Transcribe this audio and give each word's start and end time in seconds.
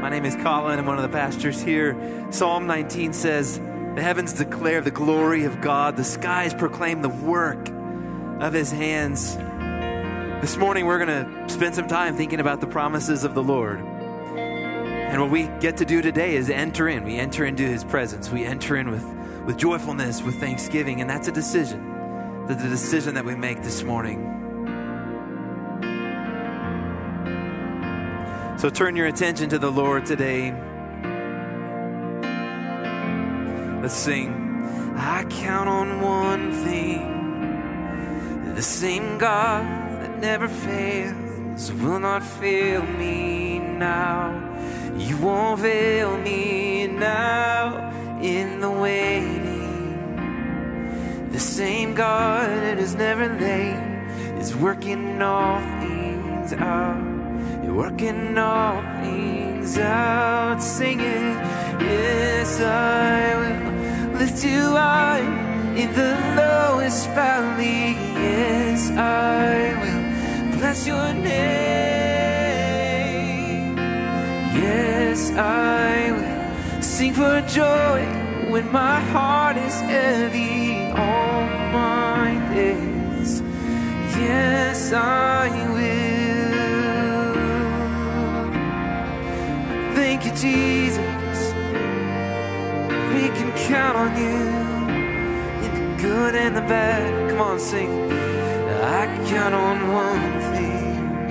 My 0.00 0.08
name 0.08 0.24
is 0.24 0.34
Colin. 0.36 0.78
I'm 0.78 0.86
one 0.86 0.96
of 0.96 1.02
the 1.02 1.10
pastors 1.10 1.60
here. 1.60 1.94
Psalm 2.30 2.66
19 2.66 3.12
says, 3.12 3.58
The 3.58 4.02
heavens 4.02 4.32
declare 4.32 4.80
the 4.80 4.90
glory 4.90 5.44
of 5.44 5.60
God, 5.60 5.98
the 5.98 6.04
skies 6.04 6.54
proclaim 6.54 7.02
the 7.02 7.10
work 7.10 7.68
of 8.40 8.54
his 8.54 8.70
hands. 8.72 9.36
This 10.40 10.56
morning, 10.56 10.86
we're 10.86 11.04
going 11.04 11.26
to 11.26 11.52
spend 11.52 11.74
some 11.74 11.86
time 11.86 12.16
thinking 12.16 12.40
about 12.40 12.62
the 12.62 12.66
promises 12.66 13.24
of 13.24 13.34
the 13.34 13.42
Lord. 13.42 13.80
And 13.80 15.20
what 15.20 15.30
we 15.30 15.48
get 15.60 15.76
to 15.76 15.84
do 15.84 16.00
today 16.00 16.34
is 16.34 16.48
enter 16.48 16.88
in. 16.88 17.04
We 17.04 17.16
enter 17.16 17.44
into 17.44 17.64
his 17.64 17.84
presence. 17.84 18.30
We 18.30 18.46
enter 18.46 18.76
in 18.76 18.90
with, 18.90 19.04
with 19.44 19.58
joyfulness, 19.58 20.22
with 20.22 20.40
thanksgiving. 20.40 21.02
And 21.02 21.10
that's 21.10 21.28
a 21.28 21.32
decision. 21.32 22.46
That's 22.46 22.62
the 22.62 22.70
decision 22.70 23.16
that 23.16 23.26
we 23.26 23.34
make 23.34 23.62
this 23.62 23.82
morning. 23.82 24.39
So 28.60 28.68
turn 28.68 28.94
your 28.94 29.06
attention 29.06 29.48
to 29.48 29.58
the 29.58 29.70
Lord 29.70 30.04
today. 30.04 30.52
Let's 33.80 33.94
sing. 33.94 34.68
I 34.98 35.24
count 35.30 35.66
on 35.66 36.02
one 36.02 36.52
thing 36.52 38.52
the 38.54 38.60
same 38.60 39.16
God 39.16 39.64
that 40.02 40.18
never 40.18 40.46
fails 40.46 41.72
will 41.72 42.00
not 42.00 42.22
fail 42.22 42.82
me 42.82 43.60
now. 43.60 44.28
You 44.98 45.16
won't 45.16 45.62
fail 45.62 46.18
me 46.18 46.86
now 46.86 48.18
in 48.20 48.60
the 48.60 48.70
waiting. 48.70 50.10
The 51.32 51.40
same 51.40 51.94
God 51.94 52.46
that 52.46 52.78
is 52.78 52.94
never 52.94 53.26
late 53.26 54.36
is 54.38 54.54
working 54.54 55.22
all 55.22 55.60
things 55.80 56.52
out. 56.52 57.09
Working 57.80 58.36
all 58.36 58.82
things 59.00 59.78
out, 59.78 60.62
singing, 60.62 61.32
Yes, 61.80 62.60
I 62.60 63.34
will 63.40 64.18
lift 64.18 64.44
you 64.44 64.60
high 64.76 65.24
in 65.74 65.90
the 65.94 66.14
lowest 66.36 67.08
valley. 67.16 67.96
Yes, 68.20 68.90
I 68.90 69.72
will 69.80 70.02
bless 70.58 70.86
your 70.86 71.14
name. 71.14 71.30
Yes, 74.62 75.30
I 75.30 76.10
will 76.12 76.82
sing 76.82 77.14
for 77.14 77.40
joy 77.48 78.04
when 78.52 78.70
my 78.70 79.00
heart 79.14 79.56
is 79.56 79.80
heavy 79.80 80.84
all 80.92 81.46
my 81.72 82.34
days. 82.54 83.40
Yes, 84.18 84.92
I 84.92 85.48
will. 85.72 86.09
Thank 90.20 90.34
you, 90.34 90.50
Jesus. 90.50 91.40
We 93.14 93.22
can 93.38 93.50
count 93.68 93.96
on 93.96 94.10
you 94.20 94.36
in 95.64 95.72
the 95.74 96.02
good 96.02 96.34
and 96.34 96.54
the 96.54 96.60
bad. 96.60 97.30
Come 97.30 97.40
on, 97.40 97.58
sing. 97.58 98.12
I 98.12 99.06
count 99.30 99.54
on 99.54 99.88
one 99.90 100.40
thing. 100.52 101.24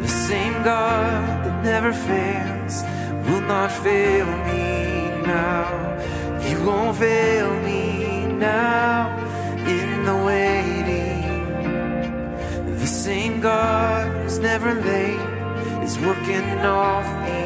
The 0.00 0.08
same 0.08 0.54
God 0.62 1.44
that 1.44 1.64
never 1.64 1.92
fails 1.92 2.82
will 3.28 3.42
not 3.42 3.70
fail 3.70 4.24
me 4.24 5.10
now. 5.26 5.68
You 6.48 6.64
won't 6.64 6.96
fail 6.96 7.60
me 7.60 8.26
now 8.26 9.18
in 9.68 10.06
the 10.06 10.16
waiting. 10.24 11.26
The 12.78 12.86
same 12.86 13.42
God 13.42 14.24
is 14.24 14.38
never 14.38 14.72
late 14.72 15.20
is 15.84 15.98
working 15.98 16.58
all 16.60 17.02
things 17.02 17.45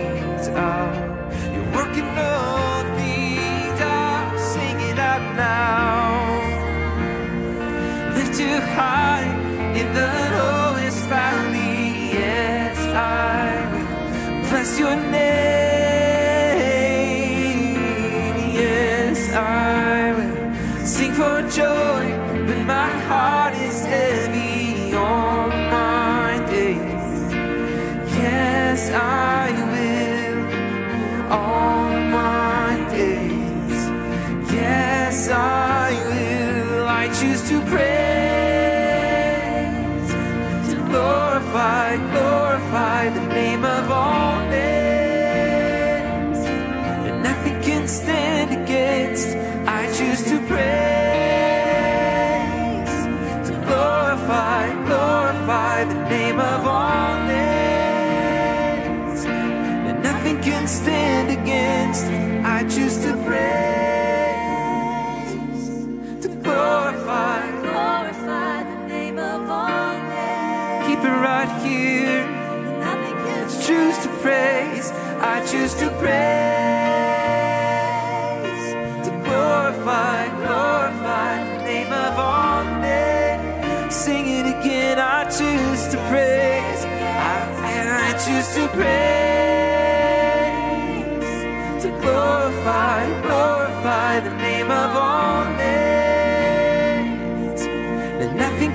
You're 0.54 1.70
working 1.78 2.08
all 2.18 2.82
things 2.96 3.80
out. 3.80 4.38
Sing 4.38 4.80
it 4.90 4.98
out 4.98 5.24
now. 5.36 6.10
Lift 8.16 8.40
you 8.40 8.60
high 8.76 9.28
in 9.80 9.86
the 9.94 10.10
lowest 10.38 11.00
valley. 11.06 12.12
Yes, 12.12 12.78
I 12.78 13.66
will 13.72 13.88
bless 14.48 14.78
your 14.78 14.96
name. 14.96 15.20
Yes, 18.52 19.18
I 19.32 20.12
will 20.16 20.86
sing 20.86 21.12
for 21.12 21.42
joy 21.60 22.02
when 22.46 22.66
my 22.66 22.90
heart 23.08 23.54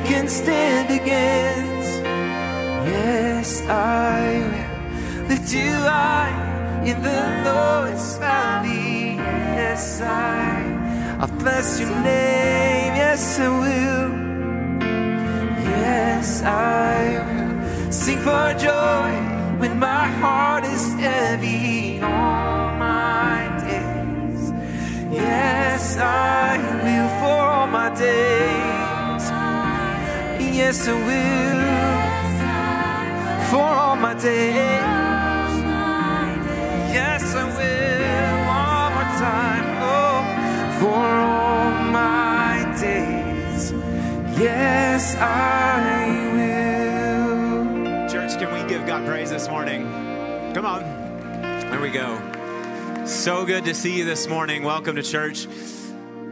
can 0.05 0.27
stand 0.27 0.89
against. 1.01 1.93
Yes, 2.93 3.61
I 3.67 4.21
will 4.49 5.27
lift 5.29 5.51
you 5.51 5.73
high 5.73 6.35
in 6.85 7.01
the 7.01 7.21
lowest 7.43 8.19
valley. 8.19 9.15
Yes, 9.15 10.01
I, 10.01 11.17
I'll 11.19 11.35
bless 11.39 11.79
your 11.79 11.89
name. 11.89 12.91
Yes, 13.03 13.39
I 13.39 13.49
will. 13.63 14.09
Yes, 15.71 16.43
I 16.43 17.01
will 17.27 17.91
sing 17.91 18.19
for 18.19 18.53
joy 18.67 19.09
when 19.59 19.79
my 19.79 20.05
heart 20.21 20.65
is 20.65 20.93
heavy 20.99 21.99
all 22.01 22.75
my 22.77 23.39
days. 23.67 24.53
Yes, 25.11 25.97
I 25.97 26.57
will 26.83 27.09
for 27.19 27.39
all 27.55 27.67
my 27.67 27.89
days. 27.95 28.54
Yes, 30.55 30.87
I 30.87 30.93
will 30.93 31.65
for 33.49 33.57
all 33.61 33.97
my 33.97 34.13
days. 34.13 34.55
Yes, 36.95 37.35
I 37.35 37.43
will 37.43 38.37
one 38.47 38.93
more 38.93 39.11
time. 39.19 39.65
Oh, 39.83 40.23
for 40.79 40.95
all 40.95 41.71
my 41.91 42.63
days. 42.79 43.73
Yes, 44.39 45.15
I 45.15 46.07
will. 46.37 48.07
Church, 48.09 48.39
can 48.39 48.53
we 48.53 48.63
give 48.69 48.87
God 48.87 49.05
praise 49.05 49.29
this 49.31 49.49
morning? 49.49 49.83
Come 50.53 50.65
on. 50.65 50.83
There 51.69 51.81
we 51.81 51.89
go. 51.89 52.21
So 53.05 53.45
good 53.45 53.65
to 53.65 53.73
see 53.75 53.97
you 53.97 54.05
this 54.05 54.29
morning. 54.29 54.63
Welcome 54.63 54.95
to 54.95 55.03
church. 55.03 55.47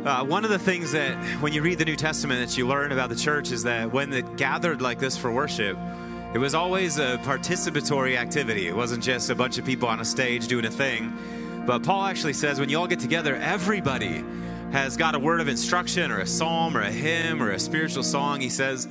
Uh, 0.06 0.22
one 0.22 0.44
of 0.44 0.50
the 0.50 0.60
things 0.60 0.92
that, 0.92 1.16
when 1.42 1.54
you 1.54 1.62
read 1.62 1.78
the 1.78 1.86
New 1.86 1.96
Testament, 1.96 2.46
that 2.46 2.58
you 2.58 2.68
learn 2.68 2.92
about 2.92 3.08
the 3.08 3.16
church 3.16 3.54
is 3.54 3.64
that 3.64 3.94
when 3.94 4.12
it 4.12 4.36
gathered 4.36 4.82
like 4.82 5.00
this 5.00 5.16
for 5.16 5.32
worship, 5.32 5.78
it 6.34 6.40
was 6.40 6.54
always 6.54 6.98
a 6.98 7.18
participatory 7.24 8.18
activity. 8.18 8.68
It 8.68 8.76
wasn't 8.76 9.02
just 9.02 9.30
a 9.30 9.36
bunch 9.36 9.58
of 9.58 9.66
people 9.66 9.88
on 9.88 10.02
a 10.02 10.06
stage 10.06 10.48
doing 10.48 10.66
a 10.66 10.70
thing. 10.70 11.14
But 11.66 11.84
Paul 11.84 12.04
actually 12.04 12.34
says 12.34 12.60
when 12.60 12.68
you 12.68 12.80
all 12.80 12.88
get 12.88 13.00
together, 13.00 13.38
everybody 13.38 14.26
has 14.74 14.98
got 14.98 15.16
a 15.16 15.20
word 15.20 15.40
of 15.40 15.48
instruction 15.48 16.12
or 16.12 16.20
a 16.20 16.28
psalm 16.28 16.76
or 16.76 16.82
a 16.82 16.92
hymn 16.92 17.42
or 17.42 17.52
a 17.52 17.60
spiritual 17.60 18.04
song. 18.04 18.42
He 18.42 18.50
says, 18.50 18.90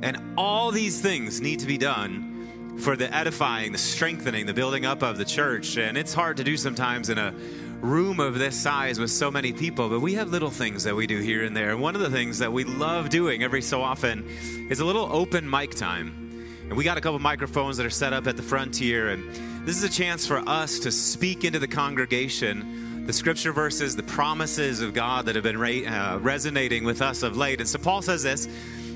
and 0.00 0.16
all 0.36 0.70
these 0.70 1.00
things 1.00 1.40
need 1.40 1.58
to 1.58 1.66
be 1.66 1.76
done 1.76 2.76
for 2.78 2.94
the 2.94 3.12
edifying, 3.12 3.72
the 3.72 3.78
strengthening, 3.78 4.46
the 4.46 4.54
building 4.54 4.86
up 4.86 5.02
of 5.02 5.18
the 5.18 5.24
church. 5.24 5.76
And 5.76 5.98
it's 5.98 6.14
hard 6.14 6.36
to 6.36 6.44
do 6.44 6.56
sometimes 6.56 7.10
in 7.10 7.18
a 7.18 7.34
room 7.82 8.20
of 8.20 8.38
this 8.38 8.58
size 8.58 8.98
with 8.98 9.10
so 9.10 9.30
many 9.30 9.52
people, 9.52 9.88
but 9.88 10.00
we 10.00 10.14
have 10.14 10.30
little 10.30 10.50
things 10.50 10.84
that 10.84 10.94
we 10.94 11.06
do 11.06 11.18
here 11.18 11.44
and 11.44 11.56
there. 11.56 11.70
And 11.70 11.80
one 11.80 11.94
of 11.94 12.00
the 12.00 12.10
things 12.10 12.38
that 12.38 12.52
we 12.52 12.64
love 12.64 13.08
doing 13.10 13.42
every 13.42 13.60
so 13.60 13.82
often 13.82 14.24
is 14.70 14.80
a 14.80 14.84
little 14.84 15.08
open 15.12 15.48
mic 15.48 15.72
time. 15.72 16.46
And 16.68 16.76
we 16.76 16.84
got 16.84 16.96
a 16.96 17.00
couple 17.00 17.18
microphones 17.18 17.76
that 17.76 17.84
are 17.84 17.90
set 17.90 18.12
up 18.12 18.26
at 18.26 18.36
the 18.36 18.42
front 18.42 18.76
here. 18.76 19.08
And 19.08 19.66
this 19.66 19.76
is 19.76 19.82
a 19.82 19.92
chance 19.92 20.26
for 20.26 20.38
us 20.48 20.78
to 20.78 20.92
speak 20.92 21.44
into 21.44 21.58
the 21.58 21.68
congregation 21.68 22.82
the 23.06 23.12
scripture 23.12 23.52
verses, 23.52 23.96
the 23.96 24.02
promises 24.04 24.80
of 24.80 24.94
God 24.94 25.26
that 25.26 25.34
have 25.34 25.42
been 25.42 25.58
re- 25.58 25.84
uh, 25.84 26.18
resonating 26.18 26.84
with 26.84 27.02
us 27.02 27.24
of 27.24 27.36
late. 27.36 27.58
And 27.58 27.68
so 27.68 27.80
Paul 27.80 28.00
says 28.00 28.22
this. 28.22 28.46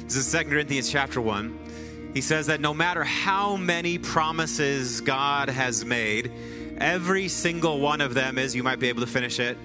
This 0.05 0.15
is 0.15 0.31
2 0.31 0.45
Corinthians 0.45 0.89
chapter 0.89 1.21
1. 1.21 2.13
He 2.15 2.21
says 2.21 2.47
that 2.47 2.61
no 2.61 2.73
matter 2.73 3.03
how 3.03 3.57
many 3.57 3.99
promises 3.99 5.01
God 5.01 5.51
has 5.51 5.85
made, 5.85 6.31
every 6.79 7.29
single 7.29 7.81
one 7.81 8.01
of 8.01 8.15
them 8.15 8.39
is, 8.39 8.55
you 8.55 8.63
might 8.63 8.79
be 8.79 8.89
able 8.89 9.01
to 9.01 9.07
finish 9.07 9.41
it, 9.41 9.57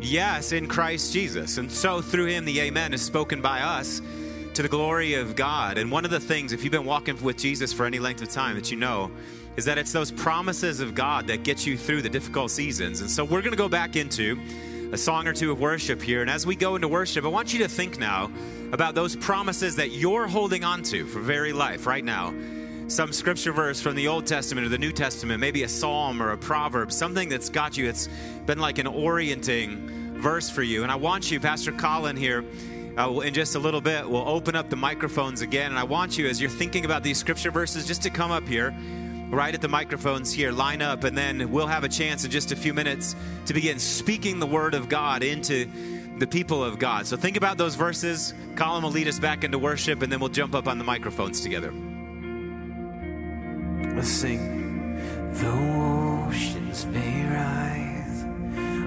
yes, 0.00 0.52
in 0.52 0.66
Christ 0.66 1.12
Jesus. 1.12 1.58
And 1.58 1.70
so 1.70 2.00
through 2.00 2.26
him, 2.26 2.44
the 2.44 2.60
amen 2.60 2.94
is 2.94 3.02
spoken 3.02 3.40
by 3.40 3.60
us 3.60 4.00
to 4.54 4.62
the 4.62 4.68
glory 4.68 5.14
of 5.14 5.36
God. 5.36 5.78
And 5.78 5.90
one 5.90 6.04
of 6.04 6.10
the 6.10 6.20
things, 6.20 6.52
if 6.52 6.64
you've 6.64 6.72
been 6.72 6.86
walking 6.86 7.22
with 7.22 7.36
Jesus 7.36 7.72
for 7.72 7.84
any 7.84 7.98
length 7.98 8.22
of 8.22 8.30
time, 8.30 8.54
that 8.56 8.70
you 8.70 8.76
know 8.76 9.10
is 9.56 9.64
that 9.64 9.78
it's 9.78 9.92
those 9.92 10.12
promises 10.12 10.80
of 10.80 10.94
God 10.94 11.26
that 11.26 11.42
get 11.42 11.66
you 11.66 11.76
through 11.76 12.02
the 12.02 12.08
difficult 12.08 12.50
seasons. 12.50 13.00
And 13.00 13.10
so 13.10 13.24
we're 13.24 13.40
going 13.40 13.52
to 13.52 13.56
go 13.56 13.68
back 13.68 13.96
into 13.96 14.38
a 14.92 14.96
song 14.96 15.26
or 15.26 15.32
two 15.32 15.50
of 15.50 15.60
worship 15.60 16.00
here. 16.00 16.20
And 16.20 16.30
as 16.30 16.46
we 16.46 16.56
go 16.56 16.76
into 16.76 16.88
worship, 16.88 17.24
I 17.24 17.28
want 17.28 17.52
you 17.52 17.58
to 17.60 17.68
think 17.68 17.98
now 17.98 18.30
about 18.72 18.94
those 18.94 19.16
promises 19.16 19.76
that 19.76 19.90
you're 19.90 20.26
holding 20.26 20.62
on 20.62 20.82
to 20.84 21.06
for 21.06 21.20
very 21.20 21.52
life 21.52 21.86
right 21.86 22.04
now. 22.04 22.32
Some 22.88 23.12
scripture 23.12 23.50
verse 23.52 23.80
from 23.80 23.96
the 23.96 24.06
Old 24.06 24.26
Testament 24.26 24.64
or 24.64 24.70
the 24.70 24.78
New 24.78 24.92
Testament, 24.92 25.40
maybe 25.40 25.64
a 25.64 25.68
psalm 25.68 26.22
or 26.22 26.30
a 26.30 26.38
proverb, 26.38 26.92
something 26.92 27.28
that's 27.28 27.48
got 27.48 27.76
you, 27.76 27.88
it's 27.88 28.08
been 28.46 28.60
like 28.60 28.78
an 28.78 28.86
orienting 28.86 30.14
verse 30.20 30.48
for 30.48 30.62
you. 30.62 30.84
And 30.84 30.92
I 30.92 30.94
want 30.94 31.28
you, 31.28 31.40
Pastor 31.40 31.72
Colin 31.72 32.16
here, 32.16 32.44
uh, 32.96 33.18
in 33.18 33.34
just 33.34 33.56
a 33.56 33.58
little 33.58 33.80
bit, 33.80 34.08
we'll 34.08 34.28
open 34.28 34.54
up 34.54 34.70
the 34.70 34.76
microphones 34.76 35.40
again. 35.40 35.72
And 35.72 35.78
I 35.80 35.82
want 35.82 36.16
you, 36.16 36.28
as 36.28 36.40
you're 36.40 36.48
thinking 36.48 36.84
about 36.84 37.02
these 37.02 37.18
scripture 37.18 37.50
verses, 37.50 37.88
just 37.88 38.02
to 38.04 38.10
come 38.10 38.30
up 38.30 38.46
here, 38.46 38.72
right 39.30 39.52
at 39.52 39.60
the 39.60 39.68
microphones 39.68 40.32
here, 40.32 40.52
line 40.52 40.80
up, 40.80 41.02
and 41.02 41.18
then 41.18 41.50
we'll 41.50 41.66
have 41.66 41.82
a 41.82 41.88
chance 41.88 42.24
in 42.24 42.30
just 42.30 42.52
a 42.52 42.56
few 42.56 42.72
minutes 42.72 43.16
to 43.46 43.52
begin 43.52 43.80
speaking 43.80 44.38
the 44.38 44.46
word 44.46 44.74
of 44.74 44.88
God 44.88 45.24
into 45.24 45.68
the 46.18 46.26
people 46.26 46.62
of 46.62 46.78
God. 46.78 47.08
So 47.08 47.16
think 47.16 47.36
about 47.36 47.58
those 47.58 47.74
verses. 47.74 48.32
Colin 48.54 48.84
will 48.84 48.92
lead 48.92 49.08
us 49.08 49.18
back 49.18 49.42
into 49.42 49.58
worship, 49.58 50.02
and 50.02 50.12
then 50.12 50.20
we'll 50.20 50.28
jump 50.28 50.54
up 50.54 50.68
on 50.68 50.78
the 50.78 50.84
microphones 50.84 51.40
together. 51.40 51.74
Let's 53.96 54.08
sing. 54.08 55.00
The 55.32 55.50
oceans 56.28 56.84
may 56.84 57.24
rise 57.24 58.24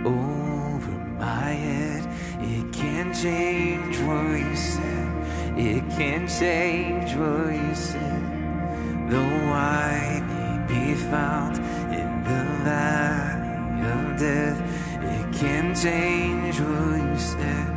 over 0.06 0.92
my 1.18 1.50
head. 1.66 2.04
It 2.42 2.72
can 2.72 3.12
change 3.12 3.98
what 4.02 4.38
you 4.40 4.56
said. 4.56 5.58
It 5.58 5.84
can 5.98 6.28
change 6.28 7.16
what 7.16 7.52
you 7.52 7.74
said. 7.74 8.22
Though 9.10 9.52
I 9.52 10.22
may 10.30 10.58
be 10.68 10.94
found 10.94 11.58
in 11.92 12.24
the 12.24 12.44
valley 12.64 13.82
of 13.90 14.20
death, 14.20 14.62
it 15.02 15.34
can 15.34 15.74
change 15.74 16.60
what 16.60 17.02
you 17.02 17.18
said. 17.18 17.70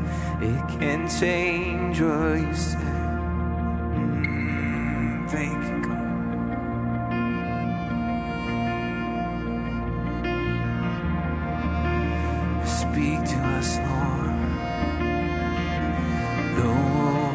It 0.42 0.78
can 0.78 1.08
change 1.08 1.98
what 1.98 2.40
you 2.40 2.54
said. 2.54 2.80
Mm, 3.96 5.30
thank 5.30 5.86
God. 5.86 6.01
Speak 13.12 13.28
to 13.28 13.38
us, 13.58 13.76
Lord. 13.76 14.34
The 16.56 16.64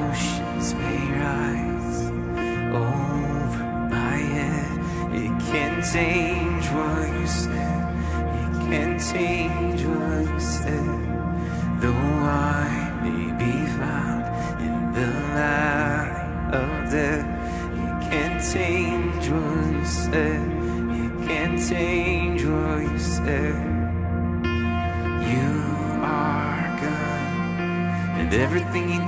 oceans 0.10 0.74
may 0.74 1.02
rise 1.22 2.00
over 2.74 3.64
my 3.92 4.18
head. 4.36 4.78
It 5.14 5.34
can't 5.52 5.82
change 5.86 6.66
what 6.78 7.08
you 7.20 7.28
said. 7.28 7.84
It 8.40 8.54
can't 8.70 9.00
change 9.00 9.47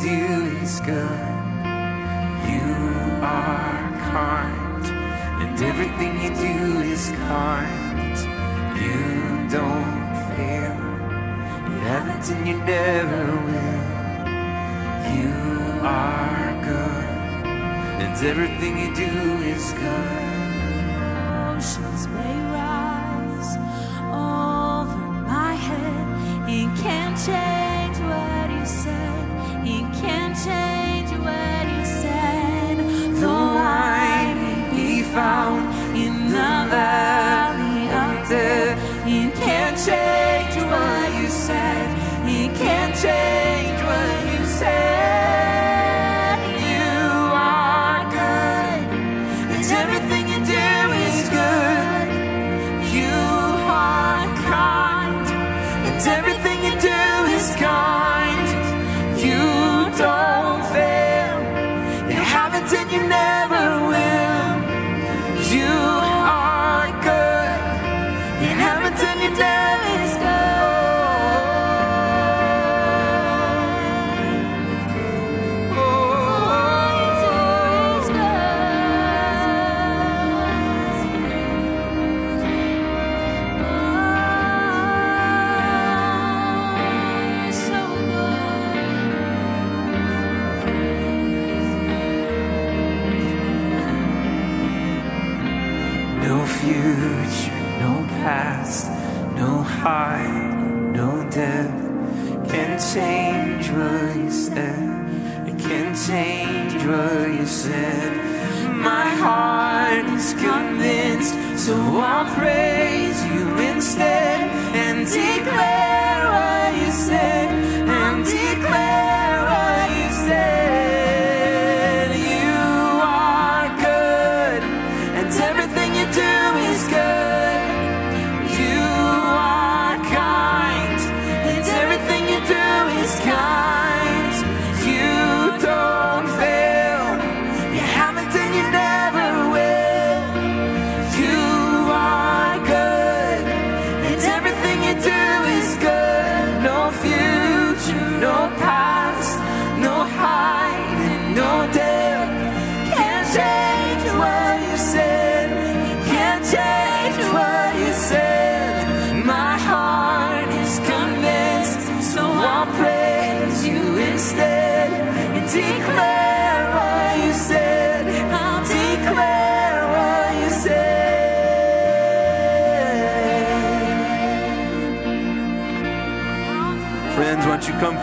is 0.04 0.80
good. 0.82 1.36
You 2.52 2.68
are 3.22 3.82
kind, 4.12 4.86
and 5.42 5.62
everything 5.62 6.22
you 6.22 6.30
do 6.30 6.80
is 6.82 7.12
kind. 7.28 8.18
You 8.84 9.00
don't 9.50 10.12
fail, 10.36 10.76
you 11.70 11.78
haven't 11.92 12.30
and 12.34 12.48
you 12.48 12.58
never 12.60 13.26
will. 13.48 13.84
You 15.18 15.34
are 15.82 16.52
good, 16.64 17.08
and 18.04 18.26
everything 18.32 18.74
you 18.84 18.96
do 18.96 19.14
is 19.44 19.72
good. 19.74 20.30
Oceans 21.58 22.08
may 22.08 22.36
rise 22.52 22.59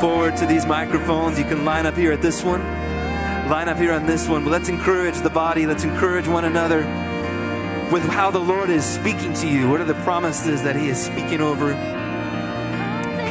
forward 0.07 0.37
to 0.37 0.47
these 0.47 0.65
microphones? 0.67 1.37
You 1.37 1.45
can 1.45 1.65
line 1.65 1.85
up 1.85 1.97
here 1.97 2.13
at 2.13 2.23
this 2.23 2.45
one, 2.45 2.63
line 3.51 3.69
up 3.69 3.77
here 3.77 3.93
on 3.93 4.07
this 4.07 4.29
one. 4.29 4.45
But 4.45 4.53
let's 4.53 4.69
encourage 4.69 5.17
the 5.17 5.31
body, 5.31 5.67
let's 5.67 5.83
encourage 5.83 6.29
one 6.29 6.45
another 6.45 6.83
with 7.91 8.05
how 8.05 8.31
the 8.31 8.39
Lord 8.39 8.71
is 8.71 8.85
speaking 8.85 9.35
to 9.35 9.49
you. 9.49 9.69
What 9.69 9.81
are 9.81 9.85
the 9.85 10.01
promises 10.05 10.63
that 10.63 10.77
He 10.77 10.91
is 10.91 11.05
speaking 11.05 11.41
over? 11.41 11.75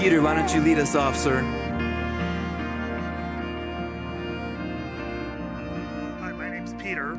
Peter, 0.01 0.21
why 0.21 0.35
don't 0.35 0.53
you 0.53 0.59
lead 0.59 0.77
us 0.77 0.95
off, 0.95 1.15
sir? 1.15 1.39
Hi, 6.19 6.33
my 6.33 6.49
name's 6.49 6.73
Peter. 6.73 7.17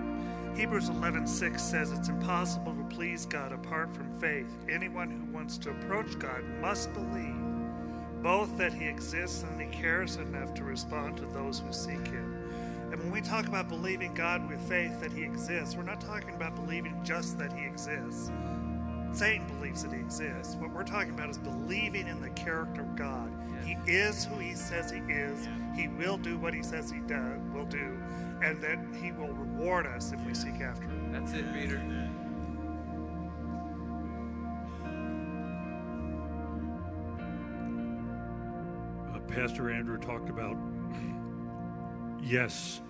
Hebrews 0.55 0.91
11:6 0.91 1.63
says 1.63 1.93
it's 1.93 2.11
impossible 2.11 2.75
to 2.75 2.85
please 2.95 3.25
God 3.25 3.53
apart 3.53 3.95
from 3.97 4.13
faith. 4.21 4.53
Anyone 4.69 5.09
who 5.11 5.33
wants 5.33 5.57
to 5.59 5.71
approach 5.71 6.19
God 6.19 6.45
must 6.61 6.93
believe 6.93 7.46
both 8.27 8.59
that 8.59 8.73
he 8.73 8.87
exists 8.87 9.45
and 9.45 9.61
he 9.61 9.69
cares 9.69 10.17
enough 10.17 10.53
to 10.53 10.65
respond 10.65 11.17
to 11.17 11.25
those 11.27 11.61
who 11.61 11.73
seek 11.73 12.09
him. 12.09 12.51
And 12.91 13.01
when 13.01 13.13
we 13.13 13.21
talk 13.21 13.47
about 13.47 13.69
believing 13.69 14.13
God 14.15 14.51
with 14.51 14.59
faith 14.69 15.01
that 15.01 15.13
he 15.13 15.23
exists, 15.23 15.77
we're 15.77 15.85
not 15.85 16.01
talking 16.01 16.35
about 16.35 16.57
believing 16.57 17.01
just 17.05 17.39
that 17.39 17.53
he 17.53 17.65
exists. 17.65 18.33
Satan 19.13 19.47
believes 19.47 19.85
that 19.85 19.93
he 19.93 20.01
exists. 20.01 20.57
What 20.57 20.73
we're 20.73 20.83
talking 20.83 21.13
about 21.13 21.31
is 21.31 21.39
believing 21.39 22.09
in 22.09 22.21
the 22.21 22.31
character 22.31 22.81
of 22.81 22.97
God. 22.97 23.31
He 23.65 23.77
is 23.87 24.25
who 24.25 24.35
he 24.41 24.57
says 24.57 24.91
he 24.91 24.99
is. 25.09 25.47
He 25.77 25.87
will 25.87 26.19
do 26.19 26.37
what 26.37 26.53
he 26.53 26.65
says 26.65 26.91
he 26.91 26.99
does, 27.07 27.39
will 27.55 27.65
do, 27.65 27.97
and 28.43 28.61
that 28.61 28.81
he 29.01 29.13
will 29.13 29.35
reward 29.35 29.87
us 29.87 30.11
if 30.11 30.21
we 30.27 30.35
seek 30.35 30.61
after 30.61 30.89
him. 30.89 31.13
That's 31.13 31.33
it, 31.33 31.45
Peter. 31.55 31.79
Pastor 39.29 39.71
Andrew 39.71 39.99
talked 39.99 40.29
about 40.29 40.57
yes. 42.23 42.81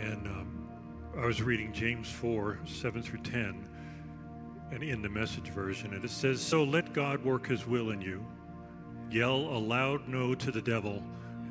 And 0.00 0.26
um, 0.26 0.68
I 1.16 1.26
was 1.26 1.42
reading 1.42 1.72
James 1.72 2.10
4 2.10 2.60
7 2.66 3.02
through 3.02 3.20
10, 3.20 3.68
and 4.72 4.82
in 4.82 5.02
the 5.02 5.08
message 5.08 5.48
version, 5.48 5.94
and 5.94 6.04
it 6.04 6.10
says, 6.10 6.40
So 6.40 6.64
let 6.64 6.92
God 6.92 7.24
work 7.24 7.46
his 7.46 7.66
will 7.66 7.90
in 7.90 8.00
you. 8.00 8.24
Yell 9.10 9.36
a 9.36 9.58
loud 9.58 10.08
no 10.08 10.34
to 10.34 10.50
the 10.50 10.60
devil 10.60 11.02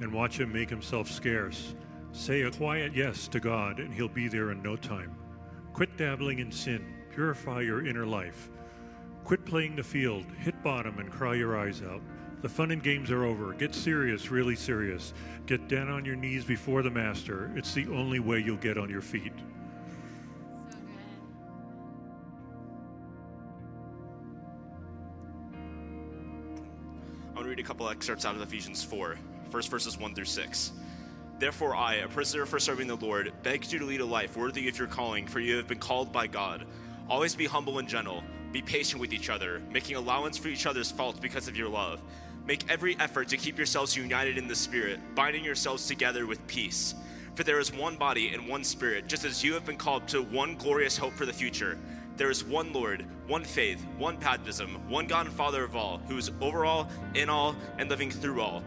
and 0.01 0.11
watch 0.11 0.39
him 0.39 0.51
make 0.51 0.69
himself 0.69 1.09
scarce. 1.09 1.73
Say 2.11 2.43
a 2.43 2.51
quiet 2.51 2.93
yes 2.93 3.27
to 3.29 3.39
God, 3.39 3.79
and 3.79 3.93
he'll 3.93 4.07
be 4.07 4.27
there 4.27 4.51
in 4.51 4.61
no 4.61 4.75
time. 4.75 5.15
Quit 5.73 5.97
dabbling 5.97 6.39
in 6.39 6.51
sin, 6.51 6.85
purify 7.13 7.61
your 7.61 7.85
inner 7.85 8.05
life. 8.05 8.49
Quit 9.23 9.45
playing 9.45 9.75
the 9.75 9.83
field, 9.83 10.25
hit 10.37 10.61
bottom, 10.63 10.99
and 10.99 11.11
cry 11.11 11.33
your 11.33 11.57
eyes 11.57 11.81
out. 11.81 12.01
The 12.45 12.49
fun 12.49 12.69
and 12.69 12.83
games 12.83 13.09
are 13.09 13.25
over. 13.25 13.53
Get 13.53 13.73
serious, 13.73 14.29
really 14.29 14.55
serious. 14.55 15.15
Get 15.47 15.67
down 15.67 15.89
on 15.89 16.05
your 16.05 16.15
knees 16.15 16.45
before 16.45 16.83
the 16.83 16.91
Master. 16.91 17.51
It's 17.55 17.73
the 17.73 17.87
only 17.87 18.19
way 18.19 18.37
you'll 18.37 18.57
get 18.57 18.77
on 18.77 18.87
your 18.87 19.01
feet. 19.01 19.33
I 27.31 27.33
want 27.33 27.45
to 27.45 27.49
read 27.49 27.59
a 27.59 27.63
couple 27.63 27.89
excerpts 27.89 28.25
out 28.25 28.35
of 28.35 28.41
Ephesians 28.43 28.83
4, 28.83 29.17
first 29.49 29.71
verses 29.71 29.97
1 29.97 30.13
through 30.13 30.25
6. 30.25 30.71
Therefore, 31.39 31.75
I, 31.75 31.95
a 31.95 32.07
prisoner 32.07 32.45
for 32.45 32.59
serving 32.59 32.85
the 32.85 32.95
Lord, 32.95 33.33
beg 33.41 33.65
you 33.71 33.79
to 33.79 33.85
lead 33.85 34.01
a 34.01 34.05
life 34.05 34.37
worthy 34.37 34.69
of 34.69 34.77
your 34.77 34.87
calling, 34.87 35.25
for 35.25 35.39
you 35.39 35.57
have 35.57 35.67
been 35.67 35.79
called 35.79 36.11
by 36.11 36.27
God. 36.27 36.67
Always 37.09 37.33
be 37.35 37.47
humble 37.47 37.79
and 37.79 37.89
gentle. 37.89 38.23
Be 38.51 38.61
patient 38.61 39.01
with 39.01 39.13
each 39.13 39.31
other, 39.31 39.63
making 39.71 39.95
allowance 39.95 40.37
for 40.37 40.49
each 40.49 40.67
other's 40.67 40.91
faults 40.91 41.19
because 41.19 41.47
of 41.47 41.57
your 41.57 41.69
love. 41.69 42.03
Make 42.47 42.69
every 42.69 42.95
effort 42.99 43.27
to 43.29 43.37
keep 43.37 43.57
yourselves 43.57 43.95
united 43.95 44.37
in 44.37 44.47
the 44.47 44.55
Spirit, 44.55 44.99
binding 45.15 45.43
yourselves 45.43 45.87
together 45.87 46.27
with 46.27 46.45
peace. 46.45 46.93
For 47.33 47.43
there 47.43 47.59
is 47.59 47.73
one 47.73 47.95
body 47.95 48.29
and 48.29 48.47
one 48.47 48.63
Spirit, 48.63 49.07
just 49.07 49.25
as 49.25 49.43
you 49.43 49.53
have 49.55 49.65
been 49.65 49.77
called 49.77 50.07
to 50.09 50.21
one 50.21 50.55
glorious 50.55 50.95
hope 50.95 51.13
for 51.13 51.25
the 51.25 51.33
future. 51.33 51.77
There 52.17 52.29
is 52.29 52.45
one 52.45 52.71
Lord, 52.71 53.05
one 53.27 53.43
faith, 53.43 53.83
one 53.97 54.17
baptism, 54.17 54.79
one 54.87 55.07
God 55.07 55.25
and 55.25 55.35
Father 55.35 55.63
of 55.63 55.75
all, 55.75 55.97
who 56.07 56.17
is 56.17 56.31
over 56.39 56.65
all, 56.65 56.89
in 57.15 57.29
all, 57.29 57.55
and 57.79 57.89
living 57.89 58.11
through 58.11 58.41
all. 58.41 58.63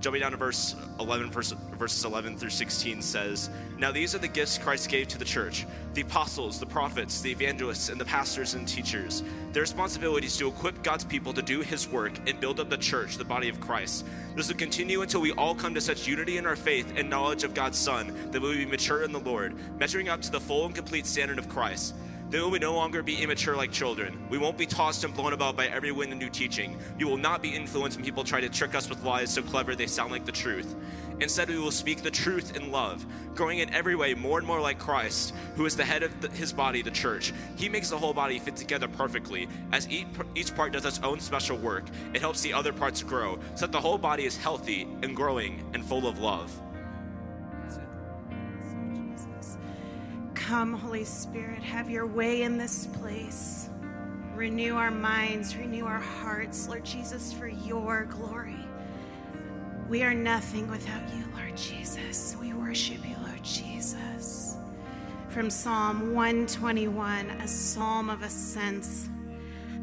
Jumping 0.00 0.22
down 0.22 0.30
to 0.30 0.38
verse 0.38 0.76
11, 0.98 1.30
verse, 1.30 1.52
verses 1.78 2.04
11 2.06 2.38
through 2.38 2.50
16 2.50 3.02
says, 3.02 3.50
Now 3.78 3.92
these 3.92 4.14
are 4.14 4.18
the 4.18 4.28
gifts 4.28 4.56
Christ 4.56 4.88
gave 4.88 5.08
to 5.08 5.18
the 5.18 5.24
church 5.26 5.66
the 5.92 6.00
apostles, 6.00 6.58
the 6.58 6.66
prophets, 6.66 7.20
the 7.20 7.30
evangelists, 7.30 7.90
and 7.90 8.00
the 8.00 8.04
pastors 8.04 8.54
and 8.54 8.66
teachers. 8.66 9.22
Their 9.52 9.62
responsibility 9.62 10.26
is 10.26 10.36
to 10.38 10.48
equip 10.48 10.82
God's 10.82 11.04
people 11.04 11.32
to 11.34 11.42
do 11.42 11.60
his 11.60 11.88
work 11.88 12.12
and 12.26 12.40
build 12.40 12.60
up 12.60 12.70
the 12.70 12.78
church, 12.78 13.16
the 13.18 13.24
body 13.24 13.48
of 13.48 13.60
Christ. 13.60 14.06
This 14.36 14.48
will 14.48 14.56
continue 14.56 15.02
until 15.02 15.20
we 15.20 15.32
all 15.32 15.54
come 15.54 15.74
to 15.74 15.80
such 15.80 16.06
unity 16.06 16.38
in 16.38 16.46
our 16.46 16.56
faith 16.56 16.94
and 16.96 17.10
knowledge 17.10 17.44
of 17.44 17.52
God's 17.52 17.78
Son 17.78 18.16
that 18.30 18.40
we 18.40 18.48
will 18.48 18.54
be 18.54 18.66
mature 18.66 19.02
in 19.02 19.12
the 19.12 19.20
Lord, 19.20 19.54
measuring 19.78 20.08
up 20.08 20.22
to 20.22 20.30
the 20.30 20.40
full 20.40 20.64
and 20.64 20.74
complete 20.74 21.04
standard 21.04 21.38
of 21.38 21.48
Christ. 21.48 21.94
Then 22.30 22.44
we 22.44 22.50
will 22.50 22.60
no 22.60 22.74
longer 22.74 23.02
be 23.02 23.20
immature 23.20 23.56
like 23.56 23.72
children. 23.72 24.16
We 24.30 24.38
won't 24.38 24.56
be 24.56 24.64
tossed 24.64 25.02
and 25.02 25.12
blown 25.12 25.32
about 25.32 25.56
by 25.56 25.66
every 25.66 25.90
wind 25.90 26.12
of 26.12 26.18
new 26.18 26.30
teaching. 26.30 26.78
You 26.96 27.08
will 27.08 27.16
not 27.16 27.42
be 27.42 27.48
influenced 27.48 27.96
when 27.96 28.04
people 28.04 28.22
try 28.22 28.40
to 28.40 28.48
trick 28.48 28.76
us 28.76 28.88
with 28.88 29.02
lies 29.02 29.34
so 29.34 29.42
clever 29.42 29.74
they 29.74 29.88
sound 29.88 30.12
like 30.12 30.24
the 30.24 30.30
truth. 30.30 30.76
Instead, 31.18 31.48
we 31.48 31.58
will 31.58 31.72
speak 31.72 32.02
the 32.02 32.10
truth 32.10 32.56
in 32.56 32.70
love, 32.70 33.04
growing 33.34 33.58
in 33.58 33.74
every 33.74 33.96
way 33.96 34.14
more 34.14 34.38
and 34.38 34.46
more 34.46 34.60
like 34.60 34.78
Christ, 34.78 35.34
who 35.56 35.66
is 35.66 35.76
the 35.76 35.84
head 35.84 36.04
of 36.04 36.20
the, 36.20 36.28
his 36.28 36.52
body, 36.52 36.82
the 36.82 36.90
church. 36.92 37.32
He 37.56 37.68
makes 37.68 37.90
the 37.90 37.98
whole 37.98 38.14
body 38.14 38.38
fit 38.38 38.54
together 38.54 38.86
perfectly. 38.86 39.48
As 39.72 39.88
each, 39.88 40.06
each 40.36 40.54
part 40.54 40.72
does 40.72 40.86
its 40.86 41.00
own 41.02 41.18
special 41.18 41.58
work, 41.58 41.84
it 42.14 42.20
helps 42.20 42.42
the 42.42 42.52
other 42.52 42.72
parts 42.72 43.02
grow, 43.02 43.40
so 43.56 43.66
that 43.66 43.72
the 43.72 43.80
whole 43.80 43.98
body 43.98 44.24
is 44.24 44.36
healthy 44.36 44.86
and 45.02 45.16
growing 45.16 45.68
and 45.74 45.84
full 45.84 46.06
of 46.06 46.20
love. 46.20 46.58
Come, 50.50 50.72
Holy 50.72 51.04
Spirit, 51.04 51.62
have 51.62 51.88
your 51.88 52.06
way 52.06 52.42
in 52.42 52.58
this 52.58 52.88
place. 52.88 53.70
Renew 54.34 54.74
our 54.74 54.90
minds, 54.90 55.54
renew 55.54 55.86
our 55.86 56.00
hearts, 56.00 56.66
Lord 56.66 56.84
Jesus, 56.84 57.32
for 57.32 57.46
your 57.46 58.06
glory. 58.06 58.58
We 59.88 60.02
are 60.02 60.12
nothing 60.12 60.68
without 60.68 61.08
you, 61.14 61.24
Lord 61.36 61.56
Jesus. 61.56 62.36
We 62.40 62.52
worship 62.52 63.08
you, 63.08 63.14
Lord 63.24 63.44
Jesus. 63.44 64.56
From 65.28 65.50
Psalm 65.50 66.14
121, 66.14 67.30
a 67.30 67.46
psalm 67.46 68.10
of 68.10 68.22
ascents. 68.22 69.08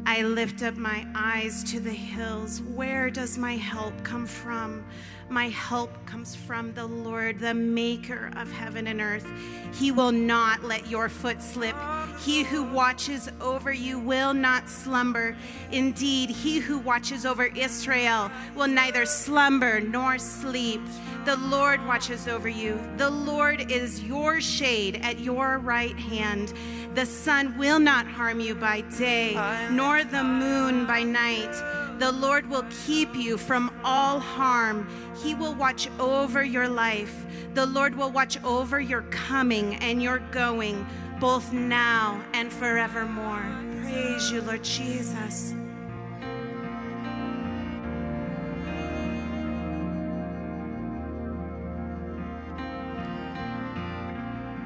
I 0.04 0.20
lift 0.20 0.62
up 0.62 0.76
my 0.76 1.06
eyes 1.14 1.64
to 1.72 1.80
the 1.80 1.90
hills. 1.90 2.60
Where 2.60 3.08
does 3.08 3.38
my 3.38 3.56
help 3.56 4.04
come 4.04 4.26
from? 4.26 4.84
My 5.30 5.48
help 5.50 5.90
comes 6.06 6.34
from 6.34 6.72
the 6.72 6.86
Lord, 6.86 7.38
the 7.38 7.52
maker 7.52 8.30
of 8.36 8.50
heaven 8.50 8.86
and 8.86 9.00
earth. 9.00 9.26
He 9.74 9.92
will 9.92 10.12
not 10.12 10.64
let 10.64 10.88
your 10.88 11.10
foot 11.10 11.42
slip. 11.42 11.76
He 12.20 12.42
who 12.42 12.62
watches 12.62 13.30
over 13.40 13.70
you 13.70 13.98
will 13.98 14.32
not 14.32 14.70
slumber. 14.70 15.36
Indeed, 15.70 16.30
he 16.30 16.58
who 16.58 16.78
watches 16.78 17.26
over 17.26 17.44
Israel 17.44 18.30
will 18.56 18.68
neither 18.68 19.04
slumber 19.04 19.80
nor 19.80 20.18
sleep. 20.18 20.80
The 21.26 21.36
Lord 21.36 21.84
watches 21.86 22.26
over 22.26 22.48
you. 22.48 22.80
The 22.96 23.10
Lord 23.10 23.70
is 23.70 24.02
your 24.02 24.40
shade 24.40 25.00
at 25.02 25.20
your 25.20 25.58
right 25.58 25.96
hand. 25.96 26.54
The 26.94 27.04
sun 27.04 27.58
will 27.58 27.78
not 27.78 28.06
harm 28.06 28.40
you 28.40 28.54
by 28.54 28.80
day, 28.80 29.34
nor 29.70 30.04
the 30.04 30.24
moon 30.24 30.86
by 30.86 31.02
night. 31.02 31.54
The 31.98 32.12
Lord 32.12 32.48
will 32.48 32.64
keep 32.86 33.12
you 33.16 33.36
from 33.36 33.72
all 33.82 34.20
harm. 34.20 34.88
He 35.20 35.34
will 35.34 35.54
watch 35.54 35.88
over 35.98 36.44
your 36.44 36.68
life. 36.68 37.26
The 37.54 37.66
Lord 37.66 37.96
will 37.96 38.12
watch 38.12 38.42
over 38.44 38.80
your 38.80 39.02
coming 39.02 39.74
and 39.76 40.00
your 40.00 40.20
going, 40.30 40.86
both 41.18 41.52
now 41.52 42.22
and 42.34 42.52
forevermore. 42.52 43.44
Praise 43.82 44.30
you, 44.30 44.42
Lord 44.42 44.62
Jesus. 44.62 45.54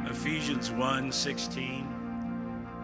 Ephesians 0.07 0.71
1 0.71 1.11
16. 1.11 2.02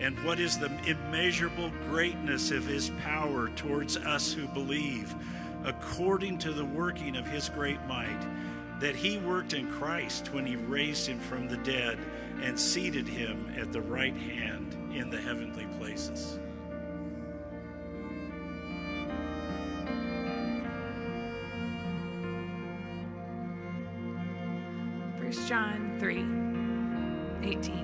and 0.00 0.18
what 0.24 0.40
is 0.40 0.58
the 0.58 0.70
immeasurable 0.86 1.70
greatness 1.88 2.50
of 2.50 2.66
his 2.66 2.90
power 3.02 3.48
towards 3.50 3.96
us 3.96 4.32
who 4.32 4.46
believe, 4.48 5.14
according 5.64 6.38
to 6.38 6.52
the 6.52 6.64
working 6.64 7.16
of 7.16 7.26
his 7.26 7.48
great 7.48 7.80
might. 7.86 8.20
that 8.80 8.96
he 8.96 9.18
worked 9.18 9.52
in 9.54 9.70
Christ 9.70 10.32
when 10.32 10.44
he 10.44 10.56
raised 10.56 11.06
him 11.06 11.20
from 11.20 11.48
the 11.48 11.56
dead 11.58 11.96
and 12.42 12.58
seated 12.58 13.06
him 13.06 13.54
at 13.56 13.72
the 13.72 13.80
right 13.80 14.16
hand 14.16 14.76
in 14.92 15.10
the 15.10 15.20
heavenly 15.20 15.66
places. 15.78 16.38
First 25.18 25.48
John 25.48 25.96
3 25.98 27.48
18. 27.48 27.83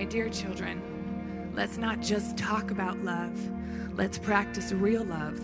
My 0.00 0.06
dear 0.06 0.30
children, 0.30 1.52
let's 1.54 1.76
not 1.76 2.00
just 2.00 2.38
talk 2.38 2.70
about 2.70 3.04
love, 3.04 3.38
let's 3.98 4.16
practice 4.16 4.72
real 4.72 5.04
love. 5.04 5.38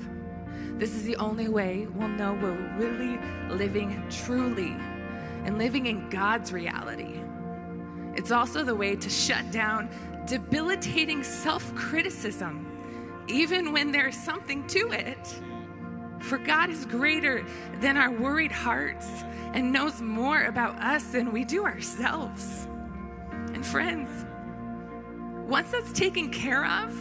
This 0.78 0.94
is 0.94 1.02
the 1.02 1.14
only 1.16 1.48
way 1.48 1.86
we'll 1.94 2.08
know 2.08 2.32
we're 2.32 2.74
really 2.78 3.20
living 3.50 4.02
truly 4.08 4.74
and 5.44 5.58
living 5.58 5.84
in 5.84 6.08
God's 6.08 6.54
reality. 6.54 7.20
It's 8.14 8.30
also 8.30 8.64
the 8.64 8.74
way 8.74 8.96
to 8.96 9.10
shut 9.10 9.50
down 9.50 9.90
debilitating 10.26 11.22
self 11.22 11.74
criticism, 11.74 12.66
even 13.28 13.72
when 13.72 13.92
there's 13.92 14.16
something 14.16 14.66
to 14.68 14.90
it. 14.90 15.38
For 16.20 16.38
God 16.38 16.70
is 16.70 16.86
greater 16.86 17.44
than 17.82 17.98
our 17.98 18.10
worried 18.10 18.52
hearts 18.52 19.06
and 19.52 19.70
knows 19.70 20.00
more 20.00 20.44
about 20.44 20.78
us 20.80 21.04
than 21.08 21.30
we 21.30 21.44
do 21.44 21.66
ourselves. 21.66 22.66
And 23.52 23.64
friends, 23.64 24.24
once 25.46 25.70
that's 25.70 25.92
taken 25.92 26.28
care 26.30 26.64
of, 26.64 26.92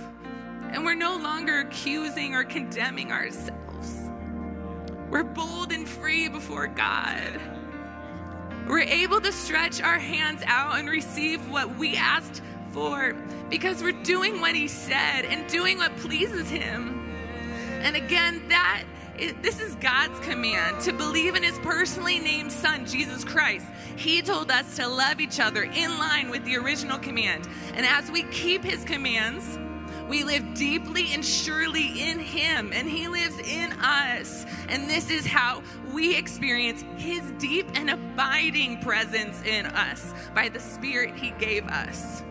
and 0.72 0.86
we're 0.86 0.94
no 0.94 1.18
longer 1.18 1.62
accusing 1.62 2.36
or 2.36 2.44
condemning 2.44 3.12
ourselves, 3.12 4.10
we're 5.10 5.24
bold 5.24 5.72
and 5.72 5.88
free 5.88 6.28
before 6.30 6.68
God. 6.68 7.42
We're 8.68 8.80
able 8.80 9.22
to 9.22 9.32
stretch 9.32 9.82
our 9.82 10.00
hands 10.00 10.44
out 10.46 10.78
and 10.78 10.90
receive 10.90 11.50
what 11.50 11.76
we 11.78 11.96
asked 11.96 12.42
for 12.72 13.14
because 13.50 13.82
we're 13.82 14.04
doing 14.04 14.42
what 14.42 14.56
He 14.56 14.68
said 14.68 15.26
and 15.26 15.50
doing 15.50 15.78
what 15.78 15.96
pleases 15.98 16.50
Him. 16.50 17.02
And 17.82 17.96
again, 17.96 18.48
that 18.50 18.84
this 19.42 19.62
is 19.62 19.76
God's 19.76 20.20
command 20.20 20.82
to 20.82 20.94
believe 20.94 21.36
in 21.36 21.44
His 21.44 21.58
personally 21.60 22.20
named 22.20 22.52
Son, 22.52 22.86
Jesus 22.86 23.24
Christ. 23.24 23.66
He 23.96 24.22
told 24.22 24.52
us 24.52 24.76
to 24.76 24.88
love 24.88 25.20
each 25.20 25.40
other 25.40 25.64
in 25.64 25.98
line 25.98 26.30
with 26.30 26.44
the 26.44 26.58
original 26.58 27.00
command. 27.00 27.48
And 27.74 27.86
as 27.86 28.12
we 28.12 28.24
keep 28.24 28.64
His 28.64 28.84
commands, 28.84 29.58
we 30.10 30.24
live 30.24 30.54
deeply 30.54 31.14
and 31.14 31.26
surely 31.26 32.10
in 32.10 32.20
Him, 32.20 32.72
and 32.74 32.90
He 32.90 33.08
lives 33.08 33.40
in 33.40 33.72
us. 33.74 34.46
And 34.70 34.90
this 34.90 35.10
is 35.10 35.26
how 35.26 35.64
we 35.92 36.16
experience 36.16 36.84
His 36.98 37.22
deep 37.40 37.68
and 37.76 37.90
abiding 37.90 38.82
presence 38.82 39.42
in 39.44 39.66
us 39.68 40.14
by 40.34 40.50
the 40.50 40.60
Spirit 40.60 41.16
He 41.16 41.32
gave 41.32 41.66
us. 41.68 42.24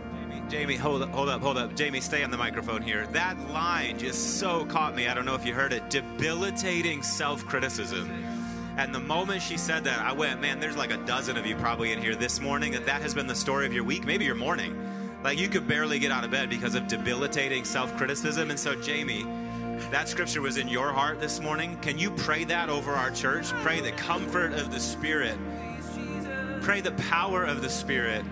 Jamie, 0.48 0.76
hold 0.76 1.02
up, 1.02 1.10
hold 1.10 1.28
up, 1.28 1.40
hold 1.40 1.56
up. 1.56 1.74
Jamie, 1.74 2.00
stay 2.00 2.22
on 2.22 2.30
the 2.30 2.36
microphone 2.36 2.82
here. 2.82 3.06
That 3.08 3.38
line 3.50 3.98
just 3.98 4.38
so 4.38 4.66
caught 4.66 4.94
me. 4.94 5.08
I 5.08 5.14
don't 5.14 5.24
know 5.24 5.34
if 5.34 5.46
you 5.46 5.54
heard 5.54 5.72
it. 5.72 5.88
Debilitating 5.88 7.02
self 7.02 7.44
criticism. 7.46 8.10
And 8.76 8.94
the 8.94 9.00
moment 9.00 9.40
she 9.40 9.56
said 9.56 9.84
that, 9.84 10.00
I 10.00 10.12
went, 10.12 10.40
man, 10.40 10.60
there's 10.60 10.76
like 10.76 10.90
a 10.92 10.98
dozen 10.98 11.36
of 11.36 11.46
you 11.46 11.56
probably 11.56 11.92
in 11.92 12.00
here 12.00 12.14
this 12.14 12.40
morning 12.40 12.72
that 12.72 12.84
that 12.86 13.00
has 13.02 13.14
been 13.14 13.26
the 13.26 13.34
story 13.34 13.66
of 13.66 13.72
your 13.72 13.84
week, 13.84 14.04
maybe 14.04 14.24
your 14.24 14.34
morning. 14.34 14.76
Like 15.22 15.38
you 15.38 15.48
could 15.48 15.66
barely 15.66 15.98
get 15.98 16.12
out 16.12 16.24
of 16.24 16.30
bed 16.30 16.50
because 16.50 16.74
of 16.74 16.88
debilitating 16.88 17.64
self 17.64 17.96
criticism. 17.96 18.50
And 18.50 18.58
so, 18.58 18.74
Jamie, 18.74 19.22
that 19.90 20.08
scripture 20.08 20.42
was 20.42 20.58
in 20.58 20.68
your 20.68 20.92
heart 20.92 21.20
this 21.20 21.40
morning. 21.40 21.78
Can 21.80 21.98
you 21.98 22.10
pray 22.10 22.44
that 22.44 22.68
over 22.68 22.92
our 22.92 23.10
church? 23.10 23.48
Pray 23.62 23.80
the 23.80 23.92
comfort 23.92 24.52
of 24.52 24.70
the 24.70 24.80
Spirit. 24.80 25.38
Pray 26.60 26.82
the 26.82 26.92
power 26.92 27.44
of 27.44 27.62
the 27.62 27.70
Spirit 27.70 28.24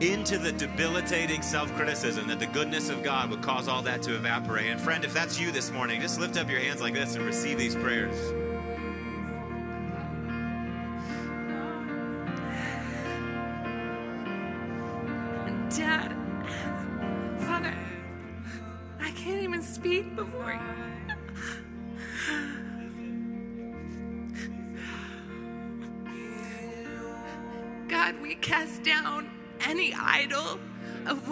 into 0.00 0.38
the 0.38 0.52
debilitating 0.52 1.42
self 1.42 1.72
criticism 1.74 2.26
that 2.28 2.38
the 2.38 2.46
goodness 2.46 2.90
of 2.90 3.02
God 3.02 3.30
would 3.30 3.42
cause 3.42 3.68
all 3.68 3.82
that 3.82 4.02
to 4.02 4.14
evaporate. 4.14 4.66
And 4.66 4.80
friend, 4.80 5.04
if 5.04 5.14
that's 5.14 5.40
you 5.40 5.50
this 5.50 5.70
morning, 5.70 6.00
just 6.00 6.20
lift 6.20 6.36
up 6.36 6.50
your 6.50 6.60
hands 6.60 6.80
like 6.80 6.94
this 6.94 7.14
and 7.14 7.24
receive 7.24 7.58
these 7.58 7.74
prayers. 7.74 8.45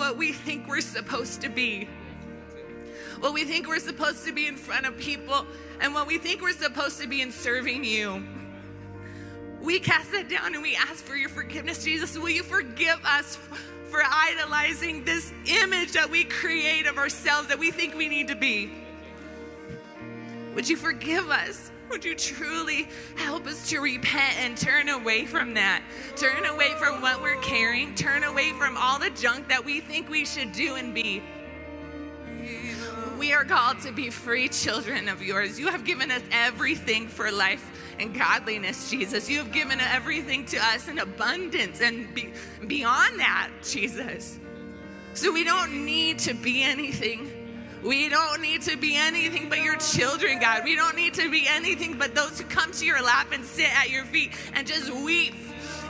What 0.04 0.18
we 0.18 0.32
think 0.32 0.68
we're 0.68 0.82
supposed 0.82 1.40
to 1.40 1.48
be. 1.48 1.88
What 3.20 3.32
we 3.32 3.44
think 3.44 3.66
we're 3.66 3.78
supposed 3.78 4.26
to 4.26 4.34
be 4.34 4.46
in 4.46 4.54
front 4.54 4.84
of 4.84 4.98
people, 4.98 5.46
and 5.80 5.94
what 5.94 6.06
we 6.06 6.18
think 6.18 6.42
we're 6.42 6.52
supposed 6.52 7.00
to 7.00 7.08
be 7.08 7.22
in 7.22 7.32
serving 7.32 7.84
you. 7.84 8.22
We 9.62 9.80
cast 9.80 10.12
that 10.12 10.28
down 10.28 10.52
and 10.52 10.62
we 10.62 10.76
ask 10.76 11.02
for 11.02 11.16
your 11.16 11.30
forgiveness, 11.30 11.82
Jesus. 11.82 12.18
Will 12.18 12.28
you 12.28 12.42
forgive 12.42 13.02
us 13.02 13.38
for 13.88 14.02
idolizing 14.04 15.04
this 15.04 15.32
image 15.46 15.92
that 15.92 16.10
we 16.10 16.24
create 16.24 16.86
of 16.86 16.98
ourselves 16.98 17.48
that 17.48 17.58
we 17.58 17.70
think 17.70 17.94
we 17.94 18.06
need 18.06 18.28
to 18.28 18.36
be? 18.36 18.70
Would 20.54 20.68
you 20.68 20.76
forgive 20.76 21.30
us? 21.30 21.70
Would 21.94 22.04
you 22.04 22.16
truly 22.16 22.88
help 23.14 23.46
us 23.46 23.68
to 23.68 23.78
repent 23.78 24.36
and 24.40 24.58
turn 24.58 24.88
away 24.88 25.26
from 25.26 25.54
that? 25.54 25.80
Turn 26.16 26.44
away 26.44 26.72
from 26.76 27.00
what 27.00 27.22
we're 27.22 27.40
carrying, 27.40 27.94
turn 27.94 28.24
away 28.24 28.50
from 28.50 28.76
all 28.76 28.98
the 28.98 29.10
junk 29.10 29.46
that 29.46 29.64
we 29.64 29.78
think 29.78 30.10
we 30.10 30.24
should 30.24 30.50
do 30.50 30.74
and 30.74 30.92
be. 30.92 31.22
We 33.16 33.32
are 33.32 33.44
called 33.44 33.78
to 33.82 33.92
be 33.92 34.10
free 34.10 34.48
children 34.48 35.08
of 35.08 35.22
yours. 35.22 35.56
You 35.60 35.68
have 35.68 35.84
given 35.84 36.10
us 36.10 36.22
everything 36.32 37.06
for 37.06 37.30
life 37.30 37.64
and 38.00 38.12
godliness, 38.12 38.90
Jesus. 38.90 39.30
You 39.30 39.38
have 39.38 39.52
given 39.52 39.80
everything 39.80 40.46
to 40.46 40.56
us 40.56 40.88
in 40.88 40.98
abundance 40.98 41.80
and 41.80 42.12
be, 42.12 42.32
beyond 42.66 43.20
that, 43.20 43.50
Jesus. 43.62 44.40
So 45.14 45.32
we 45.32 45.44
don't 45.44 45.84
need 45.84 46.18
to 46.18 46.34
be 46.34 46.64
anything. 46.64 47.30
We 47.84 48.08
don't 48.08 48.40
need 48.40 48.62
to 48.62 48.78
be 48.78 48.96
anything 48.96 49.50
but 49.50 49.62
your 49.62 49.76
children, 49.76 50.38
God. 50.38 50.64
We 50.64 50.74
don't 50.74 50.96
need 50.96 51.12
to 51.14 51.30
be 51.30 51.46
anything 51.46 51.98
but 51.98 52.14
those 52.14 52.40
who 52.40 52.46
come 52.46 52.72
to 52.72 52.86
your 52.86 53.02
lap 53.02 53.28
and 53.32 53.44
sit 53.44 53.70
at 53.76 53.90
your 53.90 54.04
feet 54.06 54.32
and 54.54 54.66
just 54.66 54.90
weep 54.90 55.34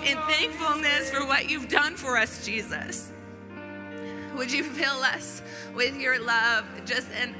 in 0.04 0.18
thankfulness 0.22 1.10
for 1.10 1.24
what 1.24 1.48
you've 1.48 1.68
done 1.68 1.94
for 1.94 2.18
us, 2.18 2.44
Jesus. 2.44 3.12
Would 4.34 4.52
you 4.52 4.64
fill 4.64 5.04
us 5.04 5.40
with 5.72 5.96
your 5.96 6.18
love? 6.18 6.64
Just 6.84 7.08
and 7.12 7.34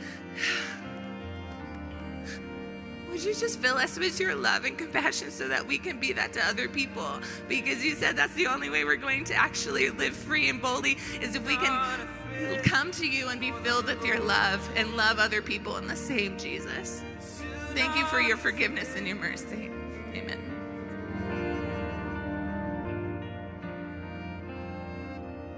would 3.14 3.22
you 3.22 3.32
just 3.32 3.60
fill 3.60 3.76
us 3.76 3.96
with 3.96 4.18
your 4.18 4.34
love 4.34 4.64
and 4.64 4.76
compassion 4.76 5.30
so 5.30 5.46
that 5.46 5.64
we 5.64 5.78
can 5.78 6.00
be 6.00 6.12
that 6.12 6.32
to 6.32 6.44
other 6.44 6.68
people? 6.68 7.06
Because 7.48 7.84
you 7.84 7.94
said 7.94 8.16
that's 8.16 8.34
the 8.34 8.48
only 8.48 8.68
way 8.68 8.84
we're 8.84 8.96
going 8.96 9.22
to 9.26 9.34
actually 9.34 9.88
live 9.90 10.16
free 10.16 10.48
and 10.48 10.60
boldly 10.60 10.98
is 11.20 11.36
if 11.36 11.46
we 11.46 11.56
can 11.56 12.08
come 12.64 12.90
to 12.90 13.06
you 13.06 13.28
and 13.28 13.40
be 13.40 13.52
filled 13.62 13.86
with 13.86 14.04
your 14.04 14.18
love 14.18 14.68
and 14.74 14.96
love 14.96 15.20
other 15.20 15.40
people 15.40 15.76
in 15.76 15.86
the 15.86 15.94
same 15.94 16.36
Jesus. 16.36 17.02
Thank 17.72 17.96
you 17.96 18.04
for 18.06 18.20
your 18.20 18.36
forgiveness 18.36 18.96
and 18.96 19.06
your 19.06 19.16
mercy. 19.16 19.70
Amen. 20.12 20.40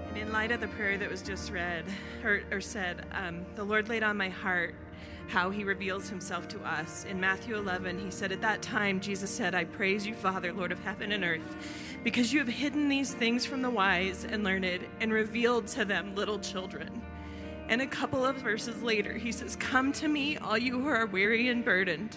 And 0.09 0.17
in 0.17 0.31
light 0.31 0.51
of 0.51 0.61
the 0.61 0.67
prayer 0.67 0.99
that 0.99 1.09
was 1.09 1.23
just 1.23 1.51
read 1.51 1.85
or, 2.23 2.43
or 2.51 2.61
said, 2.61 3.07
um, 3.13 3.47
the 3.55 3.63
Lord 3.63 3.89
laid 3.89 4.03
on 4.03 4.15
my 4.15 4.29
heart 4.29 4.75
how 5.27 5.49
he 5.49 5.63
reveals 5.63 6.09
himself 6.09 6.47
to 6.47 6.59
us. 6.61 7.05
In 7.05 7.19
Matthew 7.19 7.57
11, 7.57 7.99
he 7.99 8.11
said, 8.11 8.31
At 8.31 8.41
that 8.41 8.61
time, 8.61 8.99
Jesus 8.99 9.29
said, 9.29 9.53
I 9.53 9.65
praise 9.65 10.07
you, 10.07 10.15
Father, 10.15 10.53
Lord 10.53 10.71
of 10.71 10.79
heaven 10.79 11.11
and 11.11 11.23
earth, 11.23 11.57
because 12.03 12.31
you 12.31 12.39
have 12.39 12.47
hidden 12.47 12.87
these 12.87 13.13
things 13.13 13.45
from 13.45 13.61
the 13.61 13.69
wise 13.69 14.25
and 14.25 14.43
learned 14.43 14.79
and 15.01 15.13
revealed 15.13 15.67
to 15.67 15.85
them 15.85 16.15
little 16.15 16.39
children. 16.39 17.01
And 17.69 17.81
a 17.81 17.87
couple 17.87 18.25
of 18.25 18.37
verses 18.37 18.81
later, 18.81 19.13
he 19.13 19.33
says, 19.33 19.57
Come 19.57 19.91
to 19.93 20.07
me, 20.07 20.37
all 20.37 20.57
you 20.57 20.79
who 20.79 20.87
are 20.87 21.05
weary 21.05 21.49
and 21.49 21.65
burdened, 21.65 22.15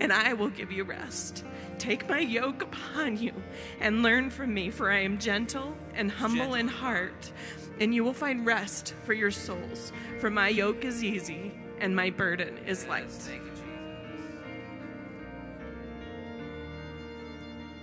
and 0.00 0.12
I 0.12 0.32
will 0.32 0.48
give 0.48 0.72
you 0.72 0.82
rest. 0.82 1.44
Take 1.78 2.08
my 2.08 2.18
yoke 2.18 2.62
upon 2.62 3.16
you 3.16 3.32
and 3.80 4.02
learn 4.02 4.30
from 4.30 4.52
me, 4.52 4.70
for 4.70 4.90
I 4.90 5.02
am 5.02 5.18
gentle 5.18 5.76
and 5.94 6.10
humble 6.10 6.54
in 6.54 6.66
heart, 6.66 7.30
and 7.78 7.94
you 7.94 8.02
will 8.02 8.12
find 8.12 8.44
rest 8.44 8.94
for 9.04 9.12
your 9.12 9.30
souls. 9.30 9.92
For 10.18 10.30
my 10.30 10.48
yoke 10.48 10.84
is 10.84 11.04
easy 11.04 11.52
and 11.80 11.94
my 11.94 12.10
burden 12.10 12.58
is 12.66 12.86
light. 12.86 13.10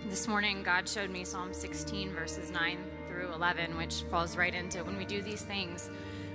This 0.09 0.27
morning, 0.27 0.63
God 0.63 0.87
showed 0.87 1.09
me 1.09 1.25
Psalm 1.25 1.53
16, 1.53 2.13
verses 2.13 2.51
9 2.51 2.77
through 3.09 3.33
11, 3.33 3.75
which 3.75 4.03
falls 4.03 4.37
right 4.37 4.53
into 4.53 4.83
when 4.83 4.97
we 4.97 5.05
do 5.05 5.21
these 5.21 5.41
things. 5.41 5.89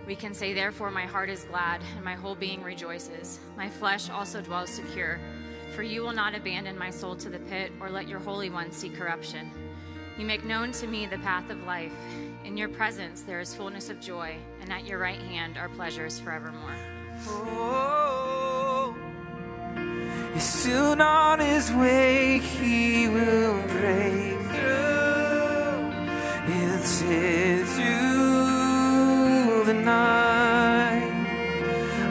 We 0.06 0.16
can 0.16 0.34
say, 0.34 0.52
Therefore, 0.52 0.90
my 0.90 1.06
heart 1.06 1.30
is 1.30 1.44
glad 1.44 1.80
and 1.94 2.04
my 2.04 2.14
whole 2.14 2.34
being 2.34 2.62
rejoices. 2.62 3.38
My 3.56 3.68
flesh 3.68 4.10
also 4.10 4.40
dwells 4.40 4.70
secure, 4.70 5.20
For 5.74 5.82
you 5.82 6.02
will 6.02 6.12
not 6.12 6.34
abandon 6.34 6.76
my 6.76 6.90
soul 6.90 7.14
to 7.16 7.30
the 7.30 7.38
pit 7.38 7.72
or 7.80 7.90
let 7.90 8.08
your 8.08 8.18
Holy 8.18 8.50
One 8.50 8.72
see 8.72 8.90
corruption. 8.90 9.50
You 10.18 10.26
make 10.26 10.44
known 10.44 10.72
to 10.72 10.86
me 10.86 11.06
the 11.06 11.18
path 11.18 11.48
of 11.48 11.62
life. 11.64 11.92
In 12.44 12.56
your 12.56 12.68
presence 12.68 13.22
there 13.22 13.40
is 13.40 13.54
fullness 13.54 13.88
of 13.88 14.00
joy, 14.00 14.36
and 14.60 14.72
at 14.72 14.84
your 14.84 14.98
right 14.98 15.20
hand 15.20 15.56
are 15.56 15.68
pleasures 15.68 16.18
forevermore. 16.18 16.99
Oh, 17.28 18.94
soon 20.38 21.00
on 21.00 21.38
his 21.38 21.70
way 21.72 22.38
he 22.38 23.09
will 23.09 23.61
break 23.68 24.38
through 24.54 25.90
into 26.46 27.61
the 29.64 29.74
night. 29.74 31.12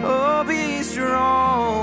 Oh, 0.04 0.44
be 0.48 0.84
strong, 0.84 1.79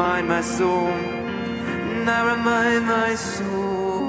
remind 0.00 0.28
my 0.28 0.40
soul, 0.40 0.88
and 0.88 2.08
I 2.08 2.34
remind 2.34 2.86
my 2.86 3.14
soul. 3.14 4.00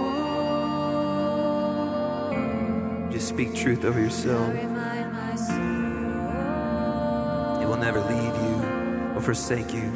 Just 3.11 3.27
speak 3.27 3.53
truth 3.53 3.83
over 3.83 3.99
yourself. 3.99 4.55
It 7.61 7.67
will 7.67 7.81
never 7.87 7.99
leave 7.99 8.35
you 8.45 8.55
or 9.15 9.21
forsake 9.21 9.73
you. 9.73 9.91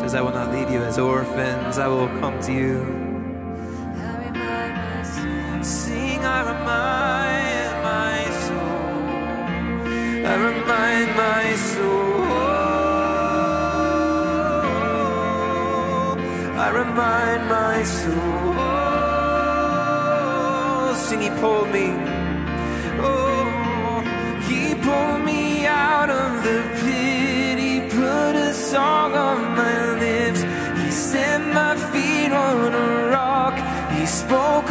Says, 0.00 0.14
I 0.16 0.20
will 0.20 0.32
not 0.40 0.52
leave 0.52 0.68
you 0.68 0.82
as 0.82 0.98
orphans, 0.98 1.78
I 1.78 1.86
will 1.86 2.08
come 2.18 2.40
to 2.48 2.52
you. 2.52 2.84
Sing, 5.62 6.24
I 6.24 6.40
remind 6.50 7.74
my 7.92 8.18
soul, 8.44 9.06
I 10.32 10.34
remind 10.50 11.08
my 11.16 11.54
soul, 11.54 12.47
I 16.68 16.70
remind 16.70 17.48
my 17.48 17.82
soul. 17.82 18.12
Sing, 20.94 21.22
He 21.22 21.30
pulled 21.40 21.70
me, 21.70 21.94
oh, 23.00 24.02
He 24.46 24.74
pulled 24.74 25.24
me 25.24 25.64
out 25.64 26.10
of 26.10 26.42
the 26.44 26.60
pit. 26.80 27.58
He 27.58 27.80
put 27.88 28.36
a 28.36 28.52
song 28.52 29.14
on 29.14 29.56
my 29.56 29.94
lips. 29.98 30.42
He 30.82 30.90
set 30.90 31.40
my 31.54 31.74
feet 31.90 32.32
on 32.32 32.74
a 32.74 33.08
rock. 33.16 33.56
He 33.92 34.04
spoke 34.04 34.70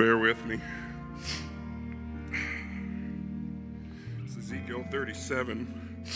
bear 0.00 0.16
with 0.16 0.42
me. 0.46 0.58
It's 4.24 4.34
Ezekiel 4.34 4.86
37. 4.90 6.06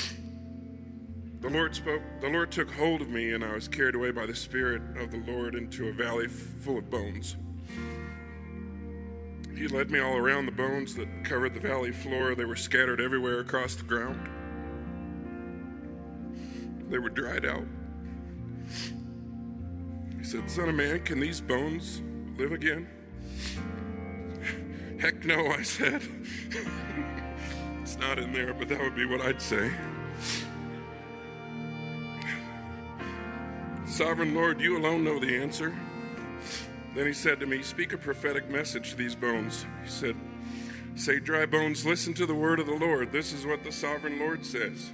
The 1.40 1.51
Lord 1.51 1.75
spoke, 1.75 2.01
the 2.23 2.31
Lord 2.31 2.51
took 2.51 2.70
hold 2.70 3.03
of 3.03 3.11
me, 3.11 3.33
and 3.33 3.44
I 3.44 3.53
was 3.53 3.68
carried 3.68 3.94
away 3.94 4.11
by 4.11 4.25
the 4.25 4.35
Spirit 4.35 4.81
of 4.97 5.11
the 5.11 5.18
Lord 5.31 5.55
into 5.55 5.88
a 5.88 5.92
valley 5.92 6.29
full 6.29 6.79
of 6.79 6.88
bones. 6.88 7.37
He 9.55 9.68
led 9.68 9.90
me 9.90 9.99
all 9.99 10.16
around 10.16 10.47
the 10.47 10.53
bones 10.53 10.94
that 10.94 11.07
covered 11.23 11.53
the 11.53 11.61
valley 11.61 11.92
floor. 11.92 12.35
They 12.35 12.47
were 12.47 12.57
scattered 12.57 13.03
everywhere 13.03 13.40
across 13.40 13.75
the 13.75 13.85
ground. 13.85 14.31
They 16.88 16.99
were 16.99 17.11
dried 17.11 17.44
out. 17.44 17.66
He 20.16 20.25
said, 20.25 20.51
Son 20.51 20.70
of 20.70 20.75
man, 20.75 21.01
can 21.01 21.20
these 21.20 21.42
bones 21.42 22.01
live 22.38 22.53
again? 22.53 22.88
Heck 25.04 25.22
no, 25.26 25.48
I 25.48 25.60
said. 25.60 26.00
it's 27.82 27.98
not 27.98 28.18
in 28.18 28.32
there, 28.32 28.54
but 28.54 28.68
that 28.68 28.80
would 28.80 28.96
be 28.96 29.04
what 29.04 29.20
I'd 29.20 29.42
say. 29.42 29.70
Sovereign 33.84 34.34
Lord, 34.34 34.62
you 34.62 34.78
alone 34.78 35.04
know 35.04 35.18
the 35.18 35.36
answer. 35.36 35.74
Then 36.94 37.06
he 37.06 37.12
said 37.12 37.38
to 37.40 37.46
me, 37.46 37.62
Speak 37.62 37.92
a 37.92 37.98
prophetic 37.98 38.48
message 38.48 38.92
to 38.92 38.96
these 38.96 39.14
bones. 39.14 39.66
He 39.82 39.90
said, 39.90 40.16
Say, 40.94 41.20
dry 41.20 41.44
bones, 41.44 41.84
listen 41.84 42.14
to 42.14 42.24
the 42.24 42.34
word 42.34 42.58
of 42.58 42.66
the 42.66 42.72
Lord. 42.72 43.12
This 43.12 43.34
is 43.34 43.44
what 43.44 43.62
the 43.62 43.72
sovereign 43.72 44.18
Lord 44.18 44.46
says. 44.46 44.90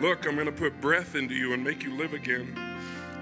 Look, 0.00 0.26
I'm 0.26 0.34
going 0.34 0.46
to 0.46 0.52
put 0.52 0.80
breath 0.80 1.14
into 1.14 1.36
you 1.36 1.52
and 1.52 1.62
make 1.62 1.84
you 1.84 1.96
live 1.96 2.14
again. 2.14 2.52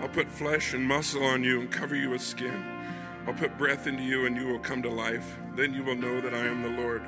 I'll 0.00 0.08
put 0.08 0.30
flesh 0.30 0.72
and 0.72 0.86
muscle 0.86 1.22
on 1.22 1.44
you 1.44 1.60
and 1.60 1.70
cover 1.70 1.94
you 1.94 2.08
with 2.08 2.22
skin. 2.22 2.79
I'll 3.26 3.34
put 3.34 3.56
breath 3.58 3.86
into 3.86 4.02
you 4.02 4.26
and 4.26 4.36
you 4.36 4.46
will 4.46 4.58
come 4.58 4.82
to 4.82 4.90
life. 4.90 5.36
Then 5.54 5.74
you 5.74 5.84
will 5.84 5.96
know 5.96 6.20
that 6.20 6.34
I 6.34 6.46
am 6.46 6.62
the 6.62 6.82
Lord. 6.82 7.02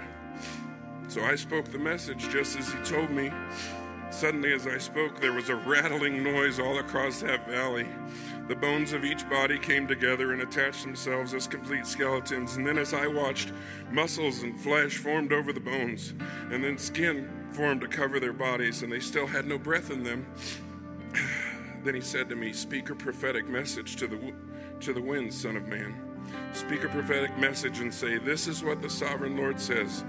So 1.09 1.23
I 1.23 1.35
spoke 1.35 1.67
the 1.67 1.79
message 1.79 2.29
just 2.31 2.59
as 2.59 2.73
he 2.73 2.79
told 2.81 3.11
me. 3.11 3.31
Suddenly, 4.13 4.53
as 4.53 4.67
I 4.67 4.77
spoke, 4.77 5.21
there 5.21 5.33
was 5.33 5.49
a 5.49 5.57
rattling 5.57 6.23
noise 6.23 6.61
all 6.61 6.79
across 6.79 7.21
that 7.23 7.49
valley. 7.49 7.87
The 8.47 8.55
bones 8.55 8.93
of 8.93 9.07
each 9.07 9.29
body 9.31 9.59
came 9.59 9.89
together 9.89 10.33
and 10.33 10.43
attached 10.43 10.83
themselves 10.83 11.33
as 11.33 11.47
complete 11.47 11.87
skeletons. 11.87 12.57
And 12.57 12.67
then, 12.67 12.77
as 12.77 12.93
I 12.93 13.07
watched, 13.07 13.53
muscles 13.91 14.43
and 14.43 14.61
flesh 14.61 14.99
formed 14.99 15.33
over 15.33 15.53
the 15.53 15.61
bones, 15.61 16.13
and 16.51 16.63
then 16.63 16.77
skin 16.77 17.31
formed 17.53 17.81
to 17.81 17.89
cover 17.89 18.21
their 18.21 18.35
bodies, 18.35 18.83
and 18.83 18.93
they 18.93 19.01
still 19.01 19.27
had 19.27 19.47
no 19.47 19.59
breath 19.59 19.91
in 19.91 20.03
them. 20.03 20.27
Then 21.85 21.97
he 21.97 22.01
said 22.01 22.29
to 22.29 22.37
me, 22.37 22.53
Speak 22.53 22.91
a 22.91 22.95
prophetic 22.95 23.49
message 23.49 23.97
to 23.97 24.07
the, 24.07 24.33
to 24.83 24.93
the 24.93 25.01
winds, 25.01 25.41
Son 25.41 25.57
of 25.57 25.69
Man. 25.69 25.95
Speak 26.53 26.83
a 26.83 26.89
prophetic 26.89 27.39
message 27.39 27.79
and 27.79 27.95
say, 27.95 28.19
This 28.19 28.49
is 28.49 28.65
what 28.65 28.83
the 28.83 28.91
sovereign 28.91 29.37
Lord 29.37 29.61
says. 29.61 30.05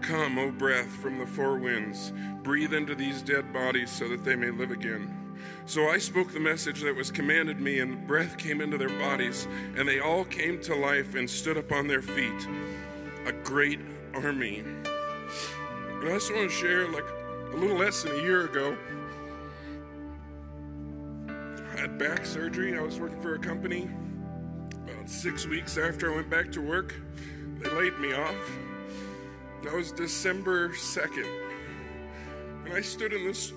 Come, 0.00 0.38
O 0.38 0.50
breath 0.50 0.88
from 0.88 1.18
the 1.18 1.26
four 1.26 1.58
winds, 1.58 2.10
breathe 2.42 2.72
into 2.72 2.94
these 2.94 3.20
dead 3.20 3.52
bodies 3.52 3.90
so 3.90 4.08
that 4.08 4.24
they 4.24 4.34
may 4.34 4.50
live 4.50 4.70
again. 4.70 5.38
So 5.66 5.90
I 5.90 5.98
spoke 5.98 6.32
the 6.32 6.40
message 6.40 6.80
that 6.82 6.96
was 6.96 7.10
commanded 7.10 7.60
me, 7.60 7.80
and 7.80 8.06
breath 8.06 8.38
came 8.38 8.62
into 8.62 8.78
their 8.78 8.88
bodies, 8.98 9.46
and 9.76 9.86
they 9.86 10.00
all 10.00 10.24
came 10.24 10.58
to 10.62 10.74
life 10.74 11.14
and 11.14 11.28
stood 11.28 11.58
upon 11.58 11.86
their 11.86 12.02
feet. 12.02 12.48
A 13.26 13.32
great 13.32 13.80
army. 14.14 14.60
And 14.60 16.08
I 16.08 16.14
just 16.14 16.32
want 16.32 16.48
to 16.50 16.56
share, 16.56 16.88
like 16.88 17.04
a 17.52 17.56
little 17.56 17.76
less 17.76 18.02
than 18.02 18.12
a 18.12 18.22
year 18.22 18.46
ago, 18.46 18.74
I 21.28 21.80
had 21.80 21.98
back 21.98 22.24
surgery. 22.24 22.78
I 22.78 22.80
was 22.80 22.98
working 22.98 23.20
for 23.20 23.34
a 23.34 23.38
company. 23.38 23.90
About 25.04 25.12
six 25.12 25.46
weeks 25.46 25.76
after 25.76 26.10
I 26.10 26.16
went 26.16 26.30
back 26.30 26.50
to 26.52 26.62
work, 26.62 26.94
they 27.58 27.68
laid 27.68 27.98
me 27.98 28.14
off. 28.14 28.34
That 29.62 29.74
was 29.74 29.92
December 29.92 30.70
2nd. 30.70 31.28
And 32.64 32.72
I 32.72 32.80
stood 32.80 33.12
in 33.12 33.26
this. 33.26 33.52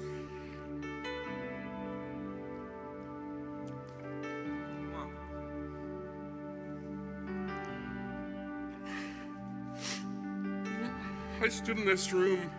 I 11.42 11.48
stood 11.48 11.78
in 11.78 11.86
this 11.86 12.12
room 12.12 12.52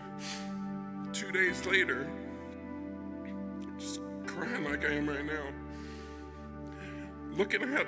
two 1.13 1.31
days 1.31 1.67
later, 1.67 2.11
just 3.79 4.01
crying 4.25 4.65
like 4.65 4.83
I 4.87 4.95
am 4.95 5.07
right 5.07 5.27
now, 5.27 5.45
looking 7.37 7.63
at 7.65 7.87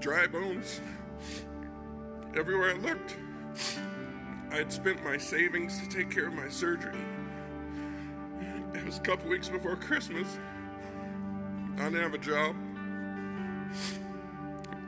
dry 0.00 0.26
bones 0.26 0.80
everywhere 2.34 2.70
I 2.70 2.78
looked. 2.78 3.16
I 4.50 4.56
had 4.56 4.72
spent 4.72 5.04
my 5.04 5.18
savings 5.18 5.78
to 5.80 5.88
take 5.88 6.10
care 6.10 6.28
of 6.28 6.32
my 6.32 6.48
surgery. 6.48 6.98
It 8.74 8.84
was 8.84 8.96
a 8.96 9.00
couple 9.00 9.28
weeks 9.28 9.48
before 9.48 9.76
Christmas. 9.76 10.38
I 11.76 11.84
didn't 11.84 12.02
have 12.02 12.14
a 12.14 12.18
job. 12.18 12.56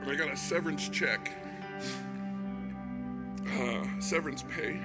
And 0.00 0.10
I 0.10 0.14
got 0.14 0.32
a 0.32 0.36
severance 0.36 0.88
check, 0.88 1.30
uh, 3.46 3.84
severance 4.00 4.44
pay. 4.44 4.80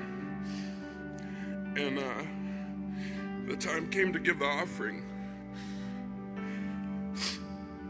and 1.76 2.00
uh, 2.00 2.24
the 3.48 3.56
time 3.56 3.90
came 3.90 4.12
to 4.14 4.20
give 4.20 4.40
the 4.40 4.46
offering. 4.46 5.04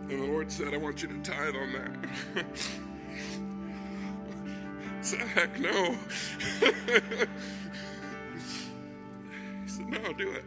And 0.10 0.22
the 0.22 0.28
Lord 0.28 0.50
said, 0.50 0.74
I 0.74 0.78
want 0.78 1.04
you 1.04 1.10
to 1.10 1.20
tithe 1.20 1.56
on 1.56 1.74
that. 1.74 2.46
I 4.98 5.02
said, 5.02 5.20
heck 5.20 5.60
no. 5.60 5.92
he 9.62 9.68
said, 9.68 9.88
no, 9.88 10.00
I'll 10.06 10.14
do 10.14 10.32
it. 10.32 10.46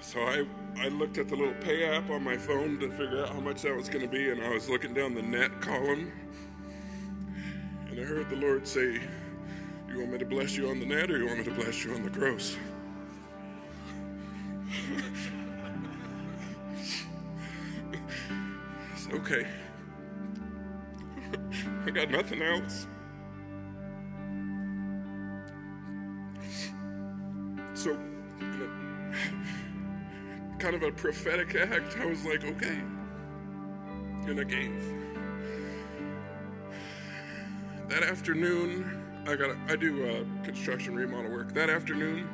So 0.00 0.20
I, 0.20 0.46
I 0.78 0.88
looked 0.88 1.18
at 1.18 1.28
the 1.28 1.36
little 1.36 1.52
pay 1.54 1.84
app 1.84 2.08
on 2.08 2.24
my 2.24 2.38
phone 2.38 2.78
to 2.80 2.88
figure 2.90 3.22
out 3.22 3.30
how 3.30 3.40
much 3.40 3.60
that 3.62 3.76
was 3.76 3.90
going 3.90 4.04
to 4.04 4.10
be, 4.10 4.30
and 4.30 4.42
I 4.42 4.48
was 4.48 4.70
looking 4.70 4.94
down 4.94 5.14
the 5.14 5.22
net 5.22 5.60
column, 5.60 6.10
and 7.88 8.00
I 8.00 8.02
heard 8.02 8.30
the 8.30 8.36
Lord 8.36 8.66
say, 8.66 8.98
You 9.88 9.98
want 9.98 10.12
me 10.12 10.18
to 10.18 10.24
bless 10.24 10.56
you 10.56 10.70
on 10.70 10.80
the 10.80 10.86
net, 10.86 11.10
or 11.10 11.18
you 11.18 11.26
want 11.26 11.38
me 11.38 11.44
to 11.44 11.50
bless 11.50 11.84
you 11.84 11.92
on 11.92 12.02
the 12.02 12.08
gross? 12.10 12.56
Okay. 19.12 19.46
I 21.86 21.90
got 21.90 22.10
nothing 22.10 22.42
else. 22.42 22.86
So, 27.74 27.96
a, 28.40 28.68
kind 30.58 30.74
of 30.74 30.82
a 30.82 30.90
prophetic 30.90 31.54
act, 31.54 31.96
I 32.00 32.06
was 32.06 32.24
like, 32.24 32.44
okay. 32.44 32.80
And 34.26 34.40
I 34.40 34.44
gave. 34.44 34.82
That 37.88 38.02
afternoon, 38.02 39.04
I 39.28 39.36
got 39.36 39.56
I 39.68 39.76
do 39.76 40.08
uh, 40.08 40.24
construction 40.44 40.96
remodel 40.96 41.30
work. 41.30 41.54
That 41.54 41.70
afternoon, 41.70 42.28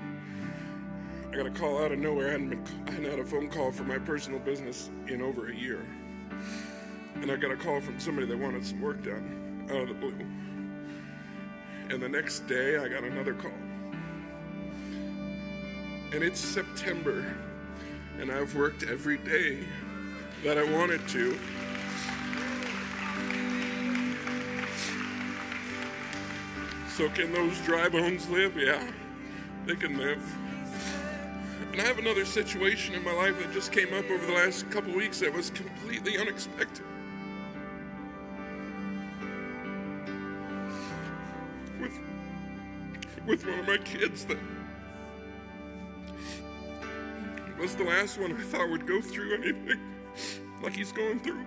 I 1.31 1.37
got 1.37 1.47
a 1.47 1.51
call 1.51 1.83
out 1.83 1.93
of 1.93 1.99
nowhere. 1.99 2.29
I 2.29 2.33
hadn't, 2.33 2.49
been, 2.49 2.65
I 2.87 2.91
hadn't 2.93 3.11
had 3.11 3.19
a 3.19 3.25
phone 3.25 3.51
call 3.51 3.73
for 3.73 3.85
my 3.85 3.99
personal 3.99 4.39
business 4.39 4.91
in 5.09 5.21
over 5.21 5.51
a 5.51 5.55
year. 5.55 5.87
And 7.17 7.31
I 7.31 7.37
got 7.37 7.51
a 7.51 7.57
call 7.57 7.81
from 7.81 7.99
somebody 8.01 8.27
that 8.27 8.39
wanted 8.39 8.65
some 8.65 8.81
work 8.81 9.03
done 9.03 9.69
out 9.71 9.83
of 9.83 9.89
the 9.89 9.95
blue. 9.95 10.27
And 11.91 12.03
the 12.03 12.09
next 12.09 12.47
day, 12.47 12.79
I 12.79 12.89
got 12.89 13.05
another 13.05 13.35
call. 13.35 13.53
And 16.13 16.23
it's 16.23 16.41
September, 16.41 17.25
and 18.19 18.31
I've 18.31 18.55
worked 18.55 18.83
every 18.83 19.19
day 19.19 19.67
that 20.45 20.59
I 20.59 20.65
wanted 20.65 21.07
to. 21.09 21.39
So, 26.89 27.09
can 27.11 27.33
those 27.33 27.59
dry 27.61 27.89
bones 27.89 28.29
live? 28.29 28.57
Yeah, 28.57 28.87
they 29.67 29.75
can 29.75 29.97
live. 29.97 30.23
And 31.73 31.81
I 31.81 31.85
have 31.85 31.99
another 31.99 32.27
situation 32.27 32.95
in 32.95 33.03
my 33.03 33.15
life 33.15 33.39
that 33.39 33.51
just 33.51 33.73
came 33.73 33.95
up 33.95 34.05
over 34.11 34.27
the 34.27 34.35
last 34.35 34.71
couple 34.71 34.93
weeks 34.93 35.21
that 35.21 35.33
was 35.33 35.49
completely 35.49 36.19
unexpected. 36.19 36.85
With, 41.81 41.99
with 43.27 43.47
one 43.47 43.59
of 43.61 43.67
my 43.67 43.79
kids 43.79 44.27
that 44.27 44.37
was 47.59 47.75
the 47.75 47.85
last 47.85 48.21
one 48.21 48.37
I 48.37 48.43
thought 48.43 48.69
would 48.69 48.87
go 48.87 49.01
through 49.01 49.37
anything 49.37 49.81
like 50.63 50.75
he's 50.75 50.93
going 50.93 51.21
through. 51.21 51.47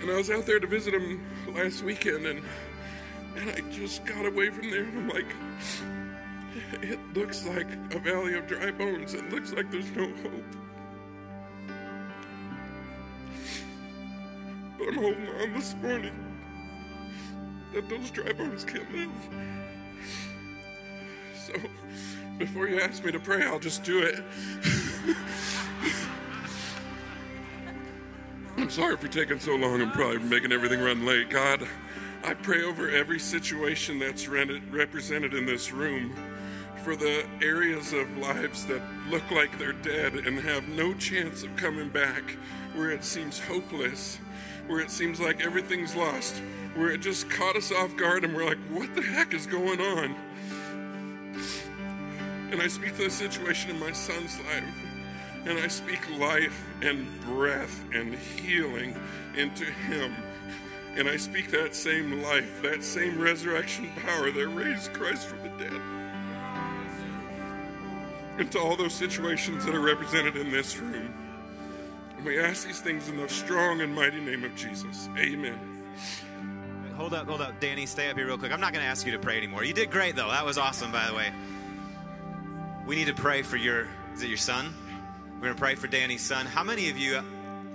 And 0.00 0.08
I 0.08 0.16
was 0.16 0.30
out 0.30 0.46
there 0.46 0.60
to 0.60 0.66
visit 0.68 0.94
him 0.94 1.26
last 1.52 1.82
weekend 1.82 2.26
and 2.26 2.42
and 3.36 3.50
I 3.50 3.60
just 3.70 4.04
got 4.04 4.24
away 4.24 4.50
from 4.50 4.70
there 4.70 4.84
and 4.84 4.98
I'm 4.98 5.08
like 5.08 5.34
it 6.82 6.98
looks 7.14 7.46
like 7.46 7.66
a 7.92 7.98
valley 7.98 8.34
of 8.34 8.46
dry 8.46 8.70
bones. 8.70 9.14
It 9.14 9.28
looks 9.30 9.52
like 9.52 9.70
there's 9.70 9.90
no 9.92 10.06
hope. 10.06 10.44
But 14.78 14.88
I'm 14.88 14.94
holding 14.94 15.28
on 15.28 15.52
this 15.54 15.74
morning 15.82 16.14
that 17.74 17.88
those 17.88 18.10
dry 18.10 18.32
bones 18.32 18.64
can 18.64 18.86
live. 18.92 19.10
So, 21.46 21.54
before 22.38 22.68
you 22.68 22.80
ask 22.80 23.04
me 23.04 23.12
to 23.12 23.20
pray, 23.20 23.44
I'll 23.44 23.58
just 23.58 23.84
do 23.84 24.02
it. 24.02 24.22
I'm 28.56 28.70
sorry 28.70 28.96
for 28.96 29.08
taking 29.08 29.38
so 29.38 29.54
long 29.54 29.80
and 29.80 29.92
probably 29.92 30.18
making 30.18 30.52
everything 30.52 30.80
run 30.80 31.04
late. 31.06 31.30
God, 31.30 31.66
I 32.24 32.34
pray 32.34 32.62
over 32.64 32.90
every 32.90 33.18
situation 33.18 33.98
that's 33.98 34.28
represented 34.28 35.34
in 35.34 35.46
this 35.46 35.72
room 35.72 36.14
for 36.78 36.96
the 36.96 37.26
areas 37.42 37.92
of 37.92 38.16
lives 38.18 38.64
that 38.66 38.82
look 39.10 39.30
like 39.30 39.58
they're 39.58 39.72
dead 39.72 40.14
and 40.14 40.38
have 40.40 40.68
no 40.68 40.94
chance 40.94 41.42
of 41.42 41.54
coming 41.56 41.88
back, 41.88 42.36
where 42.74 42.90
it 42.90 43.04
seems 43.04 43.40
hopeless, 43.40 44.18
where 44.66 44.80
it 44.80 44.90
seems 44.90 45.20
like 45.20 45.44
everything's 45.44 45.96
lost, 45.96 46.36
where 46.74 46.90
it 46.90 47.00
just 47.00 47.28
caught 47.28 47.56
us 47.56 47.72
off 47.72 47.96
guard 47.96 48.24
and 48.24 48.34
we're 48.34 48.44
like, 48.44 48.58
what 48.70 48.94
the 48.94 49.02
heck 49.02 49.34
is 49.34 49.46
going 49.46 49.80
on? 49.80 50.14
And 52.50 52.62
I 52.62 52.68
speak 52.68 52.96
to 52.96 53.04
the 53.04 53.10
situation 53.10 53.70
in 53.70 53.78
my 53.78 53.92
son's 53.92 54.38
life. 54.40 54.64
And 55.44 55.58
I 55.58 55.68
speak 55.68 56.00
life 56.18 56.66
and 56.82 57.20
breath 57.22 57.84
and 57.92 58.14
healing 58.14 58.94
into 59.36 59.64
him. 59.64 60.14
And 60.96 61.08
I 61.08 61.16
speak 61.16 61.50
that 61.50 61.74
same 61.74 62.22
life, 62.22 62.60
that 62.62 62.82
same 62.82 63.18
resurrection 63.18 63.90
power 64.04 64.30
that 64.30 64.48
raised 64.48 64.92
Christ 64.92 65.26
from 65.26 65.42
the 65.42 65.64
dead 65.64 65.97
into 68.38 68.58
all 68.58 68.76
those 68.76 68.94
situations 68.94 69.64
that 69.64 69.74
are 69.74 69.80
represented 69.80 70.36
in 70.36 70.50
this 70.50 70.78
room. 70.78 71.12
And 72.16 72.24
we 72.24 72.38
ask 72.38 72.66
these 72.66 72.80
things 72.80 73.08
in 73.08 73.16
the 73.16 73.28
strong 73.28 73.80
and 73.80 73.94
mighty 73.94 74.20
name 74.20 74.44
of 74.44 74.54
Jesus. 74.56 75.08
Amen. 75.16 75.58
Hold 76.96 77.14
up, 77.14 77.28
hold 77.28 77.40
up. 77.40 77.60
Danny, 77.60 77.86
stay 77.86 78.10
up 78.10 78.16
here 78.16 78.26
real 78.26 78.38
quick. 78.38 78.52
I'm 78.52 78.60
not 78.60 78.72
going 78.72 78.84
to 78.84 78.90
ask 78.90 79.06
you 79.06 79.12
to 79.12 79.20
pray 79.20 79.36
anymore. 79.36 79.62
You 79.62 79.72
did 79.72 79.90
great, 79.90 80.16
though. 80.16 80.28
That 80.28 80.44
was 80.44 80.58
awesome, 80.58 80.90
by 80.90 81.06
the 81.06 81.14
way. 81.14 81.32
We 82.86 82.96
need 82.96 83.06
to 83.06 83.14
pray 83.14 83.42
for 83.42 83.56
your, 83.56 83.86
is 84.14 84.22
it 84.22 84.28
your 84.28 84.36
son? 84.36 84.74
We're 85.34 85.42
going 85.42 85.54
to 85.54 85.60
pray 85.60 85.76
for 85.76 85.86
Danny's 85.86 86.22
son. 86.22 86.46
How 86.46 86.64
many 86.64 86.90
of 86.90 86.98
you, 86.98 87.20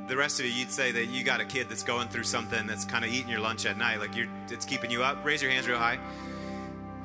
the 0.07 0.17
rest 0.17 0.41
of 0.41 0.45
you, 0.45 0.51
you'd 0.51 0.71
say 0.71 0.91
that 0.91 1.05
you 1.05 1.23
got 1.23 1.39
a 1.39 1.45
kid 1.45 1.69
that's 1.69 1.83
going 1.83 2.09
through 2.09 2.23
something 2.23 2.67
that's 2.67 2.83
kind 2.83 3.05
of 3.05 3.11
eating 3.11 3.29
your 3.29 3.39
lunch 3.39 3.65
at 3.65 3.77
night, 3.77 3.99
like 3.99 4.13
you're, 4.13 4.27
it's 4.49 4.65
keeping 4.65 4.91
you 4.91 5.03
up? 5.03 5.23
Raise 5.23 5.41
your 5.41 5.51
hands 5.51 5.69
real 5.69 5.77
high. 5.77 5.99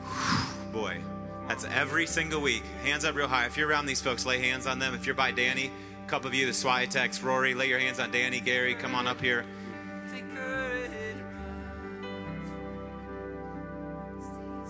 Boy, 0.72 1.00
that's 1.48 1.64
every 1.64 2.06
single 2.06 2.42
week. 2.42 2.62
Hands 2.84 3.04
up 3.04 3.14
real 3.14 3.26
high. 3.26 3.46
If 3.46 3.56
you're 3.56 3.68
around 3.68 3.86
these 3.86 4.02
folks, 4.02 4.26
lay 4.26 4.38
hands 4.38 4.66
on 4.66 4.78
them. 4.78 4.94
If 4.94 5.06
you're 5.06 5.14
by 5.14 5.32
Danny, 5.32 5.70
a 6.04 6.08
couple 6.08 6.28
of 6.28 6.34
you, 6.34 6.44
the 6.44 6.52
Swietex, 6.52 7.24
Rory, 7.24 7.54
lay 7.54 7.68
your 7.68 7.78
hands 7.78 7.98
on 7.98 8.10
Danny, 8.10 8.38
Gary, 8.38 8.74
come 8.74 8.94
on 8.94 9.06
up 9.06 9.20
here. 9.20 9.46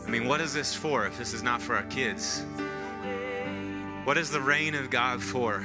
I 0.06 0.10
mean, 0.10 0.26
what 0.26 0.40
is 0.40 0.54
this 0.54 0.74
for 0.74 1.04
if 1.06 1.18
this 1.18 1.34
is 1.34 1.42
not 1.42 1.60
for 1.60 1.76
our 1.76 1.82
kids? 1.82 2.42
What 4.04 4.16
is 4.16 4.30
the 4.30 4.40
reign 4.40 4.74
of 4.74 4.88
God 4.88 5.22
for 5.22 5.62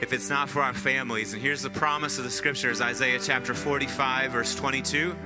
if 0.00 0.12
it's 0.12 0.30
not 0.30 0.48
for 0.48 0.62
our 0.62 0.72
families? 0.72 1.32
And 1.32 1.42
here's 1.42 1.62
the 1.62 1.70
promise 1.70 2.18
of 2.18 2.24
the 2.24 2.30
scriptures 2.30 2.80
Isaiah 2.80 3.18
chapter 3.18 3.52
45, 3.52 4.30
verse 4.30 4.54
22. 4.54 5.16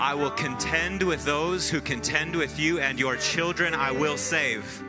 I 0.00 0.14
will 0.14 0.30
contend 0.30 1.02
with 1.02 1.26
those 1.26 1.68
who 1.68 1.82
contend 1.82 2.34
with 2.34 2.58
you, 2.58 2.80
and 2.80 2.98
your 2.98 3.16
children 3.16 3.74
I 3.74 3.90
will 3.90 4.16
save. 4.16 4.82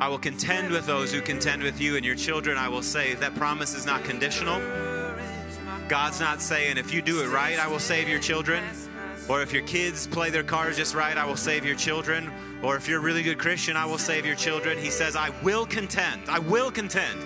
I 0.00 0.08
will 0.08 0.18
contend 0.18 0.72
with 0.72 0.86
those 0.86 1.12
who 1.12 1.20
contend 1.20 1.62
with 1.62 1.80
you, 1.80 1.94
and 1.94 2.04
your 2.04 2.16
children 2.16 2.58
I 2.58 2.68
will 2.68 2.82
save. 2.82 3.20
That 3.20 3.36
promise 3.36 3.74
is 3.74 3.86
not 3.86 4.02
conditional. 4.02 4.60
God's 5.88 6.18
not 6.18 6.42
saying, 6.42 6.78
if 6.78 6.92
you 6.92 7.00
do 7.00 7.22
it 7.22 7.28
right, 7.28 7.56
I 7.60 7.68
will 7.68 7.78
save 7.78 8.08
your 8.08 8.18
children. 8.18 8.64
Or 9.28 9.40
if 9.40 9.52
your 9.52 9.62
kids 9.62 10.08
play 10.08 10.30
their 10.30 10.42
cards 10.42 10.76
just 10.76 10.96
right, 10.96 11.16
I 11.16 11.24
will 11.24 11.36
save 11.36 11.64
your 11.64 11.76
children. 11.76 12.28
Or 12.60 12.74
if 12.74 12.88
you're 12.88 12.98
a 12.98 13.02
really 13.02 13.22
good 13.22 13.38
Christian, 13.38 13.76
I 13.76 13.86
will 13.86 13.98
save 13.98 14.26
your 14.26 14.34
children. 14.34 14.78
He 14.78 14.90
says, 14.90 15.14
I 15.14 15.30
will 15.44 15.64
contend. 15.64 16.22
I 16.28 16.40
will 16.40 16.72
contend 16.72 17.20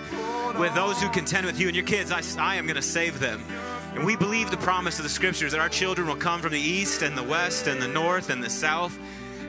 with 0.59 0.75
those 0.75 1.01
who 1.01 1.09
contend 1.09 1.47
with 1.47 1.59
you 1.59 1.67
and 1.67 1.75
your 1.75 1.85
kids. 1.85 2.11
I, 2.11 2.21
I 2.39 2.55
am 2.55 2.67
going 2.67 2.75
to 2.75 2.83
save 2.83 3.19
them. 3.19 3.43
And 3.97 4.05
we 4.05 4.15
believe 4.15 4.51
the 4.51 4.57
promise 4.57 4.99
of 4.99 5.03
the 5.03 5.09
scriptures 5.09 5.53
that 5.53 5.59
our 5.59 5.69
children 5.69 6.07
will 6.07 6.15
come 6.15 6.39
from 6.39 6.51
the 6.51 6.59
east 6.59 7.01
and 7.01 7.17
the 7.17 7.23
west 7.23 7.65
and 7.65 7.81
the 7.81 7.87
north 7.87 8.29
and 8.29 8.43
the 8.43 8.49
south, 8.49 8.95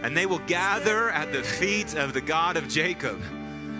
and 0.02 0.16
they 0.16 0.24
will 0.24 0.38
gather 0.38 1.11
at 1.11 1.34
the 1.34 1.42
feet 1.42 1.94
of 1.94 2.14
the 2.14 2.22
God 2.22 2.56
of 2.56 2.66
Jacob. 2.66 3.20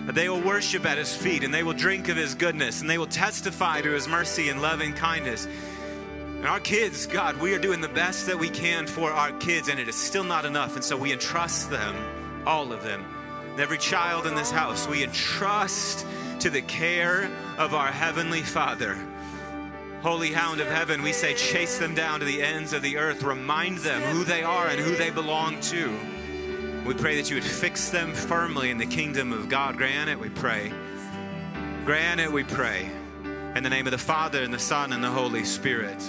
They 0.05 0.29
will 0.29 0.41
worship 0.41 0.85
at 0.85 0.99
his 0.99 1.15
feet, 1.15 1.43
and 1.43 1.51
they 1.51 1.63
will 1.63 1.73
drink 1.73 2.07
of 2.07 2.17
his 2.17 2.35
goodness, 2.35 2.81
and 2.81 2.89
they 2.89 2.99
will 2.99 3.07
testify 3.07 3.81
to 3.81 3.89
his 3.89 4.07
mercy 4.07 4.49
and 4.49 4.61
loving 4.61 4.93
kindness. 4.93 5.47
And 6.37 6.45
our 6.45 6.59
kids, 6.59 7.07
God, 7.07 7.37
we 7.37 7.55
are 7.55 7.59
doing 7.59 7.81
the 7.81 7.89
best 7.89 8.27
that 8.27 8.37
we 8.37 8.49
can 8.49 8.85
for 8.85 9.11
our 9.11 9.31
kids, 9.39 9.69
and 9.69 9.79
it 9.79 9.87
is 9.87 9.95
still 9.95 10.23
not 10.23 10.45
enough. 10.45 10.75
And 10.75 10.83
so 10.83 10.95
we 10.95 11.11
entrust 11.11 11.71
them, 11.71 11.95
all 12.45 12.71
of 12.71 12.83
them, 12.83 13.03
every 13.57 13.79
child 13.79 14.27
in 14.27 14.35
this 14.35 14.51
house, 14.51 14.87
we 14.87 15.03
entrust 15.03 16.05
to 16.41 16.51
the 16.51 16.61
care 16.61 17.27
of 17.57 17.73
our 17.73 17.91
Heavenly 17.91 18.43
Father. 18.43 18.99
Holy 20.01 20.31
Hound 20.31 20.61
of 20.61 20.67
Heaven, 20.67 21.01
we 21.01 21.11
say, 21.11 21.33
chase 21.33 21.77
them 21.77 21.93
down 21.93 22.21
to 22.21 22.25
the 22.25 22.41
ends 22.41 22.71
of 22.71 22.81
the 22.81 22.97
earth. 22.97 23.21
Remind 23.21 23.79
them 23.79 24.01
who 24.01 24.23
they 24.23 24.43
are 24.43 24.67
and 24.67 24.79
who 24.79 24.95
they 24.95 25.09
belong 25.09 25.59
to. 25.61 25.93
We 26.85 26.93
pray 26.93 27.17
that 27.17 27.29
you 27.29 27.35
would 27.35 27.43
fix 27.43 27.89
them 27.89 28.13
firmly 28.13 28.69
in 28.69 28.77
the 28.77 28.85
kingdom 28.85 29.33
of 29.33 29.49
God. 29.49 29.75
Grant 29.75 30.09
it, 30.09 30.17
we 30.17 30.29
pray. 30.29 30.71
Grant 31.83 32.21
it, 32.21 32.31
we 32.31 32.45
pray. 32.45 32.89
In 33.55 33.63
the 33.63 33.69
name 33.69 33.87
of 33.87 33.91
the 33.91 33.97
Father, 33.97 34.41
and 34.41 34.53
the 34.53 34.59
Son, 34.59 34.93
and 34.93 35.03
the 35.03 35.09
Holy 35.09 35.43
Spirit. 35.43 36.01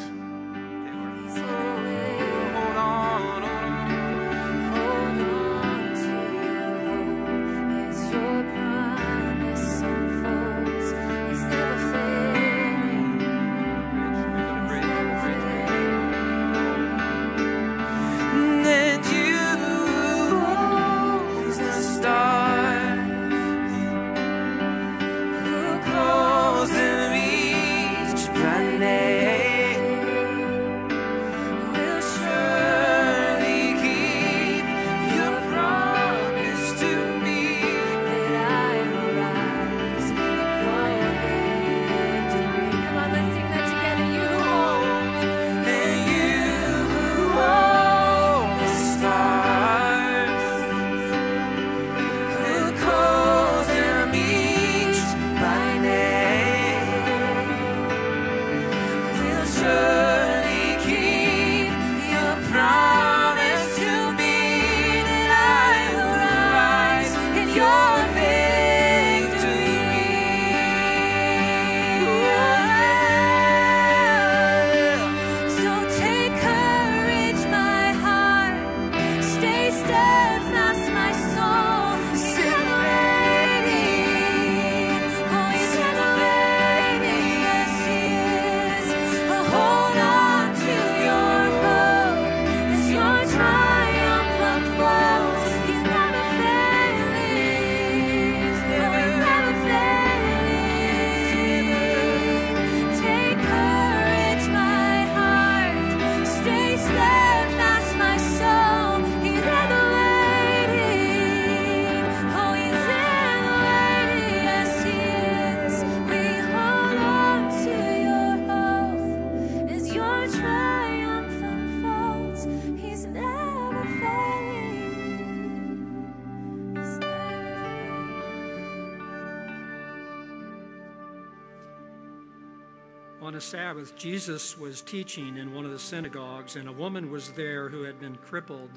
Sabbath, 133.51 133.97
Jesus 133.97 134.57
was 134.57 134.81
teaching 134.81 135.37
in 135.37 135.53
one 135.53 135.65
of 135.65 135.73
the 135.73 135.79
synagogues, 135.81 136.55
and 136.55 136.69
a 136.69 136.73
woman 136.73 137.11
was 137.11 137.33
there 137.33 137.69
who 137.69 137.83
had 137.83 137.99
been 137.99 138.15
crippled 138.15 138.71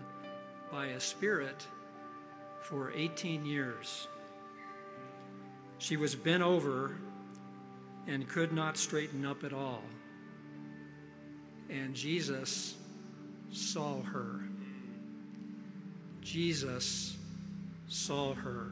by 0.72 0.88
a 0.88 1.00
spirit 1.00 1.68
for 2.60 2.92
18 2.96 3.46
years. 3.46 4.08
She 5.78 5.96
was 5.96 6.16
bent 6.16 6.42
over 6.42 6.98
and 8.08 8.28
could 8.28 8.52
not 8.52 8.76
straighten 8.76 9.28
up 9.28 9.44
at 9.44 9.54
all. 9.54 9.84
And 11.70 11.94
Jesus 11.94 12.74
saw 13.52 14.02
her. 14.02 14.40
Jesus 16.20 17.16
saw 17.88 18.34
her. 18.34 18.72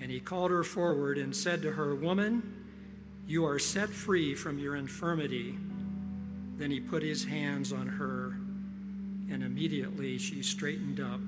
And 0.00 0.12
he 0.12 0.20
called 0.20 0.52
her 0.52 0.62
forward 0.62 1.18
and 1.18 1.34
said 1.34 1.60
to 1.62 1.72
her, 1.72 1.92
Woman, 1.96 2.57
you 3.28 3.44
are 3.44 3.58
set 3.58 3.90
free 3.90 4.34
from 4.34 4.58
your 4.58 4.74
infirmity. 4.74 5.54
Then 6.56 6.70
he 6.70 6.80
put 6.80 7.02
his 7.02 7.26
hands 7.26 7.74
on 7.74 7.86
her, 7.86 8.38
and 9.30 9.42
immediately 9.42 10.16
she 10.16 10.42
straightened 10.42 10.98
up 10.98 11.20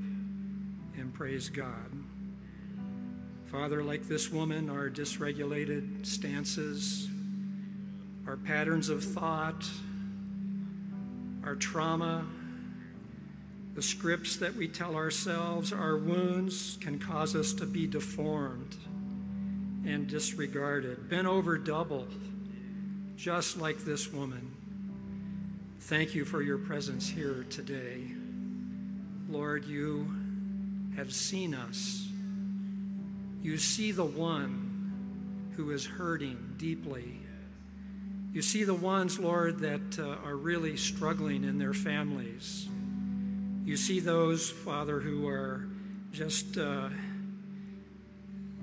and 0.96 1.12
praised 1.12 1.52
God. 1.52 1.92
Father, 3.44 3.84
like 3.84 4.08
this 4.08 4.30
woman, 4.30 4.70
our 4.70 4.88
dysregulated 4.88 6.06
stances, 6.06 7.06
our 8.26 8.38
patterns 8.38 8.88
of 8.88 9.04
thought, 9.04 9.68
our 11.44 11.54
trauma, 11.54 12.24
the 13.74 13.82
scripts 13.82 14.36
that 14.36 14.56
we 14.56 14.68
tell 14.68 14.96
ourselves, 14.96 15.70
our 15.70 15.98
wounds 15.98 16.78
can 16.80 16.98
cause 16.98 17.36
us 17.36 17.52
to 17.52 17.66
be 17.66 17.86
deformed 17.86 18.74
and 19.86 20.06
disregarded, 20.06 21.08
bent 21.08 21.26
over 21.26 21.56
double, 21.56 22.06
just 23.16 23.56
like 23.56 23.78
this 23.78 24.12
woman. 24.12 24.50
Thank 25.80 26.14
you 26.14 26.24
for 26.24 26.42
your 26.42 26.58
presence 26.58 27.08
here 27.08 27.46
today. 27.48 28.12
Lord, 29.28 29.64
you 29.64 30.14
have 30.96 31.12
seen 31.12 31.54
us. 31.54 32.06
You 33.42 33.56
see 33.56 33.92
the 33.92 34.04
one 34.04 35.52
who 35.56 35.70
is 35.70 35.86
hurting 35.86 36.54
deeply. 36.58 37.20
You 38.32 38.42
see 38.42 38.64
the 38.64 38.74
ones, 38.74 39.18
Lord, 39.18 39.60
that 39.60 39.98
uh, 39.98 40.26
are 40.26 40.36
really 40.36 40.76
struggling 40.76 41.44
in 41.44 41.58
their 41.58 41.72
families. 41.72 42.68
You 43.64 43.76
see 43.76 44.00
those, 44.00 44.50
Father, 44.50 45.00
who 45.00 45.26
are 45.26 45.66
just. 46.12 46.58
Uh, 46.58 46.90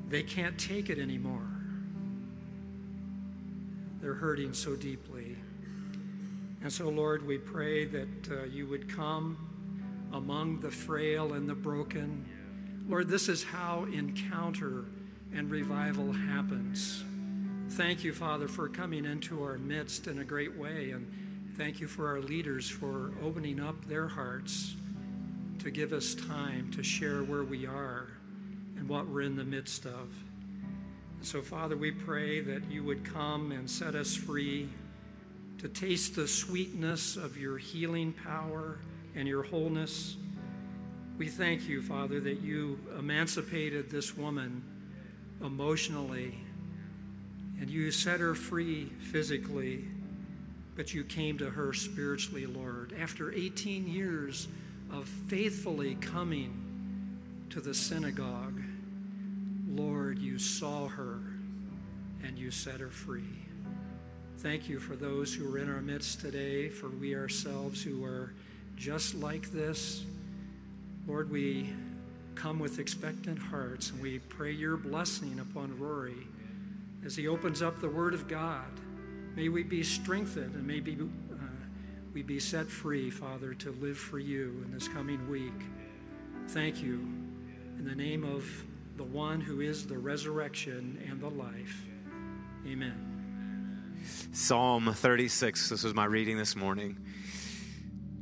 they 0.09 0.23
can't 0.23 0.57
take 0.57 0.89
it 0.89 0.99
anymore. 0.99 1.47
They're 4.01 4.13
hurting 4.13 4.53
so 4.53 4.75
deeply. 4.75 5.35
And 6.61 6.71
so, 6.71 6.89
Lord, 6.89 7.25
we 7.25 7.37
pray 7.37 7.85
that 7.85 8.31
uh, 8.31 8.45
you 8.45 8.67
would 8.67 8.89
come 8.89 9.37
among 10.13 10.59
the 10.59 10.71
frail 10.71 11.33
and 11.33 11.47
the 11.47 11.55
broken. 11.55 12.25
Lord, 12.87 13.09
this 13.09 13.27
is 13.27 13.43
how 13.43 13.85
encounter 13.91 14.85
and 15.33 15.51
revival 15.51 16.11
happens. 16.11 17.03
Thank 17.71 18.03
you, 18.03 18.13
Father, 18.13 18.47
for 18.47 18.69
coming 18.69 19.05
into 19.05 19.43
our 19.43 19.57
midst 19.57 20.07
in 20.07 20.19
a 20.19 20.23
great 20.23 20.55
way. 20.55 20.91
And 20.91 21.11
thank 21.57 21.81
you 21.81 21.87
for 21.87 22.07
our 22.07 22.21
leaders 22.21 22.69
for 22.69 23.11
opening 23.21 23.59
up 23.59 23.85
their 23.85 24.07
hearts 24.07 24.75
to 25.59 25.69
give 25.69 25.91
us 25.91 26.15
time 26.15 26.71
to 26.71 26.81
share 26.81 27.23
where 27.23 27.43
we 27.43 27.65
are 27.65 28.16
and 28.87 28.95
what 28.95 29.07
we're 29.09 29.21
in 29.21 29.35
the 29.35 29.43
midst 29.43 29.85
of. 29.85 30.13
So, 31.21 31.41
Father, 31.41 31.75
we 31.75 31.91
pray 31.91 32.39
that 32.39 32.71
you 32.71 32.85
would 32.85 33.03
come 33.03 33.51
and 33.51 33.69
set 33.69 33.95
us 33.95 34.15
free 34.15 34.69
to 35.57 35.67
taste 35.67 36.15
the 36.15 36.27
sweetness 36.27 37.17
of 37.17 37.37
your 37.37 37.57
healing 37.57 38.13
power 38.13 38.79
and 39.13 39.27
your 39.27 39.43
wholeness. 39.43 40.15
We 41.17 41.27
thank 41.27 41.67
you, 41.67 41.81
Father, 41.81 42.21
that 42.21 42.39
you 42.39 42.79
emancipated 42.97 43.89
this 43.89 44.15
woman 44.15 44.63
emotionally 45.41 46.37
and 47.59 47.69
you 47.69 47.91
set 47.91 48.21
her 48.21 48.35
free 48.35 48.85
physically, 49.11 49.83
but 50.75 50.93
you 50.93 51.03
came 51.03 51.37
to 51.39 51.49
her 51.49 51.73
spiritually, 51.73 52.45
Lord. 52.45 52.93
After 53.01 53.33
18 53.33 53.87
years 53.87 54.47
of 54.93 55.09
faithfully 55.27 55.95
coming 55.95 56.63
to 57.49 57.59
the 57.59 57.73
synagogue, 57.73 58.46
Lord, 59.67 60.17
you 60.17 60.39
saw 60.39 60.87
her 60.87 61.19
and 62.23 62.37
you 62.37 62.51
set 62.51 62.79
her 62.79 62.89
free. 62.89 63.47
Thank 64.39 64.69
you 64.69 64.79
for 64.79 64.95
those 64.95 65.33
who 65.33 65.53
are 65.53 65.57
in 65.57 65.69
our 65.69 65.81
midst 65.81 66.21
today, 66.21 66.69
for 66.69 66.89
we 66.89 67.15
ourselves 67.15 67.81
who 67.81 68.03
are 68.05 68.33
just 68.75 69.15
like 69.15 69.51
this. 69.51 70.05
Lord, 71.07 71.29
we 71.29 71.73
come 72.35 72.59
with 72.59 72.79
expectant 72.79 73.39
hearts 73.39 73.89
and 73.89 74.01
we 74.01 74.19
pray 74.19 74.51
your 74.51 74.77
blessing 74.77 75.39
upon 75.39 75.77
Rory 75.79 76.27
as 77.05 77.15
he 77.15 77.27
opens 77.27 77.61
up 77.61 77.81
the 77.81 77.89
Word 77.89 78.13
of 78.13 78.27
God. 78.27 78.71
May 79.35 79.49
we 79.49 79.63
be 79.63 79.83
strengthened 79.83 80.55
and 80.55 80.65
may 80.65 80.79
be, 80.79 80.93
uh, 80.93 81.35
we 82.13 82.21
be 82.21 82.39
set 82.39 82.67
free, 82.67 83.09
Father, 83.09 83.53
to 83.55 83.71
live 83.71 83.97
for 83.97 84.19
you 84.19 84.63
in 84.65 84.71
this 84.71 84.87
coming 84.87 85.29
week. 85.29 85.65
Thank 86.49 86.81
you. 86.81 86.99
In 87.79 87.85
the 87.85 87.95
name 87.95 88.23
of 88.23 88.45
the 88.97 89.03
one 89.03 89.39
who 89.39 89.61
is 89.61 89.85
the 89.85 89.97
resurrection 89.97 90.99
and 91.07 91.21
the 91.21 91.29
life. 91.29 91.85
Amen. 92.65 93.95
Psalm 94.31 94.91
36, 94.91 95.69
this 95.69 95.83
was 95.83 95.93
my 95.93 96.05
reading 96.05 96.35
this 96.35 96.55
morning. 96.55 96.97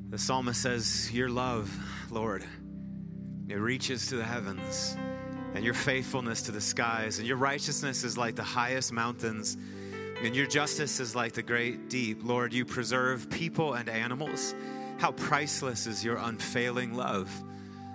The 0.10 0.18
psalmist 0.18 0.62
says, 0.62 1.10
Your 1.14 1.30
love, 1.30 1.74
Lord, 2.12 2.44
it 3.48 3.56
reaches 3.56 4.08
to 4.08 4.18
the 4.18 4.26
heavens, 4.26 4.98
and 5.54 5.64
your 5.64 5.74
faithfulness 5.74 6.42
to 6.44 6.52
the 6.52 6.60
skies, 6.60 7.20
and 7.20 7.28
your 7.28 7.38
righteousness 7.38 8.04
is 8.04 8.18
like 8.18 8.36
the 8.36 8.44
highest 8.44 8.92
mountains, 8.92 9.56
and 10.22 10.36
your 10.36 10.46
justice 10.46 11.00
is 11.00 11.16
like 11.16 11.32
the 11.32 11.44
great 11.44 11.90
deep. 11.90 12.20
Lord, 12.22 12.54
you 12.54 12.66
preserve 12.66 13.30
people 13.30 13.76
and 13.76 13.88
animals. 13.88 14.54
How 14.98 15.14
priceless 15.14 15.88
is 15.88 16.04
your 16.04 16.18
unfailing 16.18 16.96
love. 16.96 17.32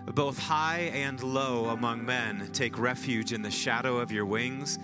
Both 0.07 0.39
high 0.39 0.91
and 0.93 1.23
low 1.23 1.67
among 1.67 2.05
men 2.05 2.51
take 2.53 2.79
refuge 2.79 3.33
in 3.33 3.43
the 3.43 3.51
shadow 3.51 3.99
of 3.99 4.11
your 4.11 4.27
wings. 4.27 4.79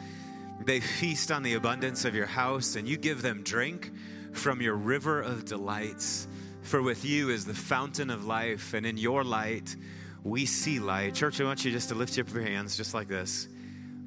They 0.64 0.80
feast 0.80 1.32
on 1.32 1.42
the 1.42 1.54
abundance 1.54 2.04
of 2.04 2.14
your 2.14 2.26
house, 2.26 2.76
and 2.76 2.88
you 2.88 2.96
give 2.96 3.22
them 3.22 3.42
drink 3.42 3.90
from 4.32 4.60
your 4.60 4.74
river 4.74 5.20
of 5.20 5.44
delights. 5.44 6.28
For 6.62 6.82
with 6.82 7.04
you 7.04 7.30
is 7.30 7.44
the 7.44 7.54
fountain 7.54 8.10
of 8.10 8.24
life, 8.24 8.74
and 8.74 8.84
in 8.84 8.96
your 8.96 9.24
light 9.24 9.76
we 10.22 10.46
see 10.46 10.80
light. 10.80 11.14
Church, 11.14 11.40
I 11.40 11.44
want 11.44 11.64
you 11.64 11.70
just 11.70 11.88
to 11.90 11.94
lift 11.94 12.18
up 12.18 12.32
your 12.32 12.42
hands 12.42 12.76
just 12.76 12.94
like 12.94 13.08
this, 13.08 13.48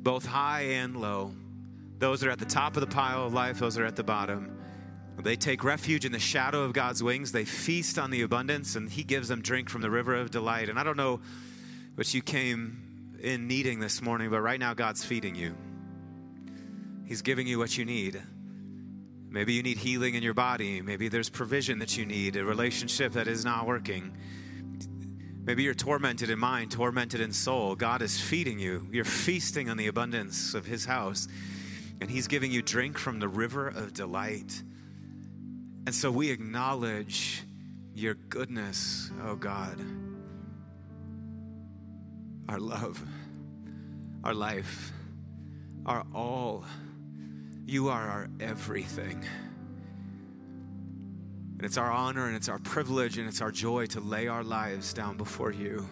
both 0.01 0.25
high 0.25 0.61
and 0.61 0.97
low. 0.97 1.33
Those 1.97 2.19
that 2.21 2.27
are 2.27 2.31
at 2.31 2.39
the 2.39 2.45
top 2.45 2.75
of 2.77 2.81
the 2.81 2.87
pile 2.87 3.25
of 3.25 3.33
life, 3.33 3.59
those 3.59 3.75
that 3.75 3.83
are 3.83 3.87
at 3.87 3.95
the 3.95 4.03
bottom. 4.03 4.58
They 5.21 5.35
take 5.35 5.63
refuge 5.63 6.05
in 6.05 6.11
the 6.11 6.19
shadow 6.19 6.63
of 6.63 6.73
God's 6.73 7.03
wings. 7.03 7.31
They 7.31 7.45
feast 7.45 7.99
on 7.99 8.09
the 8.09 8.21
abundance, 8.21 8.75
and 8.75 8.89
He 8.89 9.03
gives 9.03 9.27
them 9.27 9.41
drink 9.41 9.69
from 9.69 9.81
the 9.81 9.89
river 9.89 10.15
of 10.15 10.31
delight. 10.31 10.69
And 10.69 10.79
I 10.79 10.83
don't 10.83 10.97
know 10.97 11.19
what 11.95 12.13
you 12.13 12.21
came 12.21 13.17
in 13.21 13.47
needing 13.47 13.79
this 13.79 14.01
morning, 14.01 14.29
but 14.29 14.41
right 14.41 14.59
now 14.59 14.73
God's 14.73 15.03
feeding 15.03 15.35
you. 15.35 15.55
He's 17.05 17.21
giving 17.21 17.47
you 17.47 17.57
what 17.59 17.77
you 17.77 17.85
need. 17.85 18.21
Maybe 19.29 19.53
you 19.53 19.61
need 19.61 19.77
healing 19.77 20.15
in 20.15 20.23
your 20.23 20.33
body. 20.33 20.81
Maybe 20.81 21.07
there's 21.07 21.29
provision 21.29 21.79
that 21.79 21.97
you 21.97 22.05
need, 22.05 22.35
a 22.35 22.45
relationship 22.45 23.13
that 23.13 23.27
is 23.27 23.43
not 23.43 23.67
working. 23.67 24.15
Maybe 25.43 25.63
you're 25.63 25.73
tormented 25.73 26.29
in 26.29 26.39
mind, 26.39 26.71
tormented 26.71 27.21
in 27.21 27.33
soul. 27.33 27.75
God 27.75 28.01
is 28.01 28.19
feeding 28.19 28.59
you. 28.59 28.87
You're 28.91 29.05
feasting 29.05 29.69
on 29.69 29.77
the 29.77 29.87
abundance 29.87 30.53
of 30.53 30.65
His 30.65 30.85
house, 30.85 31.27
and 31.99 32.09
He's 32.09 32.27
giving 32.27 32.51
you 32.51 32.61
drink 32.61 32.97
from 32.97 33.19
the 33.19 33.27
river 33.27 33.67
of 33.67 33.93
delight. 33.93 34.63
And 35.89 35.95
so 35.95 36.11
we 36.11 36.29
acknowledge 36.29 37.41
your 37.95 38.13
goodness, 38.13 39.09
oh 39.23 39.33
God, 39.33 39.75
our 42.47 42.59
love, 42.59 43.01
our 44.23 44.35
life, 44.35 44.91
our 45.87 46.05
all. 46.13 46.63
You 47.65 47.89
are 47.89 48.07
our 48.07 48.29
everything. 48.39 49.25
And 51.57 51.65
it's 51.65 51.79
our 51.79 51.91
honor 51.91 52.27
and 52.27 52.35
it's 52.35 52.49
our 52.49 52.59
privilege 52.59 53.17
and 53.17 53.27
it's 53.27 53.41
our 53.41 53.51
joy 53.51 53.87
to 53.87 53.99
lay 53.99 54.27
our 54.27 54.43
lives 54.43 54.93
down 54.93 55.17
before 55.17 55.51
you. 55.51 55.89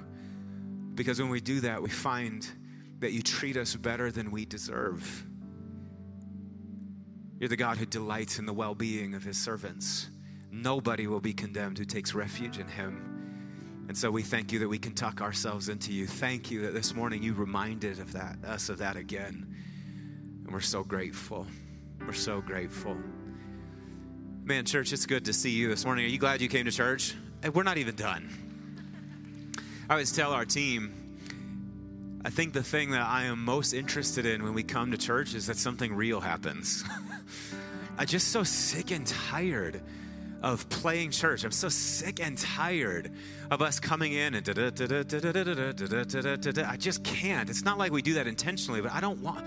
Because 0.93 1.20
when 1.20 1.30
we 1.30 1.41
do 1.41 1.62
that, 1.62 1.82
we 1.82 1.89
find 1.89 2.48
that 3.00 3.14
you 3.14 3.24
treat 3.24 3.58
us 3.58 3.76
better 3.76 4.12
than 4.12 4.30
we 4.30 4.45
deserve. 4.45 5.26
You're 7.40 7.50
the 7.50 7.56
God 7.56 7.78
who 7.78 7.86
delights 7.86 8.40
in 8.40 8.46
the 8.46 8.54
well 8.54 8.74
being 8.74 9.14
of 9.14 9.24
his 9.24 9.38
servants. 9.38 10.10
Nobody 10.52 11.08
will 11.08 11.20
be 11.20 11.34
condemned 11.34 11.78
who 11.78 11.86
takes 11.86 12.14
refuge 12.14 12.58
in 12.58 12.68
him. 12.68 13.86
And 13.88 13.98
so 13.98 14.10
we 14.10 14.24
thank 14.24 14.52
you 14.52 14.60
that 14.60 14.68
we 14.68 14.80
can 14.80 14.94
tuck 14.94 15.22
ourselves 15.22 15.70
into 15.70 15.94
you. 15.94 16.08
Thank 16.08 16.50
you 16.52 16.64
that 16.64 16.74
this 16.74 16.94
morning 16.96 17.24
you 17.24 17.34
reminded 17.34 18.00
of 18.00 18.12
that, 18.14 18.38
us 18.46 18.70
of 18.70 18.80
that 18.80 18.98
again. 18.98 19.56
And 20.44 20.52
we're 20.52 20.62
so 20.62 20.84
grateful. 20.84 21.46
We're 22.06 22.14
so 22.14 22.42
grateful. 22.42 22.98
Man, 24.44 24.66
church, 24.66 24.92
it's 24.92 25.06
good 25.06 25.26
to 25.26 25.34
see 25.34 25.52
you 25.52 25.70
this 25.70 25.86
morning. 25.86 26.06
Are 26.06 26.10
you 26.10 26.18
glad 26.18 26.42
you 26.42 26.50
came 26.50 26.66
to 26.66 26.72
church? 26.72 27.16
We're 27.54 27.64
not 27.64 27.78
even 27.78 27.96
done. 27.96 28.30
I 29.90 29.94
always 29.94 30.12
tell 30.12 30.34
our 30.34 30.46
team, 30.46 31.07
I 32.28 32.30
think 32.30 32.51
the 32.51 32.61
thing 32.61 32.91
that 32.91 33.07
I 33.07 33.23
am 33.23 33.45
most 33.45 33.71
interested 33.71 34.25
in 34.25 34.43
when 34.43 34.53
we 34.53 34.61
come 34.61 34.91
to 34.91 34.97
church 34.97 35.34
is 35.34 35.47
that 35.47 35.55
something 35.55 35.95
real 35.95 36.19
happens. 36.19 36.84
I'm 37.97 38.05
just 38.05 38.34
so 38.34 38.43
sick 38.43 38.91
and 38.91 39.07
tired 39.07 39.82
of 40.43 40.67
playing 40.67 41.11
church. 41.11 41.45
I'm 41.45 41.53
so 41.53 41.69
sick 41.69 42.19
and 42.19 42.38
tired 42.38 43.13
of 43.49 43.61
us 43.61 43.80
coming 43.80 44.11
in 44.11 44.34
and 44.36 44.45
I 46.67 46.75
just 46.78 47.05
can't. 47.05 47.49
It's 47.49 47.63
not 47.63 47.78
like 47.78 47.93
we 47.93 48.01
do 48.01 48.15
that 48.15 48.28
intentionally, 48.28 48.82
but 48.82 48.91
I 48.91 48.99
don't 48.99 49.21
want. 49.21 49.45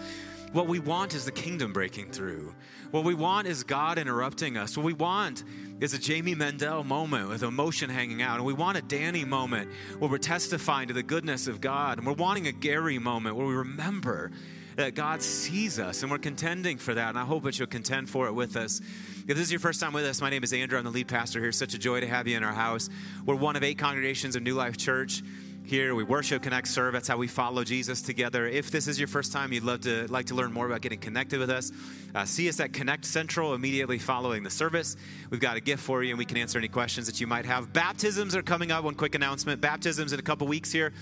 What 0.53 0.67
we 0.67 0.79
want 0.79 1.13
is 1.15 1.27
the 1.27 1.33
kingdom 1.33 1.75
breaking 1.75 2.13
through. 2.13 2.55
What 2.93 3.05
we 3.05 3.13
want 3.13 3.47
is 3.47 3.63
God 3.63 3.99
interrupting 3.99 4.57
us. 4.57 4.75
What 4.75 4.87
we 4.87 4.95
want 4.95 5.45
is 5.81 5.95
a 5.95 5.99
Jamie 5.99 6.35
Mendel 6.35 6.85
moment 6.85 7.29
with 7.29 7.43
emotion 7.43 7.89
hanging 7.89 8.21
out. 8.21 8.37
And 8.37 8.45
we 8.45 8.53
want 8.53 8.77
a 8.77 8.83
Danny 8.83 9.25
moment 9.25 9.71
where 9.99 10.11
we're 10.11 10.19
testifying 10.19 10.89
to 10.89 10.95
the 10.95 11.03
goodness 11.03 11.47
of 11.47 11.61
God. 11.61 11.99
And 11.99 12.07
we're 12.07 12.13
wanting 12.13 12.47
a 12.47 12.53
Gary 12.53 12.99
moment 12.99 13.37
where 13.37 13.47
we 13.47 13.55
remember 13.55 14.31
that 14.77 14.95
God 14.95 15.23
sees 15.23 15.79
us 15.79 16.03
and 16.03 16.11
we're 16.11 16.19
contending 16.19 16.77
for 16.77 16.93
that. 16.95 17.09
And 17.09 17.19
I 17.19 17.25
hope 17.25 17.45
that 17.45 17.59
you'll 17.59 17.69
contend 17.69 18.11
for 18.11 18.27
it 18.27 18.33
with 18.33 18.57
us. 18.57 18.81
If 19.27 19.37
this 19.37 19.39
is 19.39 19.53
your 19.53 19.61
first 19.61 19.81
time 19.81 19.95
with 19.95 20.05
us, 20.05 20.21
my 20.21 20.29
name 20.29 20.45
is 20.45 20.53
Andrew. 20.53 20.79
I'm 20.79 20.85
the 20.85 20.91
lead 20.91 21.09
pastor 21.09 21.41
here. 21.41 21.53
Such 21.53 21.73
a 21.73 21.79
joy 21.79 22.01
to 22.01 22.07
have 22.07 22.29
you 22.29 22.37
in 22.37 22.45
our 22.45 22.53
house. 22.53 22.91
We're 23.25 23.35
one 23.35 23.57
of 23.57 23.65
eight 23.65 23.79
congregations 23.79 24.37
of 24.37 24.43
New 24.43 24.55
Life 24.55 24.77
Church 24.77 25.23
here. 25.71 25.95
We 25.95 26.03
worship, 26.03 26.43
connect, 26.43 26.67
serve. 26.67 26.93
That's 26.93 27.07
how 27.07 27.17
we 27.17 27.29
follow 27.29 27.63
Jesus 27.63 28.03
together. 28.03 28.49
If 28.49 28.73
this 28.73 28.89
is 28.89 28.99
your 28.99 29.07
first 29.07 29.33
time, 29.33 29.53
you'd 29.53 29.63
love 29.63 29.83
to 29.83 30.09
like 30.09 30.27
to 30.27 30.35
learn 30.35 30.53
more 30.53 30.67
about 30.67 30.81
getting 30.81 30.99
connected 30.99 31.39
with 31.39 31.49
us. 31.49 31.71
Uh, 32.13 32.25
see 32.25 32.49
us 32.49 32.59
at 32.59 32.73
Connect 32.73 33.05
Central 33.05 33.55
immediately 33.55 33.97
following 33.97 34.43
the 34.43 34.51
service. 34.51 34.97
We've 35.31 35.41
got 35.41 35.57
a 35.57 35.61
gift 35.61 35.81
for 35.81 36.03
you, 36.03 36.11
and 36.11 36.19
we 36.19 36.25
can 36.25 36.39
answer 36.39 36.59
any 36.59 36.67
questions 36.67 37.07
that 37.07 37.21
you 37.21 37.29
might 37.29 37.47
have. 37.47 37.73
Baptisms 37.73 38.35
are 38.35 38.43
coming 38.43 38.73
up. 38.73 38.83
One 38.83 38.97
quick 38.97 39.15
announcement: 39.15 39.61
baptisms 39.61 40.13
in 40.13 40.19
a 40.19 40.23
couple 40.23 40.49
weeks 40.49 40.73
here. 40.73 40.93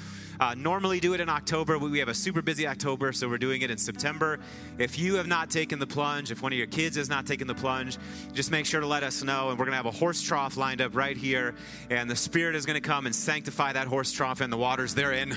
Uh, 0.41 0.55
normally 0.57 1.01
do 1.01 1.15
it 1.15 1.21
in 1.21 1.29
October. 1.29 1.79
We 1.79 1.99
have 1.99 2.09
a 2.09 2.15
super 2.15 2.43
busy 2.43 2.67
October, 2.67 3.13
so 3.13 3.29
we're 3.29 3.39
doing 3.39 3.63
it 3.63 3.73
in 3.73 3.79
September. 3.79 4.39
If 4.79 4.97
you 4.97 5.17
have 5.17 5.27
not 5.27 5.51
taken 5.51 5.81
the 5.81 5.87
plunge, 5.87 6.31
if 6.31 6.43
one 6.43 6.53
of 6.53 6.59
your 6.59 6.69
kids 6.69 6.97
has 6.97 7.09
not 7.09 7.27
taken 7.27 7.49
the 7.49 7.57
plunge, 7.57 7.99
just 8.35 8.53
make 8.53 8.65
sure 8.65 8.81
to 8.81 8.87
let 8.87 9.03
us 9.03 9.25
know. 9.25 9.51
And 9.51 9.59
we're 9.59 9.65
going 9.65 9.73
to 9.73 9.83
have 9.83 9.87
a 9.87 9.91
horse 9.91 10.23
trough 10.23 10.57
lined 10.57 10.81
up 10.81 10.95
right 10.95 11.17
here, 11.17 11.57
and 11.91 12.09
the 12.09 12.15
Spirit 12.15 12.55
is 12.55 12.67
going 12.67 12.81
to 12.81 12.89
come 12.89 13.07
and 13.07 13.15
sanctify 13.15 13.73
that 13.73 13.89
horse 13.89 14.13
trough 14.13 14.41
and 14.41 14.53
the 14.53 14.57
waters 14.57 14.95
therein, 14.95 15.37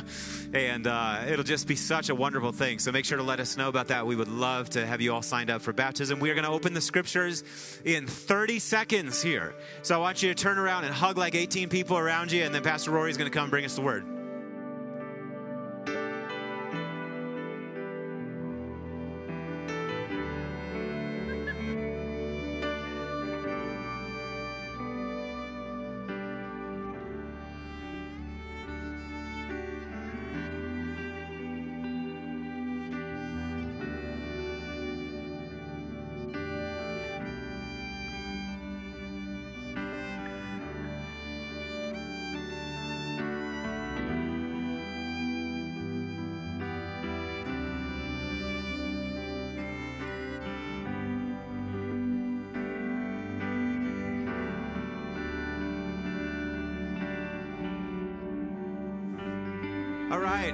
and 0.54 0.86
uh, 0.86 1.24
it'll 1.28 1.44
just 1.44 1.68
be 1.68 1.76
such 1.76 2.10
a 2.10 2.16
wonderful 2.16 2.52
thing. 2.52 2.78
So 2.78 2.92
make 2.92 3.06
sure 3.06 3.18
to 3.18 3.24
let 3.24 3.40
us 3.40 3.58
know 3.58 3.70
about 3.70 3.88
that. 3.88 4.06
We 4.06 4.16
would 4.16 4.28
love 4.28 4.70
to 4.72 4.86
have 4.86 5.02
you 5.02 5.14
all 5.16 5.24
signed 5.24 5.50
up 5.50 5.64
for 5.64 5.74
baptism. 5.74 6.20
We 6.20 6.30
are 6.30 6.36
going 6.36 6.46
to 6.46 6.52
open 6.52 6.76
the 6.76 6.82
scriptures 6.82 7.44
in 7.86 8.06
30 8.06 8.60
seconds 8.60 9.24
here. 9.24 9.56
So 9.82 9.96
I 9.96 9.98
want 9.98 10.22
you 10.22 10.30
to 10.30 10.36
turn 10.36 10.60
around 10.60 10.84
and 10.84 10.94
hug 10.94 11.18
like 11.18 11.34
18 11.34 11.70
people 11.70 11.98
around 11.98 12.32
you, 12.32 12.44
and 12.44 12.54
then 12.54 12.62
Pastor 12.62 12.92
Rory 12.92 13.10
is 13.10 13.18
going 13.18 13.32
to 13.32 13.36
come 13.36 13.50
bring 13.50 13.66
us 13.66 13.76
the 13.76 13.82
word. 13.82 14.21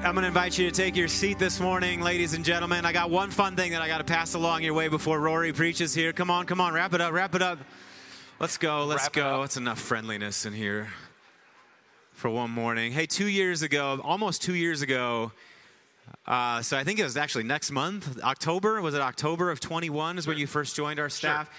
I'm 0.08 0.14
going 0.14 0.22
to 0.22 0.30
invite 0.30 0.58
you 0.58 0.70
to 0.70 0.72
take 0.72 0.96
your 0.96 1.10
seat 1.10 1.38
this 1.38 1.60
morning, 1.60 2.00
ladies 2.00 2.34
and 2.34 2.46
gentlemen. 2.46 2.86
I 2.86 2.94
got 2.94 3.10
one 3.10 3.30
fun 3.30 3.58
thing 3.58 3.74
that 3.74 3.82
I 3.82 3.90
got 3.90 3.98
to 3.98 4.06
pass 4.06 4.36
along 4.36 4.64
your 4.64 4.74
way 4.74 4.88
before 4.88 5.20
Rory 5.20 5.52
preaches 5.52 5.94
here. 5.94 6.14
Come 6.14 6.32
on, 6.32 6.46
come 6.46 6.62
on, 6.62 6.74
wrap 6.74 6.94
it 6.94 7.02
up, 7.02 7.12
wrap 7.12 7.36
it 7.36 7.42
up. 7.42 7.60
Let's 8.40 8.58
go, 8.58 8.86
let's 8.86 9.04
Wrap 9.04 9.12
go. 9.12 9.42
up. 9.42 9.46
It's 9.46 9.58
enough 9.58 9.80
friendliness 9.80 10.46
in 10.46 10.54
here 10.54 10.88
for 12.14 12.30
one 12.30 12.52
morning. 12.52 12.94
Hey, 12.94 13.06
two 13.06 13.28
years 13.28 13.64
ago, 13.64 14.00
almost 14.02 14.42
two 14.42 14.56
years 14.56 14.82
ago, 14.82 15.34
uh, 16.26 16.62
so 16.62 16.78
I 16.78 16.86
think 16.86 17.00
it 17.00 17.04
was 17.04 17.18
actually 17.18 17.44
next 17.44 17.72
month, 17.72 18.18
October. 18.24 18.82
Was 18.82 18.94
it 18.94 19.02
October 19.02 19.52
of 19.52 19.60
21 19.60 20.20
is 20.20 20.26
when 20.26 20.38
you 20.38 20.48
first 20.48 20.74
joined 20.74 21.02
our 21.02 21.10
staff? 21.10 21.50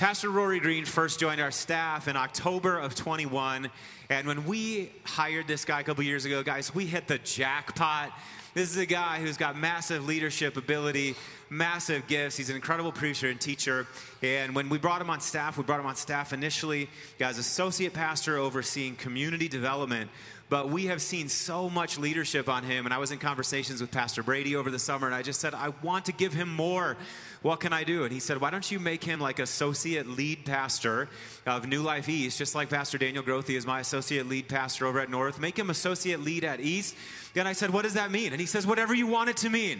Pastor 0.00 0.30
Rory 0.30 0.60
Green 0.60 0.86
first 0.86 1.20
joined 1.20 1.42
our 1.42 1.50
staff 1.50 2.08
in 2.08 2.16
October 2.16 2.78
of 2.78 2.94
21. 2.94 3.70
And 4.08 4.26
when 4.26 4.46
we 4.46 4.90
hired 5.04 5.46
this 5.46 5.66
guy 5.66 5.80
a 5.80 5.82
couple 5.82 6.02
years 6.02 6.24
ago, 6.24 6.42
guys, 6.42 6.74
we 6.74 6.86
hit 6.86 7.06
the 7.06 7.18
jackpot. 7.18 8.10
This 8.54 8.70
is 8.70 8.78
a 8.78 8.86
guy 8.86 9.18
who's 9.20 9.36
got 9.36 9.58
massive 9.58 10.06
leadership 10.06 10.56
ability, 10.56 11.16
massive 11.50 12.06
gifts. 12.06 12.38
He's 12.38 12.48
an 12.48 12.56
incredible 12.56 12.92
preacher 12.92 13.28
and 13.28 13.38
teacher. 13.38 13.86
And 14.22 14.54
when 14.54 14.70
we 14.70 14.78
brought 14.78 15.02
him 15.02 15.10
on 15.10 15.20
staff, 15.20 15.58
we 15.58 15.64
brought 15.64 15.80
him 15.80 15.86
on 15.86 15.96
staff 15.96 16.32
initially 16.32 16.88
as 17.20 17.36
associate 17.36 17.92
pastor 17.92 18.38
overseeing 18.38 18.96
community 18.96 19.48
development. 19.48 20.10
But 20.50 20.68
we 20.68 20.86
have 20.86 21.00
seen 21.00 21.28
so 21.28 21.70
much 21.70 21.96
leadership 21.96 22.48
on 22.48 22.64
him. 22.64 22.84
And 22.84 22.92
I 22.92 22.98
was 22.98 23.12
in 23.12 23.18
conversations 23.18 23.80
with 23.80 23.92
Pastor 23.92 24.24
Brady 24.24 24.56
over 24.56 24.68
the 24.68 24.80
summer, 24.80 25.06
and 25.06 25.14
I 25.14 25.22
just 25.22 25.40
said, 25.40 25.54
I 25.54 25.72
want 25.80 26.06
to 26.06 26.12
give 26.12 26.32
him 26.32 26.52
more. 26.52 26.96
What 27.42 27.60
can 27.60 27.72
I 27.72 27.84
do? 27.84 28.02
And 28.02 28.12
he 28.12 28.18
said, 28.18 28.40
Why 28.40 28.50
don't 28.50 28.68
you 28.68 28.80
make 28.80 29.04
him 29.04 29.20
like 29.20 29.38
associate 29.38 30.08
lead 30.08 30.44
pastor 30.44 31.08
of 31.46 31.68
New 31.68 31.82
Life 31.82 32.08
East, 32.08 32.36
just 32.36 32.56
like 32.56 32.68
Pastor 32.68 32.98
Daniel 32.98 33.22
Grothy 33.22 33.56
is 33.56 33.64
my 33.64 33.78
associate 33.78 34.28
lead 34.28 34.48
pastor 34.48 34.86
over 34.86 34.98
at 34.98 35.08
North? 35.08 35.38
Make 35.38 35.56
him 35.56 35.70
associate 35.70 36.20
lead 36.20 36.42
at 36.42 36.58
East. 36.60 36.96
And 37.36 37.46
I 37.46 37.52
said, 37.52 37.70
What 37.70 37.82
does 37.82 37.94
that 37.94 38.10
mean? 38.10 38.32
And 38.32 38.40
he 38.40 38.46
says, 38.46 38.66
Whatever 38.66 38.92
you 38.92 39.06
want 39.06 39.30
it 39.30 39.36
to 39.38 39.50
mean. 39.50 39.78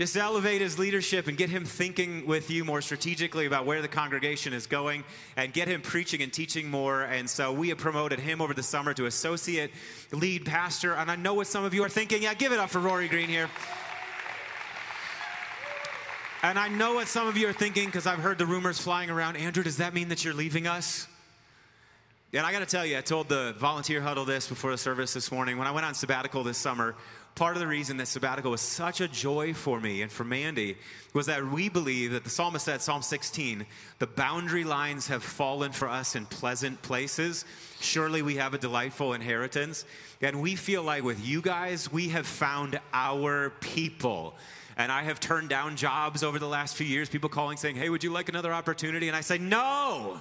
Just 0.00 0.16
elevate 0.16 0.62
his 0.62 0.78
leadership 0.78 1.26
and 1.26 1.36
get 1.36 1.50
him 1.50 1.66
thinking 1.66 2.24
with 2.24 2.50
you 2.50 2.64
more 2.64 2.80
strategically 2.80 3.44
about 3.44 3.66
where 3.66 3.82
the 3.82 3.88
congregation 3.88 4.54
is 4.54 4.66
going 4.66 5.04
and 5.36 5.52
get 5.52 5.68
him 5.68 5.82
preaching 5.82 6.22
and 6.22 6.32
teaching 6.32 6.70
more. 6.70 7.02
And 7.02 7.28
so 7.28 7.52
we 7.52 7.68
have 7.68 7.76
promoted 7.76 8.18
him 8.18 8.40
over 8.40 8.54
the 8.54 8.62
summer 8.62 8.94
to 8.94 9.04
associate 9.04 9.72
lead 10.10 10.46
pastor. 10.46 10.94
And 10.94 11.10
I 11.10 11.16
know 11.16 11.34
what 11.34 11.48
some 11.48 11.64
of 11.64 11.74
you 11.74 11.84
are 11.84 11.90
thinking. 11.90 12.22
Yeah, 12.22 12.32
give 12.32 12.50
it 12.50 12.58
up 12.58 12.70
for 12.70 12.78
Rory 12.78 13.08
Green 13.08 13.28
here. 13.28 13.50
And 16.42 16.58
I 16.58 16.68
know 16.68 16.94
what 16.94 17.06
some 17.06 17.28
of 17.28 17.36
you 17.36 17.46
are 17.48 17.52
thinking 17.52 17.84
because 17.84 18.06
I've 18.06 18.20
heard 18.20 18.38
the 18.38 18.46
rumors 18.46 18.78
flying 18.80 19.10
around. 19.10 19.36
Andrew, 19.36 19.62
does 19.62 19.76
that 19.76 19.92
mean 19.92 20.08
that 20.08 20.24
you're 20.24 20.32
leaving 20.32 20.66
us? 20.66 21.08
And 22.32 22.46
I 22.46 22.52
got 22.52 22.60
to 22.60 22.66
tell 22.66 22.86
you, 22.86 22.96
I 22.96 23.02
told 23.02 23.28
the 23.28 23.54
volunteer 23.58 24.00
huddle 24.00 24.24
this 24.24 24.48
before 24.48 24.70
the 24.70 24.78
service 24.78 25.12
this 25.12 25.30
morning. 25.30 25.58
When 25.58 25.66
I 25.66 25.72
went 25.72 25.84
on 25.84 25.92
sabbatical 25.94 26.42
this 26.44 26.56
summer, 26.56 26.94
part 27.34 27.56
of 27.56 27.60
the 27.60 27.66
reason 27.66 27.96
that 27.98 28.06
sabbatical 28.06 28.50
was 28.50 28.60
such 28.60 29.00
a 29.00 29.08
joy 29.08 29.54
for 29.54 29.80
me 29.80 30.02
and 30.02 30.10
for 30.10 30.24
Mandy 30.24 30.76
was 31.14 31.26
that 31.26 31.44
we 31.44 31.68
believe 31.68 32.12
that 32.12 32.24
the 32.24 32.30
psalmist 32.30 32.64
said, 32.64 32.82
Psalm 32.82 33.02
16, 33.02 33.66
the 33.98 34.06
boundary 34.06 34.64
lines 34.64 35.08
have 35.08 35.22
fallen 35.22 35.72
for 35.72 35.88
us 35.88 36.14
in 36.14 36.26
pleasant 36.26 36.82
places. 36.82 37.44
Surely 37.80 38.22
we 38.22 38.36
have 38.36 38.54
a 38.54 38.58
delightful 38.58 39.14
inheritance. 39.14 39.84
And 40.20 40.42
we 40.42 40.54
feel 40.54 40.82
like 40.82 41.02
with 41.02 41.26
you 41.26 41.40
guys, 41.40 41.90
we 41.90 42.10
have 42.10 42.26
found 42.26 42.78
our 42.92 43.50
people. 43.60 44.34
And 44.76 44.92
I 44.92 45.02
have 45.02 45.20
turned 45.20 45.48
down 45.48 45.76
jobs 45.76 46.22
over 46.22 46.38
the 46.38 46.48
last 46.48 46.76
few 46.76 46.86
years, 46.86 47.08
people 47.08 47.28
calling 47.28 47.56
saying, 47.56 47.76
Hey, 47.76 47.88
would 47.88 48.04
you 48.04 48.10
like 48.10 48.28
another 48.28 48.52
opportunity? 48.52 49.08
And 49.08 49.16
I 49.16 49.20
say, 49.20 49.38
No. 49.38 50.20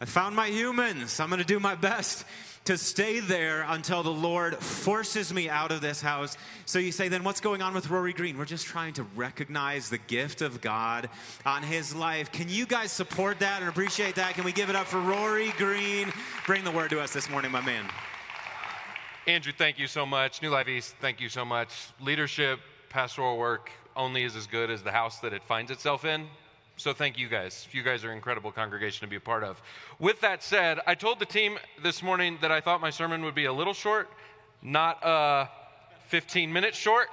I 0.00 0.04
found 0.04 0.34
my 0.34 0.48
humans. 0.48 1.20
I'm 1.20 1.28
going 1.28 1.38
to 1.38 1.46
do 1.46 1.60
my 1.60 1.76
best 1.76 2.24
to 2.64 2.78
stay 2.78 3.18
there 3.18 3.64
until 3.68 4.02
the 4.02 4.12
Lord 4.12 4.56
forces 4.56 5.34
me 5.34 5.48
out 5.48 5.72
of 5.72 5.80
this 5.80 6.00
house. 6.00 6.36
So 6.64 6.78
you 6.78 6.92
say, 6.92 7.08
then 7.08 7.24
what's 7.24 7.40
going 7.40 7.60
on 7.60 7.74
with 7.74 7.90
Rory 7.90 8.12
Green? 8.12 8.38
We're 8.38 8.44
just 8.44 8.66
trying 8.66 8.92
to 8.94 9.02
recognize 9.16 9.90
the 9.90 9.98
gift 9.98 10.42
of 10.42 10.60
God 10.60 11.08
on 11.44 11.62
his 11.62 11.94
life. 11.94 12.30
Can 12.30 12.48
you 12.48 12.64
guys 12.64 12.92
support 12.92 13.40
that 13.40 13.60
and 13.60 13.68
appreciate 13.68 14.14
that? 14.14 14.34
Can 14.34 14.44
we 14.44 14.52
give 14.52 14.70
it 14.70 14.76
up 14.76 14.86
for 14.86 15.00
Rory 15.00 15.52
Green? 15.58 16.12
Bring 16.46 16.62
the 16.62 16.70
word 16.70 16.90
to 16.90 17.00
us 17.00 17.12
this 17.12 17.28
morning, 17.28 17.50
my 17.50 17.60
man. 17.60 17.84
Andrew, 19.26 19.52
thank 19.56 19.78
you 19.78 19.86
so 19.86 20.06
much. 20.06 20.42
New 20.42 20.50
Life 20.50 20.68
East, 20.68 20.94
thank 21.00 21.20
you 21.20 21.28
so 21.28 21.44
much. 21.44 21.88
Leadership, 22.00 22.60
pastoral 22.90 23.38
work 23.38 23.70
only 23.96 24.24
is 24.24 24.36
as 24.36 24.46
good 24.46 24.70
as 24.70 24.82
the 24.82 24.90
house 24.90 25.20
that 25.20 25.32
it 25.32 25.42
finds 25.42 25.70
itself 25.70 26.04
in. 26.04 26.26
So 26.76 26.92
thank 26.92 27.18
you 27.18 27.28
guys. 27.28 27.68
You 27.70 27.82
guys 27.82 28.02
are 28.02 28.10
an 28.10 28.16
incredible 28.16 28.50
congregation 28.50 29.06
to 29.06 29.06
be 29.06 29.16
a 29.16 29.20
part 29.20 29.44
of. 29.44 29.62
With 29.98 30.20
that 30.22 30.42
said, 30.42 30.80
I 30.86 30.94
told 30.94 31.18
the 31.18 31.26
team 31.26 31.58
this 31.82 32.02
morning 32.02 32.38
that 32.40 32.50
I 32.50 32.60
thought 32.60 32.80
my 32.80 32.90
sermon 32.90 33.22
would 33.22 33.34
be 33.34 33.44
a 33.44 33.52
little 33.52 33.74
short, 33.74 34.08
not 34.62 35.04
uh, 35.04 35.46
15 36.08 36.52
minutes 36.52 36.78
short. 36.78 37.08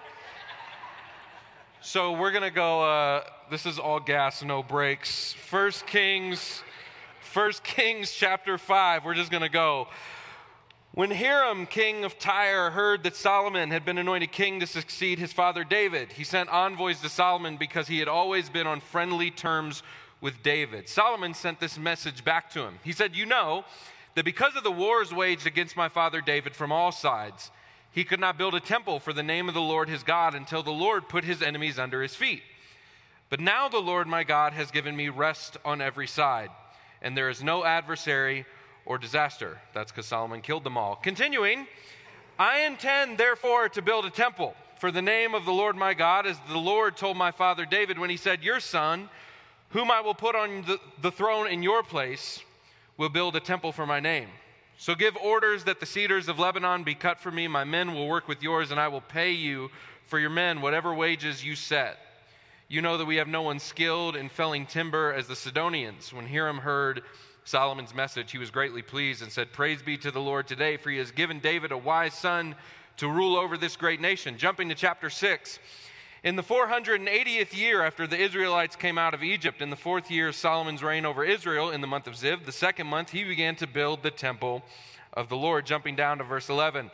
So 1.81 2.13
we're 2.13 2.31
going 2.31 2.43
to 2.43 2.51
go, 2.51 2.83
uh, 2.83 3.23
this 3.51 3.65
is 3.65 3.79
all 3.79 3.99
gas, 3.99 4.43
no 4.43 4.63
brakes. 4.63 5.33
First 5.33 5.85
Kings, 5.85 6.63
First 7.21 7.63
Kings 7.63 8.11
chapter 8.11 8.57
5. 8.57 9.05
We're 9.05 9.13
just 9.13 9.29
going 9.29 9.43
to 9.43 9.49
go. 9.49 9.87
When 10.99 11.11
Hiram, 11.11 11.65
king 11.65 12.03
of 12.03 12.19
Tyre, 12.19 12.71
heard 12.71 13.03
that 13.03 13.15
Solomon 13.15 13.71
had 13.71 13.85
been 13.85 13.97
anointed 13.97 14.33
king 14.33 14.59
to 14.59 14.67
succeed 14.67 15.17
his 15.17 15.31
father 15.31 15.63
David, 15.63 16.11
he 16.11 16.25
sent 16.25 16.49
envoys 16.49 16.99
to 16.99 17.07
Solomon 17.07 17.55
because 17.55 17.87
he 17.87 17.99
had 17.99 18.09
always 18.09 18.49
been 18.49 18.67
on 18.67 18.81
friendly 18.81 19.31
terms 19.31 19.81
with 20.19 20.43
David. 20.43 20.89
Solomon 20.89 21.33
sent 21.33 21.61
this 21.61 21.77
message 21.77 22.25
back 22.25 22.49
to 22.49 22.63
him. 22.63 22.79
He 22.83 22.91
said, 22.91 23.15
You 23.15 23.25
know 23.25 23.63
that 24.15 24.25
because 24.25 24.57
of 24.57 24.65
the 24.65 24.73
wars 24.73 25.13
waged 25.13 25.47
against 25.47 25.77
my 25.77 25.87
father 25.87 26.19
David 26.19 26.53
from 26.53 26.69
all 26.69 26.91
sides, 26.91 27.49
he 27.93 28.03
could 28.03 28.19
not 28.19 28.37
build 28.37 28.53
a 28.53 28.59
temple 28.59 28.99
for 28.99 29.13
the 29.13 29.23
name 29.23 29.47
of 29.47 29.53
the 29.53 29.61
Lord 29.61 29.87
his 29.87 30.03
God 30.03 30.35
until 30.35 30.63
the 30.63 30.71
Lord 30.71 31.07
put 31.07 31.23
his 31.23 31.41
enemies 31.41 31.79
under 31.79 32.01
his 32.01 32.15
feet. 32.15 32.43
But 33.29 33.39
now 33.39 33.69
the 33.69 33.79
Lord 33.79 34.07
my 34.07 34.25
God 34.25 34.51
has 34.51 34.69
given 34.69 34.97
me 34.97 35.07
rest 35.07 35.55
on 35.63 35.79
every 35.79 36.07
side, 36.07 36.49
and 37.01 37.15
there 37.15 37.29
is 37.29 37.41
no 37.41 37.63
adversary 37.63 38.45
or 38.89 38.97
disaster. 38.97 39.59
That's 39.73 39.91
because 39.91 40.07
Solomon 40.07 40.41
killed 40.41 40.65
them 40.65 40.75
all. 40.75 40.95
Continuing, 40.95 41.67
I 42.39 42.61
intend 42.61 43.17
therefore 43.17 43.69
to 43.69 43.81
build 43.81 44.03
a 44.03 44.09
temple 44.09 44.55
for 44.79 44.91
the 44.91 45.01
name 45.01 45.35
of 45.35 45.45
the 45.45 45.51
Lord 45.51 45.75
my 45.75 45.93
God, 45.93 46.25
as 46.25 46.37
the 46.49 46.57
Lord 46.57 46.97
told 46.97 47.15
my 47.15 47.31
father 47.31 47.65
David 47.65 47.99
when 47.99 48.09
he 48.09 48.17
said, 48.17 48.43
Your 48.43 48.59
son, 48.59 49.09
whom 49.69 49.91
I 49.91 50.01
will 50.01 50.15
put 50.15 50.35
on 50.35 50.63
the, 50.63 50.79
the 51.01 51.11
throne 51.11 51.47
in 51.47 51.61
your 51.61 51.83
place, 51.83 52.41
will 52.97 53.09
build 53.09 53.35
a 53.35 53.39
temple 53.39 53.71
for 53.71 53.85
my 53.85 53.99
name. 53.99 54.29
So 54.77 54.95
give 54.95 55.15
orders 55.17 55.65
that 55.65 55.79
the 55.79 55.85
cedars 55.85 56.27
of 56.27 56.39
Lebanon 56.39 56.83
be 56.83 56.95
cut 56.95 57.19
for 57.19 57.31
me. 57.31 57.47
My 57.47 57.65
men 57.65 57.93
will 57.93 58.07
work 58.07 58.27
with 58.27 58.41
yours, 58.41 58.71
and 58.71 58.79
I 58.79 58.87
will 58.87 59.01
pay 59.01 59.31
you 59.31 59.69
for 60.05 60.17
your 60.17 60.29
men 60.31 60.61
whatever 60.61 60.95
wages 60.95 61.45
you 61.45 61.55
set. 61.55 61.99
You 62.67 62.81
know 62.81 62.97
that 62.97 63.05
we 63.05 63.17
have 63.17 63.27
no 63.27 63.43
one 63.43 63.59
skilled 63.59 64.15
in 64.15 64.29
felling 64.29 64.65
timber 64.65 65.13
as 65.13 65.27
the 65.27 65.35
Sidonians. 65.35 66.11
When 66.11 66.25
Hiram 66.25 66.59
heard 66.59 67.03
Solomon's 67.49 67.95
message, 67.95 68.31
he 68.31 68.37
was 68.37 68.51
greatly 68.51 68.83
pleased 68.83 69.23
and 69.23 69.31
said, 69.31 69.51
Praise 69.51 69.81
be 69.81 69.97
to 69.97 70.11
the 70.11 70.21
Lord 70.21 70.47
today, 70.47 70.77
for 70.77 70.91
he 70.91 70.99
has 70.99 71.09
given 71.09 71.39
David 71.39 71.71
a 71.71 71.77
wise 71.77 72.13
son 72.13 72.53
to 72.97 73.09
rule 73.09 73.35
over 73.35 73.57
this 73.57 73.75
great 73.75 73.99
nation. 73.99 74.37
Jumping 74.37 74.69
to 74.69 74.75
chapter 74.75 75.09
6. 75.09 75.57
In 76.23 76.35
the 76.35 76.43
480th 76.43 77.57
year 77.57 77.81
after 77.81 78.05
the 78.05 78.19
Israelites 78.19 78.75
came 78.75 78.99
out 78.99 79.15
of 79.15 79.23
Egypt, 79.23 79.63
in 79.63 79.71
the 79.71 79.75
fourth 79.75 80.11
year 80.11 80.27
of 80.27 80.35
Solomon's 80.35 80.83
reign 80.83 81.07
over 81.07 81.25
Israel, 81.25 81.71
in 81.71 81.81
the 81.81 81.87
month 81.87 82.05
of 82.05 82.13
Ziv, 82.13 82.45
the 82.45 82.51
second 82.51 82.85
month, 82.85 83.09
he 83.09 83.23
began 83.23 83.55
to 83.55 83.65
build 83.65 84.03
the 84.03 84.11
temple 84.11 84.61
of 85.13 85.27
the 85.27 85.37
Lord. 85.37 85.65
Jumping 85.65 85.95
down 85.95 86.19
to 86.19 86.23
verse 86.23 86.49
11. 86.49 86.91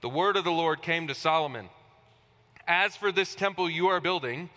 The 0.00 0.08
word 0.08 0.36
of 0.36 0.42
the 0.42 0.50
Lord 0.50 0.82
came 0.82 1.06
to 1.06 1.14
Solomon 1.14 1.68
As 2.66 2.96
for 2.96 3.12
this 3.12 3.36
temple 3.36 3.70
you 3.70 3.86
are 3.86 4.00
building, 4.00 4.50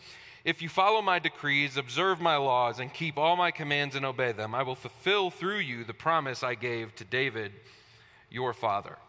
if 0.46 0.62
you 0.62 0.70
follow 0.70 1.02
my 1.02 1.18
decrees, 1.18 1.76
observe 1.76 2.22
my 2.22 2.38
laws, 2.38 2.80
and 2.80 2.94
keep 2.94 3.18
all 3.18 3.36
my 3.36 3.50
commands 3.50 3.96
and 3.96 4.06
obey 4.06 4.32
them, 4.32 4.54
I 4.54 4.62
will 4.62 4.76
fulfill 4.76 5.32
through 5.32 5.58
you 5.58 5.84
the 5.84 5.94
promise 5.94 6.44
I 6.44 6.54
gave 6.54 6.94
to 6.96 7.04
David, 7.04 7.52
your 8.30 8.54
father. 8.54 9.00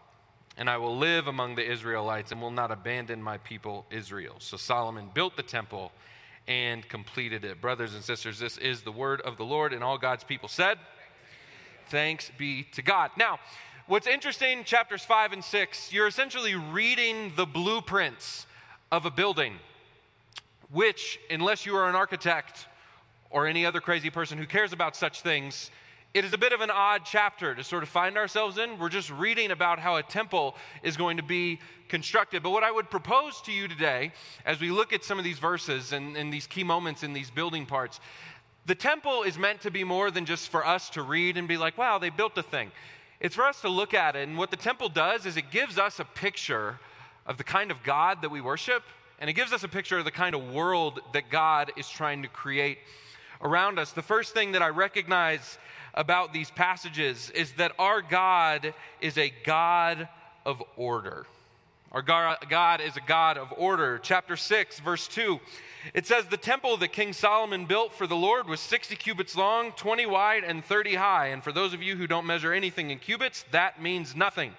And 0.57 0.67
I 0.67 0.77
will 0.77 0.97
live 0.97 1.27
among 1.27 1.53
the 1.53 1.71
Israelites 1.71 2.31
and 2.31 2.41
will 2.41 2.49
not 2.49 2.71
abandon 2.71 3.21
my 3.21 3.37
people 3.37 3.85
Israel. 3.91 4.37
So 4.39 4.57
Solomon 4.57 5.11
built 5.13 5.37
the 5.37 5.43
temple 5.43 5.91
and 6.47 6.87
completed 6.89 7.45
it. 7.45 7.61
Brothers 7.61 7.93
and 7.93 8.03
sisters, 8.03 8.39
this 8.39 8.57
is 8.57 8.81
the 8.81 8.91
word 8.91 9.21
of 9.21 9.37
the 9.37 9.45
Lord, 9.45 9.73
and 9.73 9.83
all 9.83 9.99
God's 9.99 10.23
people 10.23 10.49
said, 10.49 10.79
Thanks 11.89 12.31
be 12.35 12.63
to 12.73 12.81
God. 12.81 13.11
Now, 13.15 13.39
what's 13.85 14.07
interesting, 14.07 14.63
chapters 14.63 15.03
5 15.03 15.33
and 15.33 15.43
6, 15.43 15.93
you're 15.93 16.07
essentially 16.07 16.55
reading 16.55 17.33
the 17.35 17.45
blueprints 17.45 18.47
of 18.91 19.05
a 19.05 19.11
building 19.11 19.59
which, 20.71 21.19
unless 21.29 21.65
you 21.65 21.75
are 21.75 21.89
an 21.89 21.95
architect 21.95 22.67
or 23.29 23.47
any 23.47 23.65
other 23.65 23.79
crazy 23.79 24.09
person 24.09 24.37
who 24.37 24.45
cares 24.45 24.73
about 24.73 24.95
such 24.95 25.21
things, 25.21 25.71
it 26.13 26.25
is 26.25 26.33
a 26.33 26.37
bit 26.37 26.53
of 26.53 26.61
an 26.61 26.71
odd 26.71 27.01
chapter 27.05 27.53
to 27.53 27.63
sort 27.63 27.83
of 27.83 27.89
find 27.89 28.17
ourselves 28.17 28.57
in. 28.57 28.79
We're 28.79 28.89
just 28.89 29.11
reading 29.11 29.51
about 29.51 29.79
how 29.79 29.97
a 29.97 30.03
temple 30.03 30.55
is 30.81 30.97
going 30.97 31.17
to 31.17 31.23
be 31.23 31.59
constructed. 31.89 32.41
But 32.41 32.51
what 32.51 32.63
I 32.63 32.71
would 32.71 32.89
propose 32.89 33.41
to 33.41 33.51
you 33.51 33.67
today, 33.67 34.13
as 34.45 34.59
we 34.59 34.71
look 34.71 34.93
at 34.93 35.03
some 35.03 35.17
of 35.19 35.23
these 35.23 35.37
verses 35.37 35.93
and, 35.93 36.17
and 36.17 36.33
these 36.33 36.47
key 36.47 36.63
moments 36.63 37.03
in 37.03 37.13
these 37.13 37.29
building 37.29 37.65
parts, 37.65 37.99
the 38.65 38.75
temple 38.75 39.23
is 39.23 39.37
meant 39.37 39.61
to 39.61 39.71
be 39.71 39.83
more 39.83 40.09
than 40.09 40.25
just 40.25 40.49
for 40.49 40.65
us 40.65 40.89
to 40.91 41.01
read 41.01 41.37
and 41.37 41.47
be 41.47 41.57
like, 41.57 41.77
wow, 41.77 41.97
they 41.99 42.09
built 42.09 42.37
a 42.37 42.43
thing. 42.43 42.71
it's 43.19 43.35
for 43.35 43.45
us 43.45 43.61
to 43.61 43.69
look 43.69 43.93
at 43.93 44.15
it. 44.15 44.27
And 44.27 44.37
what 44.37 44.51
the 44.51 44.57
temple 44.57 44.89
does 44.89 45.25
is 45.25 45.37
it 45.37 45.51
gives 45.51 45.77
us 45.77 45.99
a 45.99 46.05
picture 46.05 46.79
of 47.25 47.37
the 47.37 47.43
kind 47.43 47.71
of 47.71 47.83
God 47.83 48.21
that 48.21 48.29
we 48.29 48.41
worship, 48.41 48.83
and 49.19 49.29
it 49.29 49.33
gives 49.33 49.53
us 49.53 49.63
a 49.63 49.67
picture 49.67 49.97
of 49.97 50.05
the 50.05 50.11
kind 50.11 50.35
of 50.35 50.51
world 50.51 50.99
that 51.13 51.29
God 51.29 51.71
is 51.75 51.89
trying 51.89 52.21
to 52.23 52.27
create 52.27 52.77
around 53.41 53.79
us. 53.79 53.91
The 53.91 54.01
first 54.01 54.33
thing 54.33 54.51
that 54.51 54.61
I 54.61 54.69
recognize 54.69 55.57
about 55.93 56.33
these 56.33 56.51
passages 56.51 57.31
is 57.31 57.53
that 57.53 57.71
our 57.79 58.01
God 58.01 58.73
is 59.01 59.17
a 59.17 59.33
God 59.43 60.07
of 60.45 60.61
order. 60.75 61.25
Our 61.91 62.01
God 62.01 62.81
is 62.81 62.97
a 62.97 63.01
God 63.01 63.37
of 63.37 63.53
order. 63.57 63.97
Chapter 63.97 64.35
6, 64.35 64.81
verse 64.81 65.07
2, 65.07 65.39
it 65.93 66.05
says, 66.05 66.25
The 66.25 66.37
temple 66.37 66.77
that 66.77 66.89
King 66.89 67.13
Solomon 67.13 67.65
built 67.65 67.93
for 67.93 68.05
the 68.05 68.15
Lord 68.15 68.47
was 68.47 68.59
60 68.59 68.95
cubits 68.97 69.37
long, 69.37 69.71
20 69.71 70.05
wide, 70.05 70.43
and 70.43 70.63
30 70.63 70.95
high. 70.95 71.27
And 71.27 71.41
for 71.41 71.53
those 71.53 71.73
of 71.73 71.81
you 71.81 71.95
who 71.95 72.05
don't 72.05 72.25
measure 72.25 72.53
anything 72.53 72.91
in 72.91 72.99
cubits, 72.99 73.45
that 73.51 73.81
means 73.81 74.15
nothing. 74.15 74.53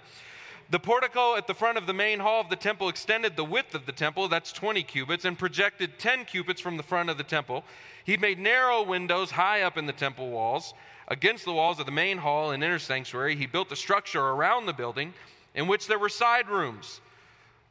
The 0.70 0.78
portico 0.78 1.34
at 1.34 1.46
the 1.46 1.54
front 1.54 1.78
of 1.78 1.86
the 1.86 1.94
main 1.94 2.20
hall 2.20 2.42
of 2.42 2.50
the 2.50 2.56
temple 2.56 2.90
extended 2.90 3.36
the 3.36 3.44
width 3.44 3.74
of 3.74 3.86
the 3.86 3.92
temple, 3.92 4.28
that's 4.28 4.52
20 4.52 4.82
cubits, 4.82 5.24
and 5.24 5.38
projected 5.38 5.98
10 5.98 6.26
cubits 6.26 6.60
from 6.60 6.76
the 6.76 6.82
front 6.82 7.08
of 7.08 7.16
the 7.16 7.24
temple. 7.24 7.64
He 8.04 8.18
made 8.18 8.38
narrow 8.38 8.82
windows 8.82 9.30
high 9.30 9.62
up 9.62 9.78
in 9.78 9.86
the 9.86 9.94
temple 9.94 10.28
walls. 10.30 10.74
Against 11.08 11.46
the 11.46 11.54
walls 11.54 11.80
of 11.80 11.86
the 11.86 11.92
main 11.92 12.18
hall 12.18 12.50
and 12.50 12.62
inner 12.62 12.78
sanctuary, 12.78 13.34
he 13.34 13.46
built 13.46 13.72
a 13.72 13.76
structure 13.76 14.20
around 14.20 14.66
the 14.66 14.74
building 14.74 15.14
in 15.54 15.68
which 15.68 15.86
there 15.86 15.98
were 15.98 16.10
side 16.10 16.48
rooms. 16.50 17.00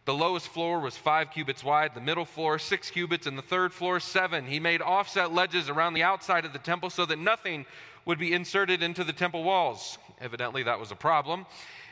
The 0.05 0.13
lowest 0.15 0.47
floor 0.47 0.79
was 0.79 0.97
five 0.97 1.29
cubits 1.29 1.63
wide, 1.63 1.93
the 1.93 2.01
middle 2.01 2.25
floor 2.25 2.57
six 2.57 2.89
cubits, 2.89 3.27
and 3.27 3.37
the 3.37 3.43
third 3.43 3.73
floor 3.73 3.99
seven. 3.99 4.45
He 4.45 4.59
made 4.59 4.81
offset 4.81 5.31
ledges 5.31 5.69
around 5.69 5.93
the 5.93 6.01
outside 6.01 6.45
of 6.45 6.53
the 6.53 6.59
temple 6.59 6.89
so 6.89 7.05
that 7.05 7.19
nothing 7.19 7.67
would 8.05 8.17
be 8.17 8.33
inserted 8.33 8.81
into 8.81 9.03
the 9.03 9.13
temple 9.13 9.43
walls. 9.43 9.99
Evidently, 10.19 10.63
that 10.63 10.79
was 10.79 10.91
a 10.91 10.95
problem. 10.95 11.45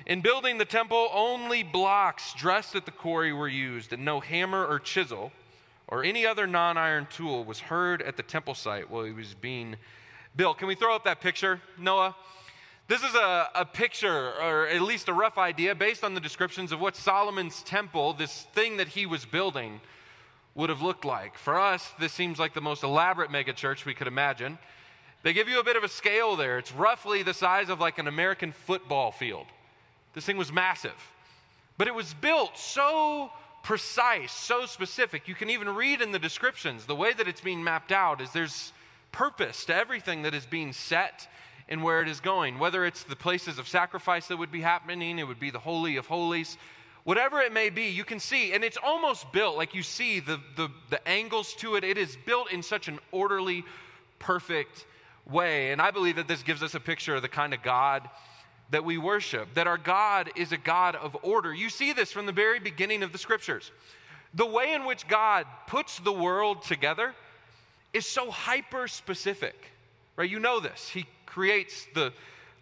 In 0.05 0.21
building 0.21 0.57
the 0.57 0.65
temple, 0.65 1.09
only 1.13 1.61
blocks 1.61 2.34
dressed 2.34 2.76
at 2.76 2.86
the 2.86 2.91
quarry 2.91 3.32
were 3.32 3.47
used, 3.47 3.93
and 3.93 4.03
no 4.03 4.19
hammer 4.19 4.65
or 4.65 4.80
chisel 4.80 5.32
or 5.88 6.03
any 6.03 6.26
other 6.26 6.47
non 6.47 6.78
iron 6.78 7.07
tool 7.09 7.43
was 7.43 7.59
heard 7.59 8.01
at 8.01 8.17
the 8.17 8.23
temple 8.23 8.55
site 8.55 8.89
while 8.89 9.03
it 9.03 9.15
was 9.15 9.34
being 9.36 9.76
built. 10.36 10.57
Can 10.57 10.67
we 10.67 10.76
throw 10.76 10.95
up 10.95 11.03
that 11.03 11.21
picture, 11.21 11.61
Noah? 11.78 12.15
This 12.88 13.01
is 13.01 13.15
a, 13.15 13.49
a 13.55 13.65
picture, 13.65 14.34
or 14.41 14.67
at 14.67 14.82
least 14.82 15.07
a 15.07 15.13
rough 15.13 15.38
idea, 15.38 15.73
based 15.73 16.03
on 16.03 16.13
the 16.13 16.19
descriptions 16.19 16.71
of 16.71 16.80
what 16.80 16.95
Solomon's 16.95 17.63
temple, 17.63 18.13
this 18.13 18.43
thing 18.53 18.78
that 18.78 18.89
he 18.89 19.07
was 19.07 19.26
building, 19.26 19.82
would 20.53 20.69
have 20.69 20.82
looked 20.82 21.03
like. 21.03 21.38
For 21.38 21.59
us, 21.59 21.93
this 21.99 22.13
seems 22.13 22.38
like 22.38 22.53
the 22.53 22.61
most 22.61 22.84
elaborate 22.84 23.32
megachurch 23.32 23.86
we 23.86 23.95
could 23.95 24.07
imagine. 24.07 24.59
They 25.26 25.34
give 25.34 25.49
you 25.49 25.59
a 25.59 25.63
bit 25.63 25.76
of 25.76 25.84
a 25.84 25.88
scale 25.88 26.36
there. 26.36 26.59
It's 26.59 26.71
roughly 26.71 27.23
the 27.23 27.34
size 27.34 27.69
of 27.69 27.80
like 27.80 27.97
an 27.97 28.07
American 28.07 28.51
football 28.51 29.11
field. 29.11 29.47
This 30.13 30.23
thing 30.23 30.38
was 30.38 30.53
massive. 30.53 30.93
But 31.80 31.88
it 31.88 31.95
was 31.95 32.13
built 32.13 32.59
so 32.59 33.32
precise, 33.63 34.32
so 34.32 34.67
specific. 34.67 35.28
You 35.28 35.34
can 35.34 35.49
even 35.49 35.73
read 35.73 36.03
in 36.03 36.11
the 36.11 36.19
descriptions 36.19 36.86
the 36.86 36.93
way 36.93 37.11
that 37.11 37.28
it's 37.28 37.41
being 37.41 37.63
mapped 37.63 37.91
out 37.91 38.21
is 38.21 38.30
there's 38.34 38.71
purpose 39.11 39.65
to 39.65 39.73
everything 39.73 40.21
that 40.21 40.36
is 40.36 40.45
being 40.45 40.71
set 40.71 41.28
and 41.67 41.82
where 41.82 42.03
it 42.03 42.07
is 42.07 42.19
going. 42.19 42.59
Whether 42.59 42.86
it's 42.86 43.01
the 43.01 43.15
places 43.15 43.57
of 43.57 43.67
sacrifice 43.67 44.28
that 44.28 44.38
would 44.38 44.51
be 44.51 44.61
happening, 44.61 45.17
it 45.17 45.28
would 45.28 45.39
be 45.39 45.49
the 45.49 45.57
Holy 45.57 45.97
of 45.97 46.05
Holies, 46.05 46.55
whatever 47.03 47.41
it 47.41 47.51
may 47.51 47.71
be, 47.71 47.86
you 47.86 48.03
can 48.03 48.19
see, 48.19 48.53
and 48.53 48.63
it's 48.63 48.78
almost 48.78 49.32
built 49.32 49.57
like 49.57 49.73
you 49.73 49.82
see 49.82 50.19
the, 50.19 50.39
the, 50.55 50.69
the 50.91 51.07
angles 51.07 51.55
to 51.55 51.78
it. 51.78 51.84
It 51.84 51.97
is 51.97 52.15
built 52.28 52.51
in 52.51 52.61
such 52.61 52.88
an 52.88 52.99
orderly, 53.11 53.63
perfect 54.19 54.86
way. 55.30 55.71
And 55.71 55.82
I 55.82 55.91
believe 55.91 56.15
that 56.17 56.28
this 56.28 56.43
gives 56.43 56.63
us 56.63 56.76
a 56.76 56.80
picture 56.80 57.15
of 57.15 57.21
the 57.21 57.28
kind 57.28 57.53
of 57.53 57.61
God 57.61 58.09
that 58.71 58.84
we 58.84 58.97
worship, 58.97 59.53
that 59.53 59.67
our 59.67 59.78
God 59.78 60.32
is 60.36 60.51
a 60.51 60.57
God 60.57 60.95
of 60.95 61.15
order. 61.21 61.53
You 61.53 61.69
see 61.69 61.93
this 61.93 62.11
from 62.11 62.26
the 62.26 62.32
very 62.32 62.59
beginning 62.59 63.03
of 63.03 63.11
the 63.11 63.17
scriptures. 63.17 63.71
The 64.34 64.45
way 64.45 64.73
in 64.73 64.86
which 64.86 65.07
God 65.07 65.45
puts 65.67 65.99
the 65.99 66.11
world 66.11 66.63
together 66.63 67.13
is 67.93 68.05
so 68.05 68.32
hyper 68.32 68.88
specific, 68.88 69.71
right? 70.17 70.30
You 70.30 70.39
know 70.39 70.59
this. 70.59 70.89
He 70.89 71.05
creates 71.26 71.86
the, 71.93 72.11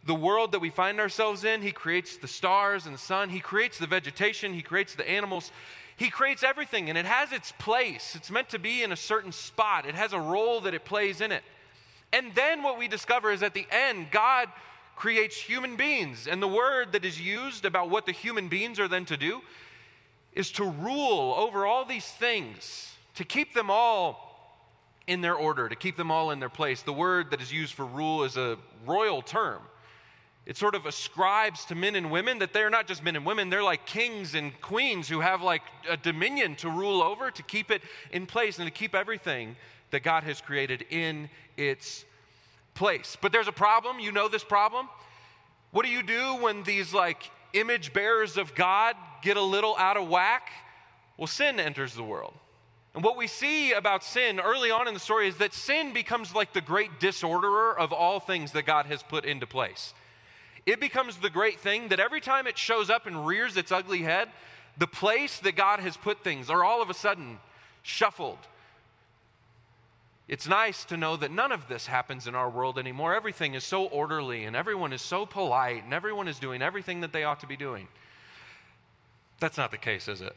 the 0.05 0.13
world 0.13 0.51
that 0.51 0.59
we 0.59 0.69
find 0.69 0.99
ourselves 0.99 1.43
in. 1.43 1.61
He 1.61 1.71
creates 1.71 2.17
the 2.17 2.27
stars 2.27 2.85
and 2.85 2.93
the 2.93 2.99
sun. 2.99 3.29
He 3.29 3.39
creates 3.39 3.79
the 3.79 3.87
vegetation. 3.87 4.53
He 4.53 4.61
creates 4.61 4.93
the 4.93 5.09
animals. 5.09 5.51
He 5.95 6.09
creates 6.09 6.43
everything, 6.43 6.89
and 6.89 6.97
it 6.97 7.05
has 7.05 7.31
its 7.31 7.53
place. 7.53 8.15
It's 8.15 8.31
meant 8.31 8.49
to 8.49 8.59
be 8.59 8.83
in 8.83 8.91
a 8.91 8.95
certain 8.95 9.31
spot, 9.31 9.85
it 9.85 9.95
has 9.95 10.13
a 10.13 10.19
role 10.19 10.61
that 10.61 10.73
it 10.73 10.85
plays 10.85 11.21
in 11.21 11.31
it. 11.31 11.43
And 12.13 12.33
then 12.35 12.61
what 12.61 12.77
we 12.77 12.87
discover 12.87 13.31
is 13.31 13.41
at 13.41 13.55
the 13.55 13.65
end, 13.71 14.11
God 14.11 14.47
creates 14.95 15.35
human 15.35 15.75
beings. 15.75 16.27
And 16.27 16.41
the 16.41 16.47
word 16.47 16.91
that 16.93 17.03
is 17.03 17.19
used 17.19 17.65
about 17.65 17.89
what 17.89 18.05
the 18.05 18.11
human 18.11 18.47
beings 18.47 18.79
are 18.79 18.87
then 18.87 19.05
to 19.05 19.17
do 19.17 19.41
is 20.31 20.51
to 20.51 20.63
rule 20.63 21.33
over 21.35 21.65
all 21.65 21.85
these 21.85 22.07
things, 22.07 22.93
to 23.15 23.23
keep 23.23 23.55
them 23.55 23.69
all 23.71 24.29
in 25.07 25.21
their 25.21 25.35
order, 25.35 25.67
to 25.67 25.75
keep 25.75 25.97
them 25.97 26.11
all 26.11 26.29
in 26.29 26.39
their 26.39 26.49
place. 26.49 26.83
The 26.83 26.93
word 26.93 27.31
that 27.31 27.41
is 27.41 27.51
used 27.51 27.73
for 27.73 27.85
rule 27.85 28.23
is 28.23 28.37
a 28.37 28.57
royal 28.85 29.23
term. 29.23 29.61
It 30.45 30.57
sort 30.57 30.75
of 30.75 30.85
ascribes 30.85 31.65
to 31.65 31.75
men 31.75 31.95
and 31.95 32.11
women 32.11 32.39
that 32.39 32.53
they're 32.53 32.69
not 32.69 32.85
just 32.85 33.03
men 33.03 33.15
and 33.15 33.25
women, 33.25 33.49
they're 33.49 33.63
like 33.63 33.85
kings 33.85 34.35
and 34.35 34.59
queens 34.61 35.07
who 35.07 35.21
have 35.21 35.41
like 35.41 35.61
a 35.89 35.97
dominion 35.97 36.55
to 36.57 36.69
rule 36.69 37.01
over, 37.01 37.31
to 37.31 37.43
keep 37.43 37.71
it 37.71 37.81
in 38.11 38.25
place, 38.25 38.59
and 38.59 38.67
to 38.67 38.71
keep 38.71 38.93
everything 38.93 39.55
that 39.93 40.03
God 40.03 40.23
has 40.23 40.41
created 40.41 40.85
in 40.89 41.29
its 41.55 42.03
place. 42.73 43.15
But 43.21 43.31
there's 43.31 43.47
a 43.47 43.53
problem. 43.53 43.99
You 43.99 44.11
know 44.11 44.27
this 44.27 44.43
problem. 44.43 44.89
What 45.71 45.85
do 45.85 45.91
you 45.91 46.03
do 46.03 46.35
when 46.35 46.63
these 46.63 46.93
like 46.93 47.29
image 47.53 47.93
bearers 47.93 48.35
of 48.35 48.53
God 48.55 48.95
get 49.21 49.37
a 49.37 49.41
little 49.41 49.77
out 49.77 49.95
of 49.95 50.09
whack? 50.09 50.49
Well, 51.17 51.27
sin 51.27 51.59
enters 51.59 51.93
the 51.93 52.03
world. 52.03 52.33
And 52.95 53.03
what 53.03 53.17
we 53.17 53.27
see 53.27 53.71
about 53.71 54.03
sin 54.03 54.39
early 54.39 54.69
on 54.69 54.87
in 54.87 54.93
the 54.93 54.99
story 54.99 55.27
is 55.27 55.37
that 55.37 55.53
sin 55.53 55.93
becomes 55.93 56.35
like 56.35 56.53
the 56.53 56.61
great 56.61 56.99
disorderer 56.99 57.77
of 57.77 57.91
all 57.93 58.19
things 58.19 58.51
that 58.51 58.65
God 58.65 58.85
has 58.87 59.01
put 59.01 59.25
into 59.25 59.47
place. 59.47 59.93
It 60.65 60.79
becomes 60.79 61.17
the 61.17 61.29
great 61.29 61.59
thing 61.59 61.89
that 61.89 61.99
every 61.99 62.21
time 62.21 62.47
it 62.47 62.57
shows 62.57 62.89
up 62.89 63.05
and 63.05 63.25
rears 63.25 63.57
its 63.57 63.71
ugly 63.71 64.03
head, 64.03 64.29
the 64.77 64.87
place 64.87 65.39
that 65.39 65.55
God 65.55 65.79
has 65.79 65.97
put 65.97 66.23
things 66.23 66.49
are 66.49 66.63
all 66.63 66.81
of 66.81 66.89
a 66.89 66.93
sudden 66.93 67.39
shuffled. 67.81 68.39
It's 70.27 70.47
nice 70.47 70.85
to 70.85 70.97
know 70.97 71.17
that 71.17 71.31
none 71.31 71.51
of 71.51 71.67
this 71.67 71.87
happens 71.87 72.27
in 72.27 72.35
our 72.35 72.49
world 72.49 72.79
anymore. 72.79 73.13
Everything 73.13 73.55
is 73.55 73.63
so 73.63 73.85
orderly 73.85 74.45
and 74.45 74.55
everyone 74.55 74.93
is 74.93 75.01
so 75.01 75.25
polite 75.25 75.83
and 75.83 75.93
everyone 75.93 76.27
is 76.27 76.39
doing 76.39 76.61
everything 76.61 77.01
that 77.01 77.11
they 77.11 77.23
ought 77.23 77.41
to 77.41 77.47
be 77.47 77.57
doing. 77.57 77.87
That's 79.39 79.57
not 79.57 79.71
the 79.71 79.77
case, 79.77 80.07
is 80.07 80.21
it? 80.21 80.35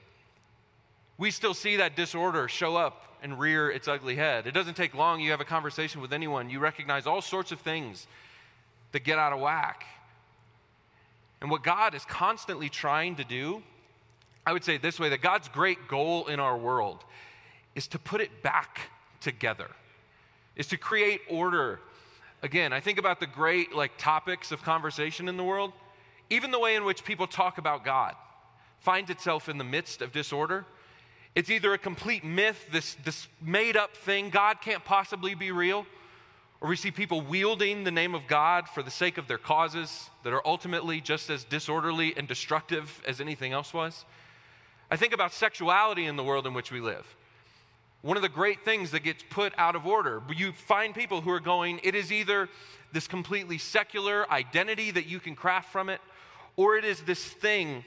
we 1.19 1.31
still 1.31 1.55
see 1.55 1.77
that 1.77 1.97
disorder 1.97 2.49
show 2.49 2.77
up 2.77 3.17
and 3.23 3.39
rear 3.39 3.71
its 3.71 3.89
ugly 3.89 4.17
head. 4.17 4.47
It 4.47 4.53
doesn't 4.53 4.75
take 4.75 4.95
long. 4.95 5.21
You 5.21 5.31
have 5.31 5.41
a 5.41 5.45
conversation 5.45 6.01
with 6.01 6.13
anyone, 6.13 6.51
you 6.51 6.59
recognize 6.59 7.07
all 7.07 7.23
sorts 7.23 7.53
of 7.53 7.61
things 7.61 8.07
that 8.93 9.05
get 9.05 9.19
out 9.19 9.33
of 9.33 9.41
whack. 9.41 9.85
And 11.41 11.51
what 11.51 11.63
God 11.63 11.95
is 11.95 12.05
constantly 12.05 12.69
trying 12.69 13.17
to 13.17 13.25
do, 13.25 13.63
I 14.47 14.53
would 14.53 14.65
say 14.65 14.79
this 14.79 15.01
way 15.01 15.09
that 15.11 15.23
God's 15.23 15.49
great 15.49 15.89
goal 15.89 16.27
in 16.27 16.41
our 16.41 16.57
world 16.57 17.05
is 17.75 17.89
to 17.89 17.99
put 17.99 18.21
it 18.21 18.43
back 18.43 18.91
together, 19.21 19.71
is 20.55 20.67
to 20.69 20.77
create 20.77 21.21
order. 21.29 21.81
Again, 22.43 22.73
I 22.73 22.81
think 22.81 22.99
about 22.99 23.21
the 23.21 23.27
great 23.27 23.75
like 23.75 23.93
topics 23.99 24.53
of 24.53 24.63
conversation 24.63 25.29
in 25.29 25.37
the 25.37 25.45
world, 25.45 25.73
even 26.31 26.51
the 26.51 26.59
way 26.59 26.75
in 26.75 26.85
which 26.85 27.05
people 27.05 27.27
talk 27.27 27.59
about 27.59 27.85
God 27.85 28.15
finds 28.79 29.11
itself 29.11 29.49
in 29.49 29.59
the 29.59 29.65
midst 29.65 30.03
of 30.03 30.13
disorder 30.13 30.67
it's 31.37 31.51
either 31.51 31.75
a 31.75 31.79
complete 31.79 32.25
myth, 32.25 32.71
this, 32.73 32.95
this 33.05 33.29
made 33.43 33.77
up 33.77 33.95
thing, 33.95 34.31
God 34.31 34.63
can't 34.63 34.83
possibly 34.83 35.35
be 35.35 35.53
real, 35.53 35.85
or 36.63 36.71
we 36.71 36.77
see 36.77 36.91
people 36.91 37.21
wielding 37.21 37.85
the 37.85 37.91
name 37.91 38.15
of 38.15 38.27
God 38.27 38.67
for 38.71 38.83
the 38.83 38.91
sake 38.91 39.19
of 39.19 39.29
their 39.29 39.37
causes 39.37 40.09
that 40.25 40.33
are 40.33 40.41
ultimately 40.47 41.03
just 41.03 41.29
as 41.29 41.45
disorderly 41.45 42.17
and 42.17 42.27
destructive 42.27 43.03
as 43.07 43.21
anything 43.21 43.53
else 43.53 43.75
was. 43.75 44.07
I 44.91 44.97
think 44.97 45.13
about 45.13 45.35
sexuality 45.35 46.07
in 46.07 46.17
the 46.17 46.25
world 46.25 46.47
in 46.47 46.55
which 46.55 46.73
we 46.73 46.81
live. 46.81 47.15
One 48.03 48.17
of 48.17 48.23
the 48.23 48.29
great 48.29 48.65
things 48.65 48.93
that 48.93 49.01
gets 49.01 49.25
put 49.31 49.53
out 49.59 49.75
of 49.75 49.87
order, 49.87 50.23
you 50.35 50.53
find 50.53 50.95
people 50.95 51.23
who 51.23 51.31
are 51.31 51.41
going, 51.41 51.81
it 51.83 51.95
is 51.95 52.13
either 52.13 52.49
this 52.93 53.09
completely 53.09 53.59
secular 53.59 54.31
identity 54.31 54.91
that 54.93 55.07
you 55.07 55.19
can 55.19 55.35
craft 55.35 55.73
from 55.73 55.89
it, 55.89 56.01
or 56.57 56.77
it 56.77 56.85
is 56.85 57.03
this 57.03 57.25
thing 57.25 57.85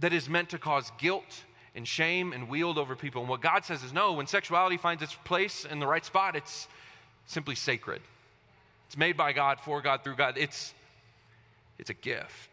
that 0.00 0.12
is 0.12 0.28
meant 0.28 0.50
to 0.50 0.58
cause 0.58 0.92
guilt 0.98 1.44
and 1.74 1.86
shame 1.86 2.32
and 2.32 2.48
wield 2.48 2.78
over 2.78 2.96
people. 2.96 3.22
And 3.22 3.28
what 3.28 3.40
God 3.40 3.64
says 3.64 3.82
is 3.82 3.92
no, 3.92 4.12
when 4.12 4.26
sexuality 4.26 4.76
finds 4.76 5.02
its 5.02 5.14
place 5.14 5.64
in 5.64 5.80
the 5.80 5.86
right 5.86 6.04
spot, 6.04 6.36
it's 6.36 6.68
simply 7.26 7.54
sacred. 7.54 8.00
It's 8.86 8.96
made 8.96 9.16
by 9.16 9.32
God, 9.32 9.60
for 9.60 9.82
God, 9.82 10.02
through 10.02 10.16
God. 10.16 10.38
It's, 10.38 10.72
it's 11.78 11.90
a 11.90 11.94
gift. 11.94 12.48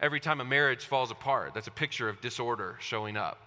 Every 0.00 0.20
time 0.20 0.40
a 0.40 0.44
marriage 0.44 0.86
falls 0.86 1.10
apart, 1.10 1.52
that's 1.54 1.66
a 1.66 1.72
picture 1.72 2.08
of 2.08 2.20
disorder 2.20 2.76
showing 2.80 3.16
up. 3.16 3.43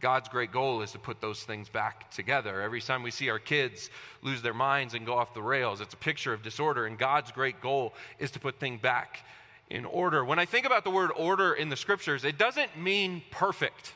God's 0.00 0.28
great 0.28 0.50
goal 0.50 0.82
is 0.82 0.92
to 0.92 0.98
put 0.98 1.20
those 1.20 1.42
things 1.42 1.68
back 1.68 2.10
together. 2.10 2.62
Every 2.62 2.80
time 2.80 3.02
we 3.02 3.10
see 3.10 3.28
our 3.28 3.38
kids 3.38 3.90
lose 4.22 4.42
their 4.42 4.54
minds 4.54 4.94
and 4.94 5.04
go 5.04 5.14
off 5.14 5.34
the 5.34 5.42
rails, 5.42 5.80
it's 5.80 5.94
a 5.94 5.98
picture 5.98 6.32
of 6.32 6.42
disorder, 6.42 6.86
and 6.86 6.98
God's 6.98 7.30
great 7.32 7.60
goal 7.60 7.94
is 8.18 8.30
to 8.32 8.40
put 8.40 8.58
things 8.58 8.80
back 8.80 9.24
in 9.68 9.84
order. 9.84 10.24
When 10.24 10.38
I 10.38 10.46
think 10.46 10.66
about 10.66 10.84
the 10.84 10.90
word 10.90 11.10
order 11.14 11.52
in 11.52 11.68
the 11.68 11.76
scriptures, 11.76 12.24
it 12.24 12.38
doesn't 12.38 12.76
mean 12.76 13.22
perfect. 13.30 13.92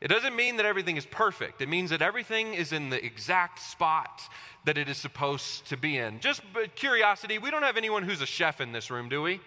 It 0.00 0.08
doesn't 0.08 0.34
mean 0.34 0.56
that 0.56 0.66
everything 0.66 0.96
is 0.96 1.06
perfect. 1.06 1.60
It 1.62 1.68
means 1.68 1.90
that 1.90 2.02
everything 2.02 2.54
is 2.54 2.72
in 2.72 2.90
the 2.90 3.04
exact 3.04 3.60
spot 3.60 4.22
that 4.64 4.76
it 4.76 4.88
is 4.88 4.96
supposed 4.96 5.66
to 5.68 5.76
be 5.76 5.96
in. 5.96 6.20
Just 6.20 6.42
curiosity, 6.74 7.38
we 7.38 7.50
don't 7.50 7.62
have 7.62 7.76
anyone 7.76 8.02
who's 8.02 8.20
a 8.20 8.26
chef 8.26 8.60
in 8.60 8.72
this 8.72 8.90
room, 8.90 9.08
do 9.08 9.22
we? 9.22 9.40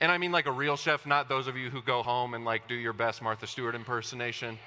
And 0.00 0.10
I 0.10 0.18
mean 0.18 0.32
like 0.32 0.46
a 0.46 0.52
real 0.52 0.76
chef, 0.76 1.04
not 1.06 1.28
those 1.28 1.46
of 1.46 1.56
you 1.56 1.68
who 1.68 1.82
go 1.82 2.02
home 2.02 2.34
and 2.34 2.44
like 2.44 2.66
do 2.66 2.74
your 2.74 2.94
best 2.94 3.20
Martha 3.20 3.46
Stewart 3.46 3.74
impersonation. 3.74 4.58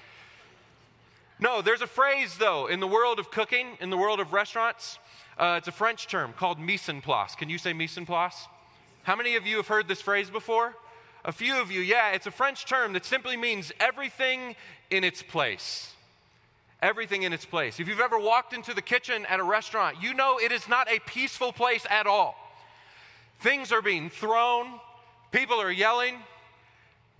No, 1.39 1.61
there's 1.61 1.81
a 1.81 1.87
phrase 1.87 2.37
though 2.37 2.67
in 2.67 2.79
the 2.79 2.87
world 2.87 3.19
of 3.19 3.31
cooking, 3.31 3.77
in 3.79 3.89
the 3.89 3.97
world 3.97 4.19
of 4.19 4.31
restaurants. 4.31 4.99
Uh, 5.37 5.55
it's 5.57 5.67
a 5.67 5.71
French 5.71 6.07
term 6.07 6.33
called 6.33 6.59
mise 6.59 6.87
en 6.87 7.01
place. 7.01 7.35
Can 7.35 7.49
you 7.49 7.57
say 7.57 7.73
mise 7.73 7.97
en 7.97 8.05
place? 8.05 8.47
How 9.03 9.15
many 9.15 9.35
of 9.35 9.47
you 9.47 9.57
have 9.57 9.67
heard 9.67 9.87
this 9.87 10.01
phrase 10.01 10.29
before? 10.29 10.75
A 11.25 11.31
few 11.31 11.59
of 11.59 11.71
you, 11.71 11.81
yeah. 11.81 12.11
It's 12.11 12.27
a 12.27 12.31
French 12.31 12.65
term 12.65 12.93
that 12.93 13.03
simply 13.03 13.35
means 13.35 13.71
everything 13.79 14.55
in 14.89 15.03
its 15.03 15.23
place. 15.23 15.93
Everything 16.81 17.23
in 17.23 17.33
its 17.33 17.45
place. 17.45 17.79
If 17.79 17.87
you've 17.87 18.01
ever 18.01 18.19
walked 18.19 18.53
into 18.53 18.73
the 18.73 18.81
kitchen 18.81 19.25
at 19.27 19.39
a 19.39 19.43
restaurant, 19.43 19.97
you 20.01 20.13
know 20.13 20.37
it 20.37 20.51
is 20.51 20.67
not 20.67 20.91
a 20.91 20.99
peaceful 20.99 21.53
place 21.53 21.85
at 21.89 22.07
all. 22.07 22.35
Things 23.39 23.71
are 23.71 23.81
being 23.81 24.09
thrown, 24.09 24.79
People 25.33 25.59
are 25.59 25.71
yelling. 25.71 26.19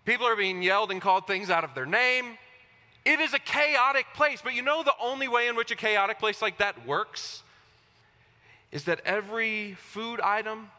People 0.06 0.28
are 0.28 0.36
being 0.36 0.62
yelled 0.62 0.92
and 0.92 1.02
called 1.02 1.26
things 1.26 1.50
out 1.50 1.64
of 1.64 1.74
their 1.74 1.88
name. 1.88 2.38
It 3.06 3.20
is 3.20 3.34
a 3.34 3.40
chaotic 3.40 4.06
place, 4.14 4.40
but 4.42 4.54
you 4.54 4.62
know 4.62 4.84
the 4.84 4.94
only 5.02 5.28
way 5.28 5.48
in 5.48 5.56
which 5.56 5.72
a 5.72 5.76
chaotic 5.76 6.20
place 6.20 6.40
like 6.40 6.60
that 6.60 6.86
works 6.86 7.42
is 8.72 8.84
that 8.86 9.02
every 9.04 9.74
food 9.74 10.22
item, 10.22 10.70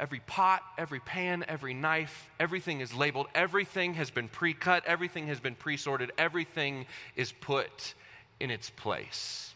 every 0.00 0.20
pot, 0.20 0.62
every 0.78 1.00
pan, 1.00 1.44
every 1.46 1.74
knife, 1.74 2.30
everything 2.40 2.80
is 2.80 2.94
labeled, 2.94 3.26
everything 3.34 3.94
has 3.94 4.10
been 4.10 4.28
pre 4.28 4.54
cut, 4.54 4.82
everything 4.86 5.26
has 5.26 5.40
been 5.40 5.54
pre 5.54 5.76
sorted, 5.76 6.10
everything 6.16 6.86
is 7.16 7.32
put 7.32 7.92
in 8.40 8.50
its 8.50 8.70
place. 8.70 9.54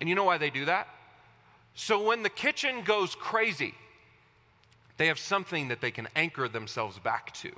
And 0.00 0.08
you 0.08 0.14
know 0.14 0.24
why 0.24 0.36
they 0.36 0.50
do 0.50 0.66
that? 0.66 0.86
So 1.74 2.02
when 2.02 2.22
the 2.22 2.30
kitchen 2.30 2.82
goes 2.82 3.14
crazy, 3.14 3.74
they 4.96 5.08
have 5.08 5.18
something 5.18 5.68
that 5.68 5.80
they 5.80 5.90
can 5.90 6.08
anchor 6.16 6.48
themselves 6.48 6.98
back 6.98 7.32
to. 7.34 7.50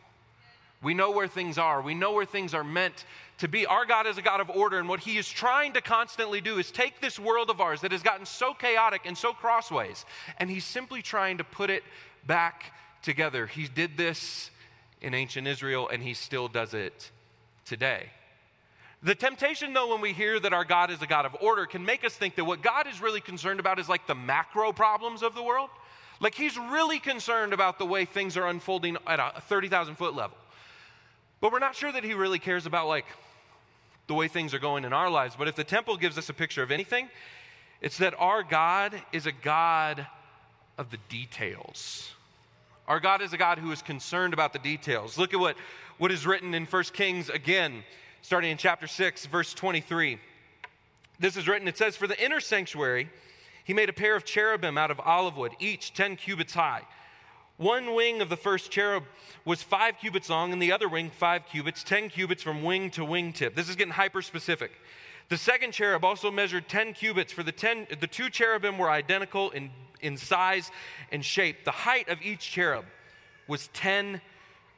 We 0.83 0.95
know 0.95 1.11
where 1.11 1.27
things 1.27 1.59
are. 1.59 1.83
We 1.83 1.95
know 1.95 2.13
where 2.13 2.25
things 2.25 2.55
are 2.55 2.63
meant 2.63 3.05
to 3.39 3.49
be. 3.49 3.67
Our 3.67 3.85
God 3.85 4.07
is 4.07 4.17
a 4.17 4.23
God 4.23 4.41
of 4.41 4.49
order, 4.51 4.79
and 4.79 4.89
what 4.89 5.01
He 5.01 5.17
is 5.17 5.29
trying 5.29 5.73
to 5.73 5.81
constantly 5.81 6.41
do 6.41 6.59
is 6.59 6.71
take 6.71 7.01
this 7.01 7.19
world 7.19 7.51
of 7.51 7.61
ours 7.61 7.81
that 7.81 7.93
has 7.93 8.03
gotten 8.03 8.27
so 8.27 8.55
chaotic 8.55 9.03
and 9.05 9.19
so 9.19 9.33
crossways, 9.33 10.05
and 10.39 10.49
He's 10.49 10.65
simply 10.65 11.03
trying 11.03 11.39
to 11.39 11.45
put 11.45 11.71
it 11.71 11.83
back 12.27 12.73
together. 13.03 13.47
He 13.47 13.67
did 13.67 13.97
this 13.97 14.51
in 15.01 15.15
ancient 15.15 15.47
Israel, 15.49 15.89
and 15.89 16.03
He 16.03 16.15
still 16.15 16.47
does 16.47 16.75
it 16.75 17.11
today. 17.65 18.11
The 19.03 19.15
temptation, 19.15 19.73
though, 19.73 19.93
when 19.93 20.01
we 20.01 20.13
hear 20.13 20.41
that 20.41 20.53
our 20.53 20.65
God 20.65 20.91
is 20.91 21.03
a 21.03 21.07
God 21.07 21.25
of 21.25 21.37
order, 21.41 21.67
can 21.67 21.85
make 21.85 22.05
us 22.05 22.15
think 22.15 22.35
that 22.35 22.45
what 22.45 22.63
God 22.63 22.89
is 22.89 23.01
really 23.01 23.21
concerned 23.21 23.61
about 23.61 23.79
is 23.79 23.89
like 23.89 24.07
the 24.09 24.15
macro 24.15 24.73
problems 24.73 25.23
of 25.23 25.35
the 25.35 25.43
world. 25.43 25.71
Like 26.21 26.35
he's 26.35 26.57
really 26.57 26.99
concerned 26.99 27.53
about 27.53 27.79
the 27.79 27.87
way 27.87 28.05
things 28.05 28.37
are 28.37 28.49
unfolding 28.49 28.97
at 29.07 29.21
a 29.21 29.41
30,000 29.41 29.95
foot 29.97 30.15
level. 30.15 30.37
But 31.41 31.53
we're 31.53 31.61
not 31.61 31.77
sure 31.77 31.93
that 31.93 32.03
he 32.03 32.15
really 32.15 32.39
cares 32.39 32.67
about 32.67 32.89
like 32.89 33.07
the 34.09 34.15
way 34.15 34.27
things 34.27 34.55
are 34.55 34.59
going 34.59 34.85
in 34.85 34.93
our 34.93 35.11
lives. 35.11 35.37
But 35.39 35.49
if 35.49 35.55
the 35.55 35.65
temple 35.65 35.97
gives 35.97 36.19
us 36.19 36.29
a 36.29 36.35
picture 36.35 36.63
of 36.63 36.71
anything, 36.71 37.09
it's 37.81 37.99
that 37.99 38.15
our 38.19 38.43
God 38.43 39.01
is 39.13 39.27
a 39.27 39.33
God 39.33 40.07
of 40.77 40.91
the 40.91 40.99
details. 41.09 42.13
Our 42.89 43.01
God 43.01 43.21
is 43.21 43.33
a 43.33 43.37
God 43.37 43.59
who 43.59 43.71
is 43.71 43.83
concerned 43.83 44.33
about 44.33 44.53
the 44.53 44.59
details. 44.59 45.19
Look 45.19 45.35
at 45.35 45.41
what, 45.41 45.57
what 45.99 46.11
is 46.11 46.27
written 46.27 46.55
in 46.55 46.65
1 46.65 46.85
Kings 46.95 47.29
again, 47.29 47.85
starting 48.23 48.51
in 48.51 48.57
chapter 48.57 48.87
6, 48.87 49.27
verse 49.27 49.53
23. 49.55 50.19
This 51.21 51.37
is 51.37 51.47
written, 51.47 51.69
it 51.69 51.77
says, 51.77 51.97
For 51.97 52.07
the 52.07 52.21
inner 52.25 52.41
sanctuary, 52.41 53.11
he 53.69 53.75
made 53.75 53.91
a 53.91 53.93
pair 53.93 54.17
of 54.17 54.25
cherubim 54.25 54.79
out 54.79 54.91
of 54.91 54.99
olive 54.99 55.37
wood, 55.37 55.53
each 55.61 55.93
10 55.93 56.17
cubits 56.17 56.55
high. 56.55 56.81
One 57.59 57.95
wing 57.95 58.23
of 58.23 58.31
the 58.31 58.37
first 58.37 58.71
cherub 58.71 59.05
was 59.45 59.63
five 59.63 59.99
cubits 59.99 60.31
long, 60.31 60.55
and 60.55 60.63
the 60.63 60.73
other 60.73 60.89
wing 60.89 61.11
five 61.11 61.45
cubits, 61.45 61.85
10 61.85 62.09
cubits 62.09 62.43
from 62.43 62.63
wing 62.63 62.91
to 62.93 63.03
wingtip. 63.03 63.55
This 63.55 63.69
is 63.69 63.77
getting 63.77 63.93
hyper 63.93 64.23
specific. 64.23 64.73
The 65.29 65.37
second 65.37 65.73
cherub 65.73 66.03
also 66.03 66.31
measured 66.31 66.67
10 66.67 66.95
cubits, 66.95 67.31
for 67.31 67.43
the, 67.43 67.53
ten, 67.53 67.87
the 68.01 68.07
two 68.07 68.31
cherubim 68.31 68.79
were 68.79 68.89
identical 68.89 69.51
in, 69.51 69.69
in 70.01 70.17
size 70.17 70.71
and 71.13 71.23
shape. 71.23 71.67
The 71.67 71.71
height 71.71 72.09
of 72.09 72.23
each 72.23 72.51
cherub 72.51 72.87
was 73.49 73.69
10 73.75 74.23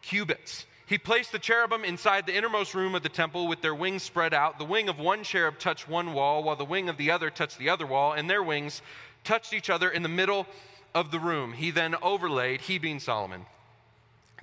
cubits. 0.03 0.67
He 0.91 0.99
placed 0.99 1.31
the 1.31 1.39
cherubim 1.39 1.85
inside 1.85 2.27
the 2.27 2.35
innermost 2.35 2.75
room 2.75 2.97
of 2.97 3.05
the 3.05 3.09
temple 3.09 3.47
with 3.47 3.63
their 3.63 3.77
wings 3.77 4.03
spread 4.03 4.35
out. 4.35 4.59
The 4.59 4.65
wing 4.65 4.89
of 4.89 4.99
one 4.99 5.23
cherub 5.23 5.61
touched 5.61 5.89
one 5.89 6.15
wall, 6.15 6.43
while 6.43 6.57
the 6.57 6.65
wing 6.65 6.89
of 6.89 6.97
the 6.97 7.13
other 7.13 7.31
touched 7.31 7.59
the 7.59 7.69
other 7.69 7.87
wall, 7.87 8.13
and 8.13 8.29
their 8.29 8.43
wings 8.43 8.83
touched 9.23 9.53
each 9.53 9.71
other 9.71 9.89
in 9.89 10.03
the 10.03 10.09
middle 10.09 10.49
of 10.93 11.13
the 11.13 11.21
room. 11.21 11.53
He 11.53 11.71
then 11.71 11.95
overlaid, 12.03 12.63
he 12.63 12.77
being 12.79 12.99
Solomon, 12.99 13.47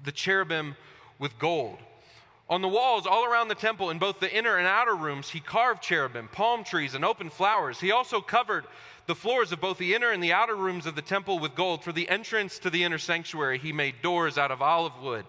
the 0.02 0.14
cherubim 0.14 0.78
with 1.20 1.38
gold. 1.38 1.80
On 2.50 2.62
the 2.62 2.70
walls 2.70 3.06
all 3.06 3.26
around 3.26 3.50
the 3.50 3.54
temple, 3.54 3.90
in 3.90 4.00
both 4.00 4.22
the 4.22 4.34
inner 4.34 4.56
and 4.56 4.66
outer 4.66 4.96
rooms, 4.96 5.32
he 5.32 5.42
carved 5.42 5.84
cherubim, 5.84 6.30
palm 6.30 6.64
trees, 6.64 6.96
and 6.96 7.04
open 7.04 7.30
flowers. 7.30 7.82
He 7.82 7.92
also 7.92 8.22
covered 8.22 8.64
the 9.06 9.16
floors 9.16 9.52
of 9.52 9.60
both 9.60 9.80
the 9.80 9.94
inner 9.94 10.12
and 10.12 10.24
the 10.24 10.32
outer 10.32 10.56
rooms 10.56 10.86
of 10.86 10.96
the 10.96 11.02
temple 11.02 11.40
with 11.40 11.56
gold. 11.56 11.84
For 11.84 11.92
the 11.92 12.08
entrance 12.08 12.58
to 12.60 12.70
the 12.70 12.86
inner 12.86 13.00
sanctuary, 13.00 13.58
he 13.58 13.74
made 13.74 14.02
doors 14.02 14.38
out 14.38 14.52
of 14.52 14.62
olive 14.62 14.98
wood 15.02 15.26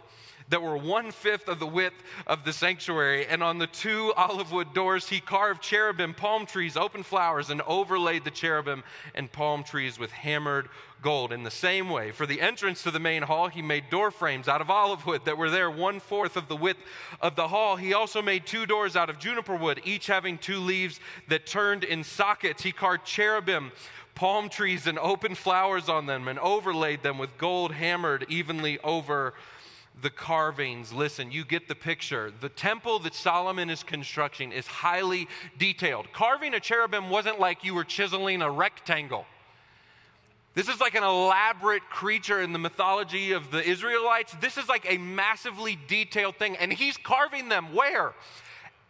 that 0.51 0.63
were 0.63 0.77
one 0.77 1.11
fifth 1.11 1.49
of 1.49 1.59
the 1.59 1.67
width 1.67 2.03
of 2.27 2.45
the 2.45 2.53
sanctuary. 2.53 3.27
And 3.27 3.43
on 3.43 3.59
the 3.59 3.67
two 3.67 4.13
olive 4.17 4.53
wood 4.53 4.73
doors, 4.75 5.09
he 5.09 5.21
carved 5.21 5.63
cherubim, 5.63 6.15
palm 6.15 6.47
trees, 6.47 6.77
open 6.77 7.03
flowers, 7.03 7.51
and 7.51 7.61
overlaid 7.63 8.25
the 8.25 8.31
cherubim 8.31 8.83
and 9.15 9.31
palm 9.31 9.65
trees 9.65 9.99
with 9.99 10.11
hammered 10.11 10.69
gold. 11.03 11.33
In 11.33 11.45
the 11.45 11.51
same 11.51 11.91
way, 11.91 12.11
for 12.11 12.27
the 12.27 12.41
entrance 12.41 12.83
to 12.83 12.91
the 12.91 12.99
main 12.99 13.23
hall, 13.23 13.49
he 13.49 13.63
made 13.63 13.91
door 13.91 14.11
frames 14.11 14.49
out 14.49 14.61
of 14.61 14.71
olive 14.71 15.07
wood 15.07 15.23
that 15.27 15.39
were 15.39 15.51
there 15.51 15.71
one 15.71 16.01
fourth 16.01 16.37
of 16.37 16.49
the 16.49 16.57
width 16.57 16.81
of 17.21 17.37
the 17.37 17.49
hall. 17.49 17.77
He 17.77 17.95
also 17.95 18.21
made 18.21 18.47
two 18.47 18.67
doors 18.67 18.97
out 18.97 19.11
of 19.11 19.19
juniper 19.19 19.57
wood, 19.57 19.81
each 19.85 20.07
having 20.07 20.39
two 20.39 20.59
leaves 20.59 20.99
that 21.29 21.47
turned 21.47 21.85
in 21.85 22.03
sockets. 22.03 22.63
He 22.63 22.73
carved 22.73 23.05
cherubim 23.05 23.73
palm 24.19 24.49
trees 24.49 24.89
and 24.89 24.99
open 24.99 25.33
flowers 25.33 25.89
on 25.89 26.07
them 26.07 26.27
and 26.27 26.41
overlaid 26.41 27.05
them 27.05 27.19
with 27.19 27.39
gold 27.39 27.71
hammered 27.71 28.27
evenly 28.29 28.77
over 28.81 29.33
the 30.01 30.11
carvings. 30.11 30.93
Listen, 30.93 31.31
you 31.31 31.45
get 31.45 31.69
the 31.69 31.75
picture. 31.75 32.33
The 32.41 32.49
temple 32.49 32.99
that 33.01 33.15
Solomon 33.15 33.71
is 33.71 33.83
constructing 33.83 34.53
is 34.53 34.67
highly 34.67 35.29
detailed. 35.59 36.13
Carving 36.13 36.55
a 36.55 36.61
cherubim 36.61 37.11
wasn't 37.11 37.41
like 37.41 37.65
you 37.65 37.75
were 37.75 37.85
chiseling 37.85 38.43
a 38.43 38.51
rectangle. 38.51 39.27
This 40.55 40.69
is 40.69 40.81
like 40.81 40.95
an 40.95 41.05
elaborate 41.05 41.89
creature 41.89 42.41
in 42.41 42.53
the 42.53 42.59
mythology 42.59 43.33
of 43.33 43.51
the 43.51 43.63
Israelites. 43.63 44.35
This 44.41 44.57
is 44.57 44.69
like 44.69 44.91
a 44.91 44.99
massively 44.99 45.79
detailed 45.87 46.37
thing. 46.37 46.57
And 46.57 46.73
he's 46.73 46.97
carving 46.97 47.49
them 47.49 47.75
where? 47.75 48.13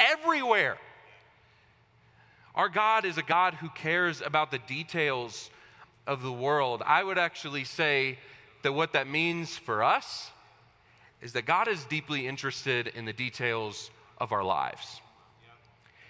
Everywhere. 0.01 0.79
Our 2.55 2.69
God 2.69 3.05
is 3.05 3.19
a 3.19 3.23
God 3.23 3.55
who 3.55 3.69
cares 3.69 4.21
about 4.21 4.51
the 4.51 4.59
details 4.59 5.51
of 6.07 6.23
the 6.23 6.33
world. 6.33 6.83
I 6.87 7.05
would 7.05 7.19
actually 7.19 7.65
say 7.65 8.19
that 8.63 8.73
what 8.73 8.95
that 8.95 9.07
means 9.07 9.57
for 9.57 9.85
us 9.85 10.31
is 11.23 11.33
that 11.33 11.47
God 11.47 11.69
is 11.69 11.85
deeply 11.85 12.27
interested 12.27 12.89
in 12.89 13.05
the 13.05 13.13
details 13.13 13.91
of 14.19 14.33
our 14.33 14.45
lives. 14.45 15.01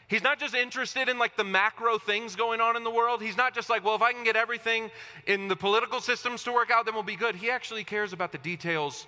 He's 0.09 0.23
not 0.23 0.41
just 0.41 0.55
interested 0.55 1.09
in 1.11 1.19
like 1.19 1.37
the 1.37 1.45
macro 1.45 1.99
things 1.99 2.35
going 2.35 2.63
on 2.63 2.77
in 2.77 2.85
the 2.85 2.91
world. 2.91 3.21
He's 3.21 3.37
not 3.37 3.55
just 3.55 3.69
like, 3.69 3.85
well, 3.85 3.95
if 3.95 4.01
I 4.01 4.13
can 4.15 4.25
get 4.25 4.37
everything 4.37 4.91
in 5.27 5.49
the 5.49 5.57
political 5.57 6.01
systems 6.01 6.43
to 6.45 6.53
work 6.53 6.71
out, 6.71 6.87
then 6.87 6.95
we'll 6.95 7.03
be 7.03 7.17
good. 7.17 7.35
He 7.35 7.51
actually 7.51 7.85
cares 7.85 8.15
about 8.15 8.33
the 8.33 8.39
details 8.39 9.07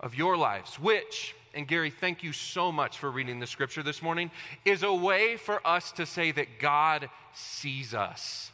of 0.00 0.14
your 0.14 0.36
lives, 0.36 0.78
which, 0.78 1.34
and 1.54 1.66
Gary, 1.66 1.88
thank 1.88 2.22
you 2.22 2.32
so 2.34 2.70
much 2.70 2.98
for 2.98 3.10
reading 3.10 3.40
the 3.40 3.46
scripture 3.46 3.82
this 3.82 4.02
morning, 4.02 4.30
is 4.66 4.82
a 4.82 4.92
way 4.92 5.38
for 5.38 5.66
us 5.66 5.90
to 5.92 6.04
say 6.04 6.30
that 6.32 6.58
God 6.58 7.08
sees 7.32 7.94
us. 7.94 8.52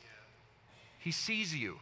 He 1.01 1.11
sees 1.11 1.53
you. 1.53 1.79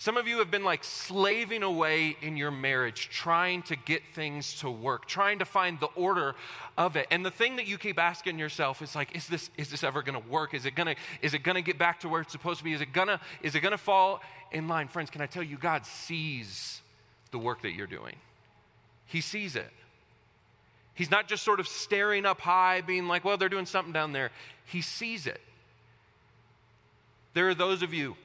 Some 0.00 0.16
of 0.16 0.28
you 0.28 0.38
have 0.38 0.50
been 0.50 0.62
like 0.62 0.84
slaving 0.84 1.64
away 1.64 2.16
in 2.22 2.36
your 2.36 2.52
marriage, 2.52 3.08
trying 3.10 3.62
to 3.62 3.74
get 3.74 4.06
things 4.14 4.60
to 4.60 4.70
work, 4.70 5.06
trying 5.06 5.40
to 5.40 5.44
find 5.44 5.80
the 5.80 5.88
order 5.96 6.36
of 6.76 6.94
it. 6.94 7.08
And 7.10 7.26
the 7.26 7.32
thing 7.32 7.56
that 7.56 7.66
you 7.66 7.78
keep 7.78 7.98
asking 7.98 8.38
yourself 8.38 8.80
is 8.80 8.94
like, 8.94 9.16
is 9.16 9.26
this, 9.26 9.50
is 9.56 9.70
this 9.70 9.82
ever 9.82 10.02
gonna 10.02 10.20
work? 10.20 10.54
Is 10.54 10.66
it 10.66 10.76
gonna, 10.76 10.94
is 11.20 11.34
it 11.34 11.42
gonna 11.42 11.62
get 11.62 11.78
back 11.78 11.98
to 12.00 12.08
where 12.08 12.20
it's 12.20 12.30
supposed 12.30 12.58
to 12.58 12.64
be? 12.64 12.72
Is 12.72 12.80
it 12.80 12.92
gonna, 12.92 13.20
is 13.42 13.56
it 13.56 13.60
gonna 13.60 13.76
fall 13.76 14.20
in 14.52 14.68
line? 14.68 14.86
Friends, 14.86 15.10
can 15.10 15.20
I 15.20 15.26
tell 15.26 15.42
you, 15.42 15.58
God 15.58 15.84
sees 15.84 16.80
the 17.30 17.38
work 17.38 17.62
that 17.62 17.72
you're 17.72 17.86
doing. 17.86 18.16
He 19.06 19.20
sees 19.20 19.56
it. 19.56 19.70
He's 20.94 21.10
not 21.10 21.28
just 21.28 21.44
sort 21.44 21.60
of 21.60 21.68
staring 21.68 22.26
up 22.26 22.40
high, 22.40 22.80
being 22.80 23.06
like, 23.08 23.24
well, 23.24 23.36
they're 23.36 23.48
doing 23.48 23.66
something 23.66 23.92
down 23.92 24.12
there. 24.12 24.30
He 24.64 24.82
sees 24.82 25.26
it. 25.26 25.40
There 27.34 27.48
are 27.48 27.54
those 27.54 27.82
of 27.82 27.94
you 27.94 28.16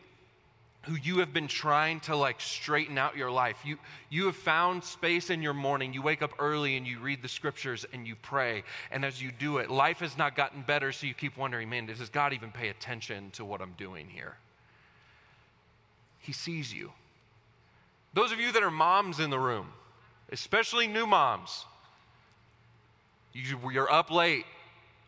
who 0.83 0.95
you 0.95 1.19
have 1.19 1.31
been 1.31 1.47
trying 1.47 2.01
to 2.01 2.15
like 2.15 2.41
straighten 2.41 2.97
out 2.97 3.15
your 3.15 3.31
life. 3.31 3.57
You, 3.63 3.77
you 4.09 4.25
have 4.25 4.35
found 4.35 4.83
space 4.83 5.29
in 5.29 5.41
your 5.41 5.53
morning. 5.53 5.93
You 5.93 6.01
wake 6.01 6.21
up 6.21 6.33
early 6.39 6.75
and 6.75 6.85
you 6.85 6.99
read 6.99 7.21
the 7.21 7.29
scriptures 7.29 7.85
and 7.93 8.05
you 8.05 8.15
pray. 8.21 8.63
And 8.91 9.05
as 9.05 9.21
you 9.21 9.31
do 9.31 9.59
it, 9.59 9.71
life 9.71 9.99
has 9.99 10.17
not 10.17 10.35
gotten 10.35 10.61
better, 10.61 10.91
so 10.91 11.07
you 11.07 11.13
keep 11.13 11.37
wondering, 11.37 11.69
man, 11.69 11.85
does 11.85 12.09
God 12.09 12.33
even 12.33 12.51
pay 12.51 12.67
attention 12.67 13.31
to 13.31 13.45
what 13.45 13.61
I'm 13.61 13.75
doing 13.77 14.07
here? 14.09 14.35
He 16.19 16.33
sees 16.33 16.73
you. 16.73 16.91
Those 18.13 18.33
of 18.33 18.39
you 18.39 18.51
that 18.51 18.61
are 18.61 18.71
moms 18.71 19.21
in 19.21 19.29
the 19.29 19.39
room, 19.39 19.67
especially 20.31 20.87
new 20.87 21.07
moms, 21.07 21.65
you, 23.31 23.57
you're 23.71 23.91
up 23.91 24.11
late 24.11 24.45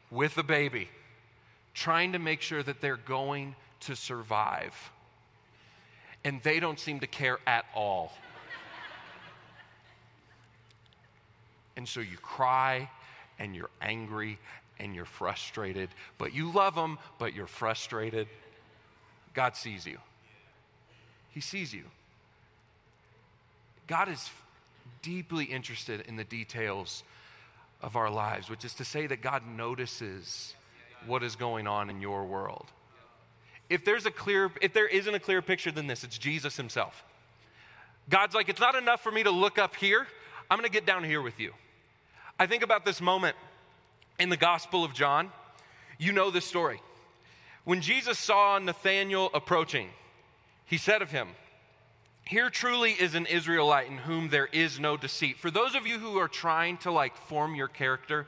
with 0.09 0.35
the 0.35 0.43
baby, 0.43 0.87
trying 1.73 2.13
to 2.13 2.19
make 2.19 2.41
sure 2.41 2.63
that 2.63 2.79
they're 2.79 2.95
going 2.95 3.55
to 3.81 3.95
survive 3.95 4.73
and 6.25 6.41
they 6.41 6.59
don't 6.59 6.79
seem 6.79 6.99
to 6.99 7.07
care 7.07 7.37
at 7.47 7.65
all. 7.73 8.11
and 11.77 11.87
so 11.87 11.99
you 11.99 12.17
cry 12.17 12.89
and 13.37 13.55
you're 13.55 13.69
angry 13.81 14.39
and 14.79 14.95
you're 14.95 15.05
frustrated, 15.05 15.87
but 16.17 16.33
you 16.33 16.51
love 16.51 16.75
them, 16.75 16.97
but 17.19 17.33
you're 17.33 17.47
frustrated. 17.47 18.27
God 19.33 19.55
sees 19.55 19.85
you. 19.85 19.99
He 21.29 21.41
sees 21.41 21.73
you. 21.73 21.83
God 23.87 24.09
is 24.09 24.29
deeply 25.01 25.45
interested 25.45 26.01
in 26.07 26.15
the 26.15 26.23
details 26.23 27.03
of 27.81 27.95
our 27.95 28.09
lives, 28.09 28.49
which 28.49 28.65
is 28.65 28.73
to 28.75 28.85
say 28.85 29.05
that 29.05 29.21
God 29.21 29.43
notices 29.45 30.55
what 31.05 31.21
is 31.21 31.35
going 31.35 31.67
on 31.67 31.89
in 31.89 32.01
your 32.01 32.25
world 32.25 32.65
if 33.69 33.83
there's 33.83 34.05
a 34.05 34.11
clear 34.11 34.51
if 34.61 34.73
there 34.73 34.87
isn't 34.87 35.13
a 35.13 35.19
clearer 35.19 35.41
picture 35.41 35.71
than 35.71 35.87
this 35.87 36.03
it's 36.03 36.17
jesus 36.17 36.57
himself. 36.57 37.03
God's 38.09 38.35
like 38.35 38.49
it's 38.49 38.59
not 38.59 38.75
enough 38.75 39.01
for 39.01 39.11
me 39.11 39.23
to 39.23 39.31
look 39.31 39.57
up 39.57 39.75
here. 39.75 40.07
I'm 40.49 40.57
going 40.57 40.69
to 40.69 40.73
get 40.73 40.85
down 40.85 41.03
here 41.03 41.21
with 41.21 41.39
you. 41.39 41.53
I 42.37 42.45
think 42.45 42.63
about 42.63 42.85
this 42.85 43.01
moment 43.01 43.35
in 44.19 44.29
the 44.29 44.37
gospel 44.37 44.83
of 44.83 44.93
john. 44.93 45.31
You 45.97 46.11
know 46.11 46.31
this 46.31 46.45
story. 46.45 46.81
When 47.63 47.81
jesus 47.81 48.19
saw 48.19 48.59
nathanael 48.59 49.29
approaching 49.33 49.89
he 50.65 50.77
said 50.77 51.01
of 51.01 51.11
him 51.11 51.29
here 52.27 52.49
truly 52.49 52.91
is 52.91 53.13
an 53.13 53.27
israelite 53.27 53.87
in 53.87 53.97
whom 53.97 54.29
there 54.29 54.47
is 54.47 54.79
no 54.79 54.97
deceit. 54.97 55.37
For 55.37 55.51
those 55.51 55.75
of 55.75 55.85
you 55.85 55.99
who 55.99 56.17
are 56.17 56.27
trying 56.27 56.77
to 56.77 56.91
like 56.91 57.15
form 57.15 57.55
your 57.55 57.67
character 57.67 58.25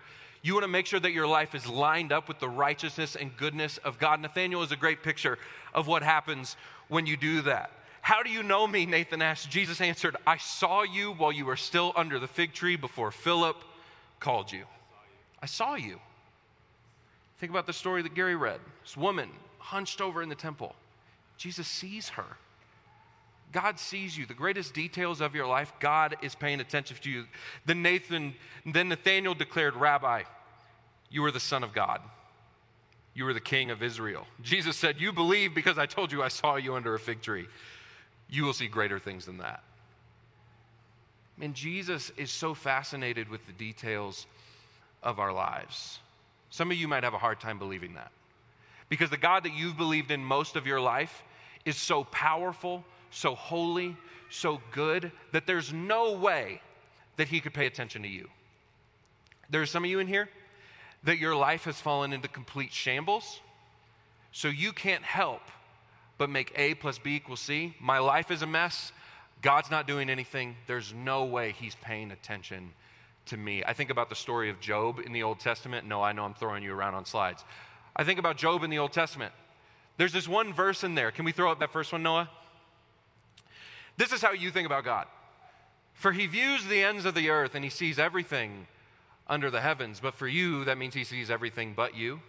you 0.47 0.53
want 0.53 0.63
to 0.63 0.69
make 0.69 0.85
sure 0.85 0.99
that 0.99 1.11
your 1.11 1.27
life 1.27 1.53
is 1.53 1.67
lined 1.67 2.11
up 2.11 2.27
with 2.27 2.39
the 2.39 2.49
righteousness 2.49 3.15
and 3.15 3.35
goodness 3.35 3.77
of 3.79 3.99
God. 3.99 4.21
Nathanael 4.21 4.63
is 4.63 4.71
a 4.71 4.75
great 4.75 5.03
picture 5.03 5.37
of 5.73 5.87
what 5.87 6.03
happens 6.03 6.55
when 6.87 7.05
you 7.05 7.17
do 7.17 7.41
that. 7.41 7.71
How 8.01 8.23
do 8.23 8.29
you 8.29 8.41
know 8.41 8.65
me? 8.65 8.85
Nathan 8.85 9.21
asked. 9.21 9.49
Jesus 9.49 9.81
answered, 9.81 10.15
I 10.25 10.37
saw 10.37 10.83
you 10.83 11.11
while 11.11 11.31
you 11.31 11.45
were 11.45 11.57
still 11.57 11.91
under 11.95 12.19
the 12.19 12.27
fig 12.27 12.53
tree 12.53 12.77
before 12.77 13.11
Philip 13.11 13.57
called 14.19 14.51
you. 14.51 14.63
I 15.41 15.45
saw 15.45 15.75
you. 15.75 15.99
Think 17.39 17.49
about 17.51 17.67
the 17.67 17.73
story 17.73 18.01
that 18.01 18.15
Gary 18.15 18.35
read. 18.35 18.59
This 18.83 18.95
woman 18.95 19.29
hunched 19.59 19.99
over 19.99 20.21
in 20.21 20.29
the 20.29 20.35
temple. 20.35 20.75
Jesus 21.37 21.67
sees 21.67 22.09
her. 22.09 22.37
God 23.51 23.79
sees 23.79 24.17
you. 24.17 24.25
The 24.25 24.33
greatest 24.33 24.73
details 24.73 25.19
of 25.19 25.35
your 25.35 25.47
life, 25.47 25.73
God 25.79 26.15
is 26.21 26.35
paying 26.35 26.59
attention 26.59 26.97
to 27.01 27.09
you. 27.09 27.25
Then 27.65 27.81
Nathan, 27.81 28.35
then 28.65 28.89
Nathanael 28.89 29.35
declared, 29.35 29.75
Rabbi, 29.75 30.23
you 31.09 31.23
are 31.25 31.31
the 31.31 31.39
Son 31.39 31.63
of 31.63 31.73
God. 31.73 32.01
You 33.13 33.27
are 33.27 33.33
the 33.33 33.39
King 33.39 33.71
of 33.71 33.81
Israel. 33.81 34.27
Jesus 34.41 34.75
said, 34.75 34.99
You 34.99 35.11
believe 35.11 35.55
because 35.55 35.77
I 35.77 35.85
told 35.85 36.11
you 36.11 36.21
I 36.21 36.27
saw 36.27 36.55
you 36.55 36.75
under 36.75 36.93
a 36.93 36.99
fig 36.99 37.21
tree. 37.21 37.47
You 38.29 38.43
will 38.43 38.53
see 38.53 38.67
greater 38.67 38.99
things 38.99 39.25
than 39.25 39.39
that. 39.39 39.63
And 41.41 41.53
Jesus 41.53 42.11
is 42.17 42.31
so 42.31 42.53
fascinated 42.53 43.29
with 43.29 43.45
the 43.47 43.53
details 43.53 44.27
of 45.03 45.19
our 45.19 45.31
lives. 45.31 45.99
Some 46.49 46.71
of 46.71 46.77
you 46.77 46.87
might 46.87 47.03
have 47.03 47.13
a 47.13 47.19
hard 47.19 47.39
time 47.39 47.59
believing 47.59 47.93
that. 47.93 48.11
Because 48.89 49.09
the 49.09 49.17
God 49.17 49.43
that 49.43 49.53
you've 49.53 49.77
believed 49.77 50.11
in 50.11 50.23
most 50.23 50.55
of 50.55 50.65
your 50.65 50.79
life 50.79 51.23
is 51.65 51.75
so 51.75 52.03
powerful, 52.05 52.83
so 53.11 53.35
holy, 53.35 53.95
so 54.29 54.61
good, 54.71 55.11
that 55.31 55.45
there's 55.45 55.73
no 55.73 56.13
way 56.13 56.61
that 57.17 57.27
he 57.27 57.39
could 57.39 57.53
pay 57.53 57.65
attention 57.65 58.01
to 58.03 58.07
you. 58.07 58.29
There's 59.49 59.69
some 59.69 59.83
of 59.83 59.89
you 59.89 59.99
in 59.99 60.07
here 60.07 60.29
that 61.03 61.17
your 61.17 61.35
life 61.35 61.63
has 61.63 61.79
fallen 61.79 62.13
into 62.13 62.27
complete 62.27 62.71
shambles. 62.71 63.39
So 64.31 64.47
you 64.47 64.73
can't 64.73 65.03
help 65.03 65.41
but 66.17 66.29
make 66.29 66.51
A 66.55 66.73
plus 66.75 66.97
B 66.97 67.15
equals 67.15 67.39
C. 67.39 67.75
My 67.79 67.99
life 67.99 68.31
is 68.31 68.41
a 68.41 68.47
mess. 68.47 68.91
God's 69.41 69.69
not 69.69 69.87
doing 69.87 70.09
anything. 70.09 70.55
There's 70.65 70.93
no 70.93 71.25
way 71.25 71.51
he's 71.51 71.75
paying 71.75 72.11
attention 72.11 72.71
to 73.27 73.37
me. 73.37 73.63
I 73.63 73.73
think 73.73 73.89
about 73.89 74.09
the 74.09 74.15
story 74.15 74.49
of 74.49 74.59
Job 74.59 74.99
in 74.99 75.13
the 75.13 75.23
Old 75.23 75.39
Testament. 75.39 75.87
No, 75.87 76.01
I 76.01 76.11
know 76.11 76.23
I'm 76.23 76.33
throwing 76.33 76.63
you 76.63 76.73
around 76.73 76.95
on 76.95 77.05
slides. 77.05 77.43
I 77.95 78.03
think 78.03 78.19
about 78.19 78.37
Job 78.37 78.63
in 78.63 78.69
the 78.69 78.79
Old 78.79 78.93
Testament. 78.93 79.33
There's 79.97 80.13
this 80.13 80.27
one 80.27 80.53
verse 80.53 80.83
in 80.83 80.95
there. 80.95 81.11
Can 81.11 81.25
we 81.25 81.31
throw 81.31 81.51
up 81.51 81.59
that 81.59 81.71
first 81.71 81.91
one, 81.91 82.03
Noah? 82.03 82.29
This 83.97 84.11
is 84.11 84.21
how 84.21 84.31
you 84.31 84.51
think 84.51 84.65
about 84.65 84.85
God. 84.85 85.07
For 85.93 86.11
he 86.11 86.27
views 86.27 86.65
the 86.65 86.83
ends 86.83 87.05
of 87.05 87.15
the 87.15 87.29
earth 87.29 87.55
and 87.55 87.63
he 87.63 87.71
sees 87.71 87.97
everything 87.97 88.67
under 89.29 89.51
the 89.51 89.61
heavens. 89.61 89.99
But 89.99 90.13
for 90.13 90.27
you, 90.27 90.65
that 90.65 90.77
means 90.77 90.93
he 90.93 91.03
sees 91.03 91.29
everything 91.29 91.73
but 91.75 91.95
you. 91.95 92.21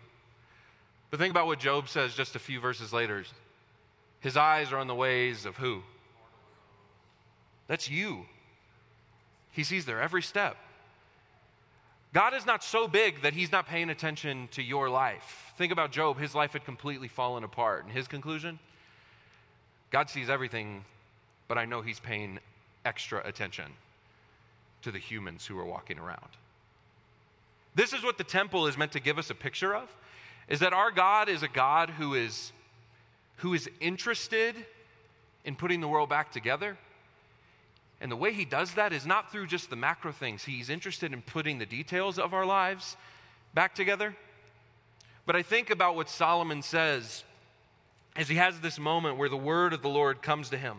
But 1.11 1.21
think 1.21 1.31
about 1.31 1.47
what 1.47 1.59
Job 1.59 1.89
says 1.89 2.15
just 2.15 2.37
a 2.37 2.39
few 2.39 2.61
verses 2.61 2.93
later. 2.93 3.25
His 4.21 4.37
eyes 4.37 4.73
are 4.73 4.79
on 4.79 4.89
the 4.89 4.95
ways 4.95 5.47
of 5.47 5.57
who? 5.57 5.83
That's 7.67 7.89
you. 7.91 8.27
He 9.53 9.65
sees 9.65 9.85
their 9.85 10.01
every 10.01 10.23
step. 10.23 10.57
God 12.15 12.33
is 12.35 12.47
not 12.47 12.65
so 12.65 12.89
big 12.89 13.23
that 13.23 13.35
he's 13.35 13.53
not 13.53 13.67
paying 13.67 13.91
attention 13.91 14.49
to 14.53 14.63
your 14.63 14.89
life. 14.89 15.53
Think 15.59 15.73
about 15.73 15.93
Job. 15.93 16.19
His 16.19 16.35
life 16.35 16.53
had 16.53 16.65
completely 16.65 17.09
fallen 17.09 17.45
apart. 17.45 17.85
And 17.85 17.93
his 17.93 18.09
conclusion? 18.09 18.59
God 19.91 20.09
sees 20.09 20.31
everything, 20.31 20.85
but 21.49 21.59
I 21.59 21.67
know 21.67 21.83
he's 21.83 22.01
paying 22.01 22.39
extra 22.85 23.27
attention 23.27 23.73
to 24.83 24.91
the 24.91 24.99
humans 24.99 25.47
who 25.47 25.59
are 25.59 25.65
walking 25.65 25.99
around. 25.99 26.29
This 27.75 27.93
is 27.93 28.03
what 28.03 28.19
the 28.19 28.25
temple 28.25 28.67
is 28.67 28.77
meant 28.77 28.93
to 28.93 29.01
give 29.01 29.19
us 29.19 29.31
a 29.31 29.35
picture 29.35 29.75
of 29.75 29.89
is 30.49 30.61
that 30.61 30.73
our 30.73 30.91
God 30.91 31.29
is 31.29 31.43
a 31.43 31.49
God 31.49 31.91
who 31.91 32.15
is 32.15 32.53
who 33.37 33.55
is 33.55 33.71
interested 33.81 34.57
in 35.45 35.55
putting 35.55 35.81
the 35.81 35.89
world 35.89 36.09
back 36.09 36.33
together. 36.33 36.77
And 38.01 38.11
the 38.11 38.17
way 38.17 38.33
he 38.33 38.45
does 38.45 38.75
that 38.75 38.93
is 38.93 39.07
not 39.07 39.31
through 39.31 39.47
just 39.47 39.71
the 39.71 39.77
macro 39.77 40.13
things. 40.13 40.45
He's 40.45 40.71
interested 40.71 41.13
in 41.13 41.23
putting 41.23 41.59
the 41.59 41.67
details 41.67 42.19
of 42.19 42.35
our 42.35 42.47
lives 42.47 42.97
back 43.55 43.75
together. 43.75 44.17
But 45.27 45.37
I 45.37 45.43
think 45.43 45.71
about 45.71 45.95
what 45.95 46.09
Solomon 46.09 46.63
says 46.63 47.25
as 48.17 48.29
he 48.29 48.37
has 48.37 48.61
this 48.61 48.79
moment 48.79 49.19
where 49.19 49.29
the 49.29 49.37
word 49.37 49.73
of 49.73 49.83
the 49.83 49.89
Lord 49.89 50.23
comes 50.23 50.51
to 50.51 50.59
him. 50.59 50.79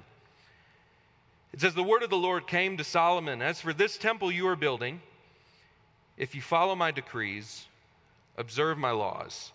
It 1.53 1.61
says, 1.61 1.73
The 1.73 1.83
word 1.83 2.03
of 2.03 2.09
the 2.09 2.17
Lord 2.17 2.47
came 2.47 2.77
to 2.77 2.83
Solomon 2.83 3.41
As 3.41 3.61
for 3.61 3.73
this 3.73 3.97
temple 3.97 4.31
you 4.31 4.47
are 4.47 4.55
building, 4.55 5.01
if 6.19 6.35
you 6.35 6.41
follow 6.41 6.75
my 6.75 6.91
decrees, 6.91 7.65
observe 8.37 8.77
my 8.77 8.91
laws, 8.91 9.53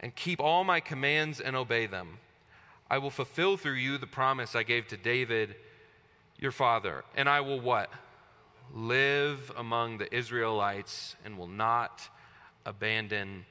and 0.00 0.14
keep 0.16 0.40
all 0.40 0.64
my 0.64 0.80
commands 0.80 1.38
and 1.38 1.54
obey 1.54 1.86
them, 1.86 2.18
I 2.90 2.96
will 2.96 3.10
fulfill 3.10 3.58
through 3.58 3.74
you 3.74 3.98
the 3.98 4.06
promise 4.06 4.56
I 4.56 4.62
gave 4.62 4.88
to 4.88 4.96
David, 4.96 5.54
your 6.38 6.50
father. 6.50 7.04
And 7.14 7.28
I 7.28 7.42
will 7.42 7.60
what? 7.60 7.90
Live 8.74 9.52
among 9.56 9.98
the 9.98 10.12
Israelites 10.14 11.14
and 11.24 11.36
will 11.36 11.46
not 11.46 12.08
abandon 12.64 13.44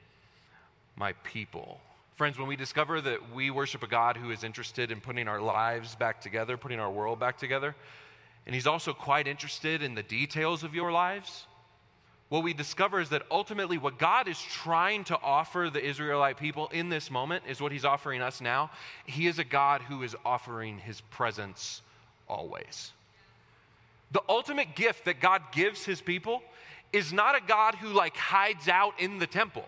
my 0.95 1.13
people. 1.23 1.79
Friends, 2.15 2.39
when 2.39 2.47
we 2.47 2.55
discover 2.55 2.99
that 3.01 3.31
we 3.35 3.51
worship 3.51 3.83
a 3.83 3.87
God 3.87 4.17
who 4.17 4.31
is 4.31 4.43
interested 4.43 4.91
in 4.91 4.99
putting 4.99 5.27
our 5.27 5.39
lives 5.39 5.93
back 5.93 6.19
together, 6.19 6.57
putting 6.57 6.79
our 6.79 6.89
world 6.89 7.19
back 7.19 7.37
together, 7.37 7.75
and 8.47 8.55
He's 8.55 8.65
also 8.65 8.93
quite 8.93 9.27
interested 9.27 9.83
in 9.83 9.93
the 9.93 10.01
details 10.01 10.63
of 10.63 10.73
your 10.73 10.91
lives, 10.91 11.45
what 12.29 12.43
we 12.43 12.53
discover 12.53 12.99
is 12.99 13.09
that 13.09 13.23
ultimately 13.31 13.77
what 13.77 13.97
God 13.97 14.27
is 14.27 14.41
trying 14.41 15.05
to 15.05 15.17
offer 15.21 15.69
the 15.71 15.83
Israelite 15.83 16.37
people 16.37 16.67
in 16.73 16.89
this 16.89 17.09
moment 17.09 17.45
is 17.47 17.61
what 17.61 17.71
he's 17.71 17.85
offering 17.85 18.21
us 18.21 18.41
now. 18.41 18.69
He 19.05 19.27
is 19.27 19.39
a 19.39 19.45
God 19.45 19.81
who 19.81 20.03
is 20.03 20.15
offering 20.25 20.79
his 20.79 20.99
presence 21.01 21.81
always. 22.27 22.91
The 24.11 24.21
ultimate 24.27 24.75
gift 24.75 25.05
that 25.05 25.21
God 25.21 25.41
gives 25.53 25.85
his 25.85 26.01
people 26.01 26.41
is 26.91 27.13
not 27.13 27.35
a 27.35 27.41
God 27.45 27.75
who 27.75 27.89
like 27.89 28.17
hides 28.17 28.67
out 28.67 28.99
in 28.99 29.19
the 29.19 29.27
temple. 29.27 29.65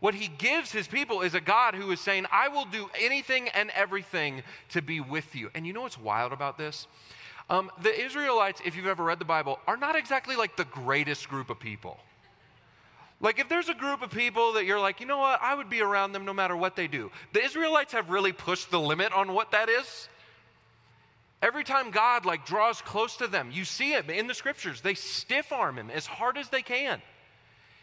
What 0.00 0.14
he 0.14 0.28
gives 0.28 0.70
his 0.70 0.86
people 0.86 1.22
is 1.22 1.34
a 1.34 1.40
God 1.40 1.74
who 1.74 1.90
is 1.90 2.00
saying, 2.00 2.26
I 2.30 2.48
will 2.48 2.66
do 2.66 2.88
anything 2.98 3.48
and 3.48 3.70
everything 3.70 4.42
to 4.70 4.80
be 4.80 5.00
with 5.00 5.34
you. 5.34 5.50
And 5.54 5.66
you 5.66 5.72
know 5.72 5.82
what's 5.82 5.98
wild 5.98 6.32
about 6.32 6.56
this? 6.56 6.86
Um, 7.50 7.70
the 7.82 7.98
Israelites, 7.98 8.60
if 8.64 8.76
you've 8.76 8.86
ever 8.86 9.04
read 9.04 9.18
the 9.18 9.24
Bible, 9.24 9.58
are 9.66 9.76
not 9.76 9.96
exactly 9.96 10.36
like 10.36 10.56
the 10.56 10.66
greatest 10.66 11.28
group 11.28 11.48
of 11.48 11.58
people. 11.58 11.98
Like, 13.20 13.40
if 13.40 13.48
there's 13.48 13.68
a 13.68 13.74
group 13.74 14.02
of 14.02 14.10
people 14.10 14.52
that 14.52 14.64
you're 14.64 14.78
like, 14.78 15.00
you 15.00 15.06
know 15.06 15.18
what, 15.18 15.40
I 15.42 15.54
would 15.54 15.68
be 15.68 15.80
around 15.80 16.12
them 16.12 16.24
no 16.24 16.32
matter 16.32 16.56
what 16.56 16.76
they 16.76 16.86
do. 16.86 17.10
The 17.32 17.42
Israelites 17.42 17.92
have 17.92 18.10
really 18.10 18.32
pushed 18.32 18.70
the 18.70 18.78
limit 18.78 19.12
on 19.12 19.32
what 19.32 19.50
that 19.50 19.68
is. 19.68 20.08
Every 21.40 21.64
time 21.64 21.90
God 21.90 22.24
like 22.24 22.44
draws 22.46 22.80
close 22.80 23.16
to 23.16 23.26
them, 23.26 23.50
you 23.52 23.64
see 23.64 23.94
it 23.94 24.08
in 24.10 24.26
the 24.26 24.34
scriptures. 24.34 24.80
They 24.80 24.94
stiff 24.94 25.52
arm 25.52 25.78
him 25.78 25.90
as 25.90 26.06
hard 26.06 26.36
as 26.36 26.48
they 26.48 26.62
can. 26.62 27.00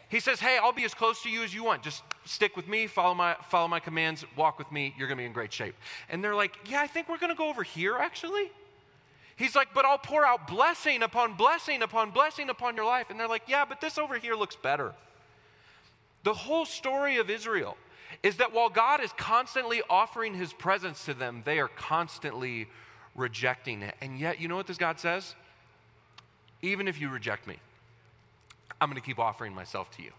He 0.10 0.20
says, 0.20 0.40
"Hey, 0.40 0.58
I'll 0.62 0.74
be 0.74 0.84
as 0.84 0.94
close 0.94 1.24
to 1.24 1.30
you 1.30 1.42
as 1.44 1.54
you 1.54 1.64
want. 1.64 1.82
Just 1.82 2.04
stick 2.26 2.56
with 2.56 2.68
me, 2.68 2.86
follow 2.86 3.14
my 3.14 3.36
follow 3.50 3.68
my 3.68 3.80
commands, 3.80 4.26
walk 4.36 4.60
with 4.60 4.72
me. 4.72 4.94
You're 4.98 5.08
going 5.08 5.18
to 5.18 5.22
be 5.22 5.26
in 5.26 5.34
great 5.34 5.54
shape." 5.54 5.76
And 6.10 6.24
they're 6.24 6.36
like, 6.36 6.58
"Yeah, 6.70 6.82
I 6.82 6.88
think 6.88 7.08
we're 7.08 7.18
going 7.18 7.32
to 7.32 7.38
go 7.38 7.50
over 7.50 7.64
here 7.64 7.96
actually." 7.96 8.52
He's 9.36 9.56
like, 9.56 9.74
"But 9.74 9.86
I'll 9.86 9.98
pour 9.98 10.26
out 10.26 10.48
blessing 10.48 11.04
upon 11.04 11.34
blessing 11.34 11.82
upon 11.82 12.12
blessing 12.12 12.50
upon 12.50 12.76
your 12.76 12.86
life." 12.86 13.10
And 13.10 13.20
they're 13.20 13.28
like, 13.28 13.44
"Yeah, 13.48 13.66
but 13.66 13.82
this 13.82 13.98
over 13.98 14.18
here 14.18 14.36
looks 14.36 14.56
better." 14.56 14.94
The 16.24 16.34
whole 16.34 16.66
story 16.66 17.18
of 17.18 17.30
Israel 17.30 17.78
is 18.24 18.38
that 18.38 18.52
while 18.52 18.70
God 18.70 19.02
is 19.02 19.12
constantly 19.14 19.82
offering 19.90 20.34
his 20.34 20.54
presence 20.54 21.06
to 21.06 21.14
them, 21.14 21.44
they 21.46 21.60
are 21.60 21.68
constantly 21.68 22.68
rejecting 23.14 23.82
it. 23.82 23.96
And 24.02 24.20
yet, 24.20 24.40
you 24.40 24.48
know 24.48 24.56
what 24.56 24.68
this 24.68 24.78
God 24.78 25.00
says? 25.00 25.36
Even 26.62 26.88
if 26.88 27.00
you 27.00 27.10
reject 27.10 27.48
me, 27.48 27.58
I'm 28.82 28.90
going 28.90 29.00
to 29.00 29.06
keep 29.06 29.20
offering 29.20 29.54
myself 29.54 29.92
to 29.98 30.04
you. 30.04 30.12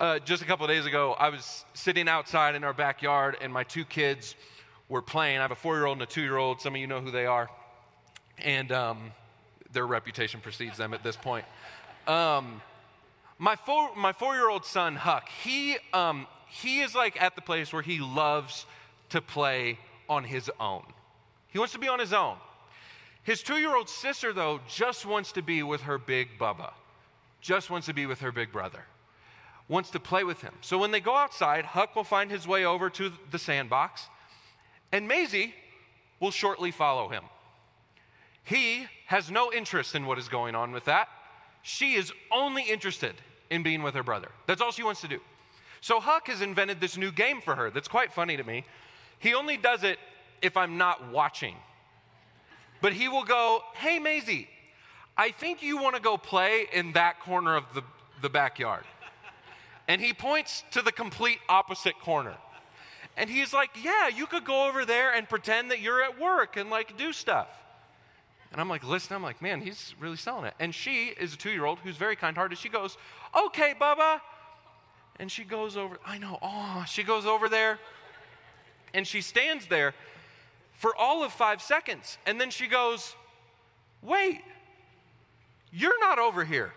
Uh, 0.00 0.18
just 0.18 0.42
a 0.42 0.44
couple 0.44 0.66
days 0.66 0.86
ago, 0.86 1.14
I 1.18 1.28
was 1.28 1.64
sitting 1.74 2.08
outside 2.08 2.54
in 2.54 2.64
our 2.64 2.72
backyard, 2.72 3.36
and 3.40 3.52
my 3.52 3.64
two 3.64 3.84
kids 3.84 4.34
were 4.88 5.02
playing. 5.02 5.38
I 5.38 5.42
have 5.42 5.50
a 5.50 5.56
four 5.56 5.76
year 5.76 5.86
old 5.86 5.96
and 5.96 6.02
a 6.02 6.06
two 6.06 6.22
year 6.22 6.36
old. 6.36 6.60
Some 6.60 6.74
of 6.74 6.80
you 6.80 6.86
know 6.86 7.00
who 7.00 7.10
they 7.10 7.26
are. 7.26 7.48
And 8.44 8.72
um, 8.72 9.12
their 9.72 9.86
reputation 9.86 10.40
precedes 10.40 10.76
them 10.76 10.94
at 10.94 11.02
this 11.02 11.16
point. 11.16 11.44
Um, 12.06 12.62
my 13.38 13.56
four, 13.56 13.94
my 13.94 14.12
four 14.12 14.34
year 14.34 14.48
old 14.48 14.64
son, 14.64 14.96
Huck, 14.96 15.28
he, 15.28 15.76
um, 15.92 16.26
he 16.48 16.80
is 16.80 16.94
like 16.94 17.20
at 17.20 17.36
the 17.36 17.42
place 17.42 17.72
where 17.72 17.82
he 17.82 17.98
loves 17.98 18.66
to 19.10 19.20
play 19.20 19.78
on 20.08 20.24
his 20.24 20.50
own. 20.58 20.82
He 21.48 21.58
wants 21.58 21.72
to 21.74 21.78
be 21.78 21.88
on 21.88 21.98
his 21.98 22.12
own. 22.12 22.36
His 23.22 23.42
two 23.42 23.58
year 23.58 23.76
old 23.76 23.88
sister, 23.88 24.32
though, 24.32 24.60
just 24.68 25.04
wants 25.04 25.32
to 25.32 25.42
be 25.42 25.62
with 25.62 25.82
her 25.82 25.98
big 25.98 26.38
Bubba, 26.38 26.72
just 27.40 27.70
wants 27.70 27.86
to 27.86 27.92
be 27.92 28.06
with 28.06 28.20
her 28.20 28.32
big 28.32 28.52
brother, 28.52 28.84
wants 29.68 29.90
to 29.90 30.00
play 30.00 30.24
with 30.24 30.40
him. 30.40 30.54
So 30.62 30.78
when 30.78 30.90
they 30.90 31.00
go 31.00 31.14
outside, 31.14 31.66
Huck 31.66 31.94
will 31.94 32.04
find 32.04 32.30
his 32.30 32.48
way 32.48 32.64
over 32.64 32.88
to 32.90 33.12
the 33.30 33.38
sandbox, 33.38 34.08
and 34.92 35.06
Maisie 35.06 35.54
will 36.20 36.30
shortly 36.30 36.70
follow 36.70 37.08
him. 37.08 37.24
He 38.44 38.86
has 39.06 39.30
no 39.30 39.52
interest 39.52 39.94
in 39.94 40.06
what 40.06 40.18
is 40.18 40.28
going 40.28 40.54
on 40.54 40.72
with 40.72 40.86
that. 40.86 41.08
She 41.62 41.94
is 41.94 42.12
only 42.30 42.62
interested 42.62 43.14
in 43.50 43.62
being 43.62 43.82
with 43.82 43.94
her 43.94 44.02
brother. 44.02 44.28
That's 44.46 44.60
all 44.60 44.72
she 44.72 44.82
wants 44.82 45.00
to 45.02 45.08
do. 45.08 45.20
So 45.80 46.00
Huck 46.00 46.28
has 46.28 46.40
invented 46.40 46.80
this 46.80 46.96
new 46.96 47.12
game 47.12 47.40
for 47.40 47.54
her 47.54 47.70
that's 47.70 47.88
quite 47.88 48.12
funny 48.12 48.36
to 48.36 48.44
me. 48.44 48.64
He 49.18 49.34
only 49.34 49.56
does 49.56 49.84
it 49.84 49.98
if 50.42 50.56
I'm 50.56 50.78
not 50.78 51.10
watching. 51.10 51.56
But 52.80 52.92
he 52.92 53.08
will 53.08 53.24
go, 53.24 53.62
Hey, 53.74 53.98
Maisie, 53.98 54.48
I 55.16 55.30
think 55.30 55.62
you 55.62 55.78
want 55.78 55.96
to 55.96 56.02
go 56.02 56.16
play 56.16 56.66
in 56.72 56.92
that 56.92 57.20
corner 57.20 57.56
of 57.56 57.64
the, 57.74 57.82
the 58.22 58.28
backyard. 58.28 58.84
And 59.88 60.00
he 60.00 60.12
points 60.12 60.64
to 60.72 60.82
the 60.82 60.92
complete 60.92 61.38
opposite 61.48 61.98
corner. 62.00 62.36
And 63.16 63.28
he's 63.28 63.52
like, 63.52 63.70
Yeah, 63.82 64.08
you 64.08 64.26
could 64.26 64.44
go 64.44 64.68
over 64.68 64.84
there 64.84 65.12
and 65.12 65.28
pretend 65.28 65.70
that 65.70 65.80
you're 65.80 66.02
at 66.02 66.20
work 66.20 66.56
and 66.56 66.70
like 66.70 66.96
do 66.96 67.12
stuff. 67.12 67.48
And 68.52 68.60
I'm 68.60 68.68
like, 68.68 68.82
listen, 68.82 69.14
I'm 69.14 69.22
like, 69.22 69.42
man, 69.42 69.60
he's 69.60 69.94
really 70.00 70.16
selling 70.16 70.46
it. 70.46 70.54
And 70.58 70.74
she 70.74 71.08
is 71.08 71.34
a 71.34 71.36
two 71.36 71.50
year 71.50 71.64
old 71.64 71.78
who's 71.80 71.96
very 71.96 72.16
kind 72.16 72.36
hearted. 72.36 72.58
She 72.58 72.68
goes, 72.68 72.96
okay, 73.46 73.74
Bubba. 73.78 74.20
And 75.18 75.30
she 75.30 75.44
goes 75.44 75.76
over, 75.76 75.98
I 76.06 76.18
know, 76.18 76.38
oh, 76.40 76.84
she 76.86 77.02
goes 77.02 77.26
over 77.26 77.48
there 77.48 77.78
and 78.94 79.06
she 79.06 79.20
stands 79.20 79.66
there 79.66 79.94
for 80.72 80.94
all 80.96 81.24
of 81.24 81.32
five 81.32 81.60
seconds. 81.60 82.18
And 82.24 82.40
then 82.40 82.50
she 82.50 82.68
goes, 82.68 83.14
wait, 84.00 84.42
you're 85.72 85.98
not 86.00 86.18
over 86.18 86.44
here. 86.44 86.72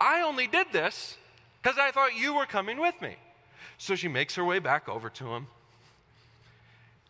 I 0.00 0.22
only 0.22 0.46
did 0.46 0.66
this 0.72 1.16
because 1.62 1.78
I 1.78 1.90
thought 1.90 2.14
you 2.16 2.34
were 2.34 2.46
coming 2.46 2.80
with 2.80 3.00
me. 3.00 3.16
So 3.78 3.94
she 3.94 4.08
makes 4.08 4.34
her 4.34 4.44
way 4.44 4.58
back 4.58 4.88
over 4.88 5.08
to 5.10 5.34
him. 5.34 5.46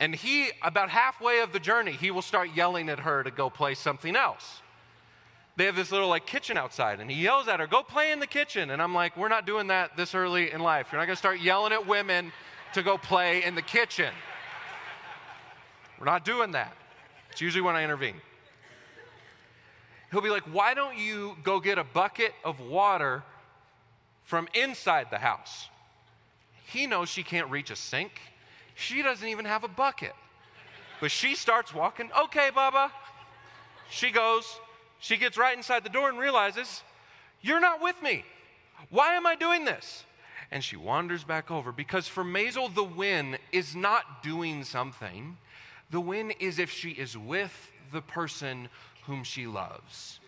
And 0.00 0.14
he, 0.14 0.50
about 0.62 0.90
halfway 0.90 1.40
of 1.40 1.52
the 1.52 1.58
journey, 1.58 1.92
he 1.92 2.10
will 2.10 2.22
start 2.22 2.50
yelling 2.54 2.88
at 2.88 3.00
her 3.00 3.22
to 3.24 3.30
go 3.30 3.50
play 3.50 3.74
something 3.74 4.14
else. 4.14 4.62
They 5.56 5.64
have 5.64 5.74
this 5.74 5.90
little 5.90 6.08
like 6.08 6.24
kitchen 6.24 6.56
outside, 6.56 7.00
and 7.00 7.10
he 7.10 7.20
yells 7.20 7.48
at 7.48 7.58
her, 7.58 7.66
Go 7.66 7.82
play 7.82 8.12
in 8.12 8.20
the 8.20 8.28
kitchen. 8.28 8.70
And 8.70 8.80
I'm 8.80 8.94
like, 8.94 9.16
We're 9.16 9.28
not 9.28 9.44
doing 9.44 9.66
that 9.68 9.96
this 9.96 10.14
early 10.14 10.52
in 10.52 10.60
life. 10.60 10.88
You're 10.92 11.00
not 11.00 11.06
gonna 11.06 11.16
start 11.16 11.40
yelling 11.40 11.72
at 11.72 11.84
women 11.84 12.32
to 12.74 12.82
go 12.82 12.96
play 12.96 13.42
in 13.42 13.56
the 13.56 13.62
kitchen. 13.62 14.12
We're 15.98 16.06
not 16.06 16.24
doing 16.24 16.52
that. 16.52 16.76
It's 17.32 17.40
usually 17.40 17.62
when 17.62 17.74
I 17.74 17.82
intervene. 17.82 18.14
He'll 20.12 20.20
be 20.20 20.30
like, 20.30 20.44
Why 20.44 20.74
don't 20.74 20.96
you 20.96 21.36
go 21.42 21.58
get 21.58 21.76
a 21.76 21.84
bucket 21.84 22.34
of 22.44 22.60
water 22.60 23.24
from 24.22 24.46
inside 24.54 25.08
the 25.10 25.18
house? 25.18 25.68
He 26.66 26.86
knows 26.86 27.08
she 27.08 27.24
can't 27.24 27.50
reach 27.50 27.72
a 27.72 27.76
sink. 27.76 28.20
She 28.78 29.02
doesn't 29.02 29.26
even 29.26 29.44
have 29.44 29.64
a 29.64 29.68
bucket. 29.68 30.12
But 31.00 31.10
she 31.10 31.34
starts 31.34 31.74
walking. 31.74 32.10
Okay, 32.16 32.50
Baba. 32.54 32.92
She 33.90 34.12
goes. 34.12 34.44
She 35.00 35.16
gets 35.16 35.36
right 35.36 35.56
inside 35.56 35.82
the 35.82 35.90
door 35.90 36.08
and 36.08 36.16
realizes, 36.16 36.84
You're 37.42 37.58
not 37.58 37.82
with 37.82 38.00
me. 38.02 38.24
Why 38.88 39.14
am 39.14 39.26
I 39.26 39.34
doing 39.34 39.64
this? 39.64 40.04
And 40.52 40.62
she 40.62 40.76
wanders 40.76 41.24
back 41.24 41.50
over 41.50 41.72
because 41.72 42.06
for 42.06 42.22
Maisie, 42.22 42.68
the 42.72 42.84
win 42.84 43.38
is 43.50 43.74
not 43.74 44.22
doing 44.22 44.62
something. 44.62 45.36
The 45.90 46.00
win 46.00 46.30
is 46.30 46.60
if 46.60 46.70
she 46.70 46.90
is 46.90 47.18
with 47.18 47.72
the 47.92 48.00
person 48.00 48.68
whom 49.06 49.24
she 49.24 49.48
loves. 49.48 50.20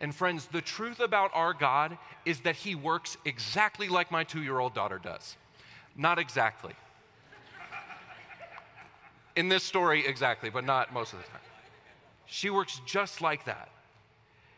And 0.00 0.12
friends, 0.12 0.46
the 0.46 0.60
truth 0.60 0.98
about 0.98 1.30
our 1.34 1.54
God 1.54 1.96
is 2.24 2.40
that 2.40 2.56
He 2.56 2.74
works 2.74 3.16
exactly 3.24 3.88
like 3.88 4.10
my 4.10 4.24
two 4.24 4.42
year 4.42 4.58
old 4.58 4.74
daughter 4.74 4.98
does. 4.98 5.36
Not 5.96 6.18
exactly. 6.18 6.74
In 9.34 9.48
this 9.48 9.62
story, 9.62 10.06
exactly, 10.06 10.50
but 10.50 10.64
not 10.64 10.92
most 10.92 11.12
of 11.12 11.18
the 11.18 11.24
time. 11.26 11.40
She 12.26 12.50
works 12.50 12.80
just 12.86 13.20
like 13.20 13.44
that. 13.46 13.68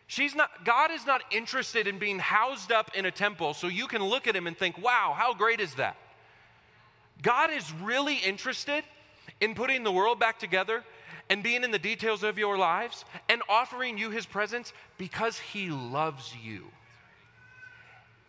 She's 0.07 0.35
not, 0.35 0.65
God 0.65 0.91
is 0.91 1.07
not 1.07 1.23
interested 1.31 1.87
in 1.87 1.99
being 1.99 2.19
housed 2.19 2.71
up 2.71 2.91
in 2.95 3.07
a 3.07 3.11
temple 3.11 3.55
so 3.55 3.69
you 3.69 3.87
can 3.87 4.03
look 4.05 4.27
at 4.27 4.37
him 4.37 4.47
and 4.47 4.57
think, 4.57 4.77
wow, 4.79 5.15
how 5.17 5.35
great 5.35 5.61
is 5.61 5.75
that? 5.75 5.97
God 7.23 7.51
is 7.51 7.73
really 7.83 8.17
interested 8.17 8.85
in 9.41 9.55
putting 9.55 9.83
the 9.83 9.93
world 9.93 10.21
back 10.21 10.39
together 10.39 10.85
and 11.31 11.43
being 11.43 11.65
in 11.65 11.71
the 11.71 11.79
details 11.79 12.23
of 12.23 12.39
your 12.39 12.59
lives 12.59 13.05
and 13.29 13.41
offering 13.49 13.97
you 13.97 14.11
his 14.11 14.27
presence 14.27 14.73
because 14.99 15.39
he 15.39 15.71
loves 15.71 16.35
you 16.45 16.67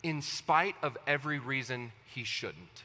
in 0.02 0.22
spite 0.22 0.76
of 0.82 0.98
every 1.06 1.39
reason 1.39 1.91
he 2.06 2.24
shouldn't. 2.24 2.85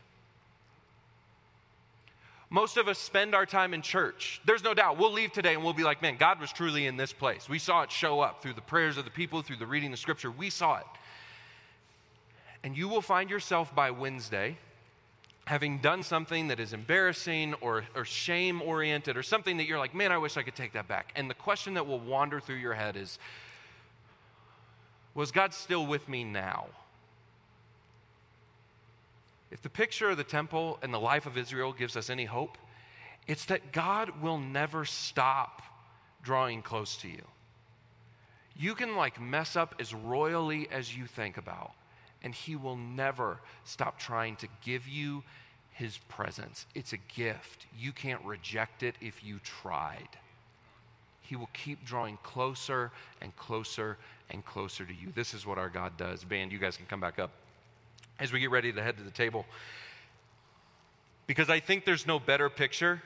Most 2.52 2.76
of 2.76 2.88
us 2.88 2.98
spend 2.98 3.32
our 3.32 3.46
time 3.46 3.72
in 3.72 3.80
church. 3.80 4.40
There's 4.44 4.64
no 4.64 4.74
doubt. 4.74 4.98
We'll 4.98 5.12
leave 5.12 5.30
today 5.30 5.54
and 5.54 5.62
we'll 5.62 5.72
be 5.72 5.84
like, 5.84 6.02
man, 6.02 6.16
God 6.16 6.40
was 6.40 6.50
truly 6.52 6.86
in 6.86 6.96
this 6.96 7.12
place. 7.12 7.48
We 7.48 7.60
saw 7.60 7.82
it 7.82 7.92
show 7.92 8.20
up 8.20 8.42
through 8.42 8.54
the 8.54 8.60
prayers 8.60 8.96
of 8.96 9.04
the 9.04 9.10
people, 9.10 9.40
through 9.42 9.56
the 9.56 9.66
reading 9.66 9.92
of 9.92 10.00
scripture. 10.00 10.32
We 10.32 10.50
saw 10.50 10.78
it. 10.78 10.86
And 12.64 12.76
you 12.76 12.88
will 12.88 13.02
find 13.02 13.30
yourself 13.30 13.72
by 13.74 13.92
Wednesday 13.92 14.58
having 15.46 15.78
done 15.78 16.02
something 16.02 16.48
that 16.48 16.60
is 16.60 16.72
embarrassing 16.72 17.54
or, 17.54 17.84
or 17.94 18.04
shame 18.04 18.60
oriented 18.62 19.16
or 19.16 19.22
something 19.22 19.56
that 19.56 19.66
you're 19.66 19.78
like, 19.78 19.94
man, 19.94 20.12
I 20.12 20.18
wish 20.18 20.36
I 20.36 20.42
could 20.42 20.54
take 20.54 20.72
that 20.72 20.86
back. 20.86 21.12
And 21.16 21.30
the 21.30 21.34
question 21.34 21.74
that 21.74 21.86
will 21.86 21.98
wander 21.98 22.40
through 22.40 22.56
your 22.56 22.74
head 22.74 22.96
is, 22.96 23.18
was 25.14 25.30
God 25.30 25.54
still 25.54 25.86
with 25.86 26.08
me 26.08 26.24
now? 26.24 26.66
If 29.50 29.62
the 29.62 29.70
picture 29.70 30.10
of 30.10 30.16
the 30.16 30.24
temple 30.24 30.78
and 30.82 30.94
the 30.94 31.00
life 31.00 31.26
of 31.26 31.36
Israel 31.36 31.72
gives 31.72 31.96
us 31.96 32.08
any 32.08 32.24
hope, 32.24 32.56
it's 33.26 33.44
that 33.46 33.72
God 33.72 34.22
will 34.22 34.38
never 34.38 34.84
stop 34.84 35.62
drawing 36.22 36.62
close 36.62 36.96
to 36.98 37.08
you. 37.08 37.24
You 38.56 38.74
can 38.74 38.96
like 38.96 39.20
mess 39.20 39.56
up 39.56 39.74
as 39.80 39.94
royally 39.94 40.68
as 40.70 40.96
you 40.96 41.06
think 41.06 41.36
about, 41.36 41.72
and 42.22 42.34
He 42.34 42.56
will 42.56 42.76
never 42.76 43.40
stop 43.64 43.98
trying 43.98 44.36
to 44.36 44.48
give 44.62 44.86
you 44.86 45.24
His 45.72 45.98
presence. 46.08 46.66
It's 46.74 46.92
a 46.92 46.98
gift. 46.98 47.66
You 47.76 47.92
can't 47.92 48.24
reject 48.24 48.82
it 48.82 48.96
if 49.00 49.24
you 49.24 49.40
tried. 49.42 50.08
He 51.22 51.36
will 51.36 51.48
keep 51.52 51.84
drawing 51.84 52.18
closer 52.22 52.90
and 53.20 53.34
closer 53.36 53.96
and 54.30 54.44
closer 54.44 54.84
to 54.84 54.92
you. 54.92 55.10
This 55.14 55.32
is 55.32 55.46
what 55.46 55.58
our 55.58 55.68
God 55.68 55.96
does. 55.96 56.24
Band, 56.24 56.52
you 56.52 56.58
guys 56.58 56.76
can 56.76 56.86
come 56.86 57.00
back 57.00 57.18
up 57.18 57.30
as 58.20 58.32
we 58.32 58.40
get 58.40 58.50
ready 58.50 58.72
to 58.72 58.82
head 58.82 58.96
to 58.98 59.02
the 59.02 59.10
table. 59.10 59.46
Because 61.26 61.48
I 61.48 61.60
think 61.60 61.84
there's 61.84 62.06
no 62.06 62.18
better 62.18 62.48
picture 62.50 63.02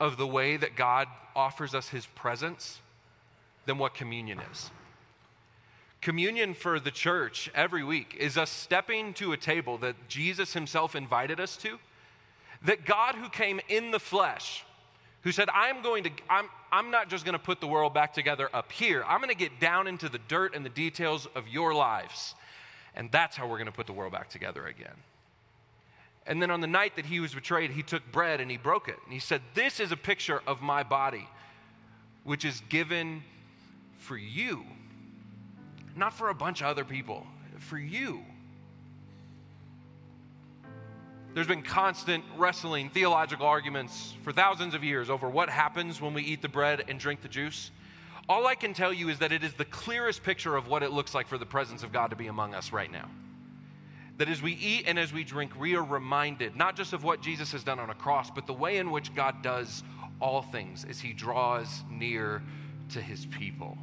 of 0.00 0.16
the 0.16 0.26
way 0.26 0.56
that 0.56 0.76
God 0.76 1.06
offers 1.36 1.74
us 1.74 1.88
his 1.88 2.06
presence 2.06 2.80
than 3.66 3.78
what 3.78 3.94
communion 3.94 4.40
is. 4.50 4.70
Communion 6.00 6.52
for 6.52 6.80
the 6.80 6.90
church 6.90 7.48
every 7.54 7.84
week 7.84 8.16
is 8.18 8.36
us 8.36 8.50
stepping 8.50 9.14
to 9.14 9.32
a 9.32 9.36
table 9.36 9.78
that 9.78 9.94
Jesus 10.08 10.52
himself 10.52 10.96
invited 10.96 11.38
us 11.38 11.56
to, 11.58 11.78
that 12.64 12.84
God 12.84 13.14
who 13.14 13.28
came 13.28 13.60
in 13.68 13.92
the 13.92 14.00
flesh, 14.00 14.64
who 15.20 15.30
said, 15.30 15.48
I'm 15.54 15.82
going 15.82 16.02
to, 16.04 16.10
I'm, 16.28 16.46
I'm 16.72 16.90
not 16.90 17.08
just 17.08 17.24
going 17.24 17.34
to 17.34 17.38
put 17.38 17.60
the 17.60 17.68
world 17.68 17.94
back 17.94 18.12
together 18.12 18.48
up 18.52 18.72
here. 18.72 19.04
I'm 19.06 19.18
going 19.18 19.28
to 19.28 19.36
get 19.36 19.60
down 19.60 19.86
into 19.86 20.08
the 20.08 20.18
dirt 20.18 20.56
and 20.56 20.64
the 20.64 20.70
details 20.70 21.28
of 21.36 21.46
your 21.46 21.72
lives. 21.72 22.34
And 22.94 23.10
that's 23.10 23.36
how 23.36 23.46
we're 23.46 23.56
going 23.56 23.66
to 23.66 23.72
put 23.72 23.86
the 23.86 23.92
world 23.92 24.12
back 24.12 24.28
together 24.28 24.66
again. 24.66 24.94
And 26.26 26.40
then 26.40 26.50
on 26.50 26.60
the 26.60 26.66
night 26.66 26.96
that 26.96 27.06
he 27.06 27.20
was 27.20 27.34
betrayed, 27.34 27.70
he 27.70 27.82
took 27.82 28.10
bread 28.12 28.40
and 28.40 28.50
he 28.50 28.56
broke 28.56 28.88
it. 28.88 28.96
And 29.04 29.12
he 29.12 29.18
said, 29.18 29.40
This 29.54 29.80
is 29.80 29.90
a 29.92 29.96
picture 29.96 30.40
of 30.46 30.60
my 30.62 30.82
body, 30.82 31.28
which 32.24 32.44
is 32.44 32.60
given 32.68 33.24
for 33.98 34.16
you. 34.16 34.64
Not 35.96 36.12
for 36.12 36.28
a 36.28 36.34
bunch 36.34 36.60
of 36.60 36.68
other 36.68 36.84
people, 36.84 37.26
for 37.58 37.78
you. 37.78 38.22
There's 41.34 41.46
been 41.46 41.62
constant 41.62 42.24
wrestling, 42.36 42.90
theological 42.90 43.46
arguments 43.46 44.14
for 44.22 44.32
thousands 44.32 44.74
of 44.74 44.84
years 44.84 45.08
over 45.08 45.30
what 45.30 45.48
happens 45.48 46.00
when 46.00 46.12
we 46.12 46.22
eat 46.22 46.42
the 46.42 46.48
bread 46.48 46.84
and 46.88 47.00
drink 47.00 47.22
the 47.22 47.28
juice. 47.28 47.70
All 48.28 48.46
I 48.46 48.54
can 48.54 48.72
tell 48.72 48.92
you 48.92 49.08
is 49.08 49.18
that 49.18 49.32
it 49.32 49.42
is 49.42 49.54
the 49.54 49.64
clearest 49.64 50.22
picture 50.22 50.56
of 50.56 50.68
what 50.68 50.82
it 50.82 50.92
looks 50.92 51.14
like 51.14 51.26
for 51.26 51.38
the 51.38 51.46
presence 51.46 51.82
of 51.82 51.92
God 51.92 52.10
to 52.10 52.16
be 52.16 52.28
among 52.28 52.54
us 52.54 52.72
right 52.72 52.90
now. 52.90 53.10
That 54.18 54.28
as 54.28 54.40
we 54.40 54.52
eat 54.52 54.84
and 54.86 54.98
as 54.98 55.12
we 55.12 55.24
drink, 55.24 55.58
we 55.58 55.74
are 55.74 55.82
reminded 55.82 56.54
not 56.54 56.76
just 56.76 56.92
of 56.92 57.02
what 57.02 57.20
Jesus 57.20 57.52
has 57.52 57.64
done 57.64 57.80
on 57.80 57.90
a 57.90 57.94
cross, 57.94 58.30
but 58.30 58.46
the 58.46 58.52
way 58.52 58.76
in 58.76 58.90
which 58.90 59.14
God 59.14 59.42
does 59.42 59.82
all 60.20 60.42
things 60.42 60.84
as 60.88 61.00
he 61.00 61.12
draws 61.12 61.82
near 61.90 62.42
to 62.90 63.00
his 63.00 63.26
people. 63.26 63.76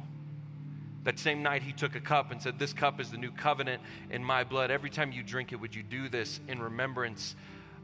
That 1.04 1.18
same 1.18 1.42
night, 1.42 1.62
he 1.62 1.72
took 1.72 1.94
a 1.94 2.00
cup 2.00 2.30
and 2.30 2.40
said, 2.40 2.58
This 2.58 2.72
cup 2.72 3.00
is 3.00 3.10
the 3.10 3.18
new 3.18 3.30
covenant 3.30 3.82
in 4.10 4.24
my 4.24 4.44
blood. 4.44 4.70
Every 4.70 4.90
time 4.90 5.12
you 5.12 5.22
drink 5.22 5.52
it, 5.52 5.56
would 5.56 5.74
you 5.74 5.82
do 5.82 6.08
this 6.08 6.40
in 6.48 6.60
remembrance 6.60 7.36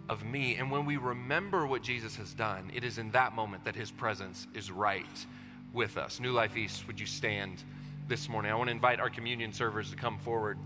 of 0.09 0.25
me? 0.25 0.57
And 0.57 0.71
when 0.71 0.87
we 0.87 0.97
remember 0.97 1.67
what 1.67 1.83
Jesus 1.83 2.17
has 2.17 2.33
done, 2.33 2.71
it 2.75 2.85
is 2.85 2.99
in 2.99 3.11
that 3.11 3.35
moment 3.35 3.65
that 3.65 3.75
his 3.75 3.91
presence 3.91 4.47
is 4.55 4.71
right 4.71 5.07
with 5.77 5.97
us. 5.97 6.19
New 6.19 6.33
Life 6.33 6.57
East, 6.57 6.89
would 6.89 6.99
you 6.99 7.07
stand 7.07 7.63
this 8.09 8.29
morning? 8.29 8.51
I 8.51 8.57
want 8.57 8.67
to 8.67 8.73
invite 8.73 8.99
our 8.99 9.11
communion 9.11 9.53
servers 9.53 9.91
to 9.91 9.97
come 9.97 10.19
forward. 10.19 10.59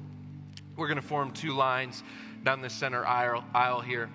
We're 0.76 0.88
going 0.88 0.96
to 1.00 1.06
form 1.06 1.32
two 1.32 1.52
lines 1.52 2.02
down 2.42 2.62
the 2.62 2.70
center 2.70 3.04
aisle, 3.04 3.44
aisle 3.52 3.82
here. 3.82 4.08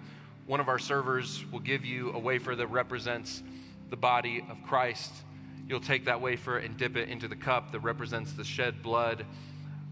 One 0.48 0.60
of 0.60 0.70
our 0.70 0.80
servers 0.80 1.46
will 1.52 1.60
give 1.60 1.86
you 1.86 2.12
a 2.14 2.18
wafer 2.18 2.56
that 2.56 2.68
represents 2.68 3.43
the 3.91 3.98
body 3.98 4.43
of 4.50 4.64
Christ 4.64 5.14
you'll 5.68 5.80
take 5.80 6.06
that 6.06 6.22
wafer 6.22 6.58
and 6.58 6.78
dip 6.78 6.96
it 6.96 7.10
into 7.10 7.28
the 7.28 7.36
cup 7.36 7.72
that 7.72 7.80
represents 7.80 8.34
the 8.34 8.43
shed 8.43 8.82
blood 8.82 9.26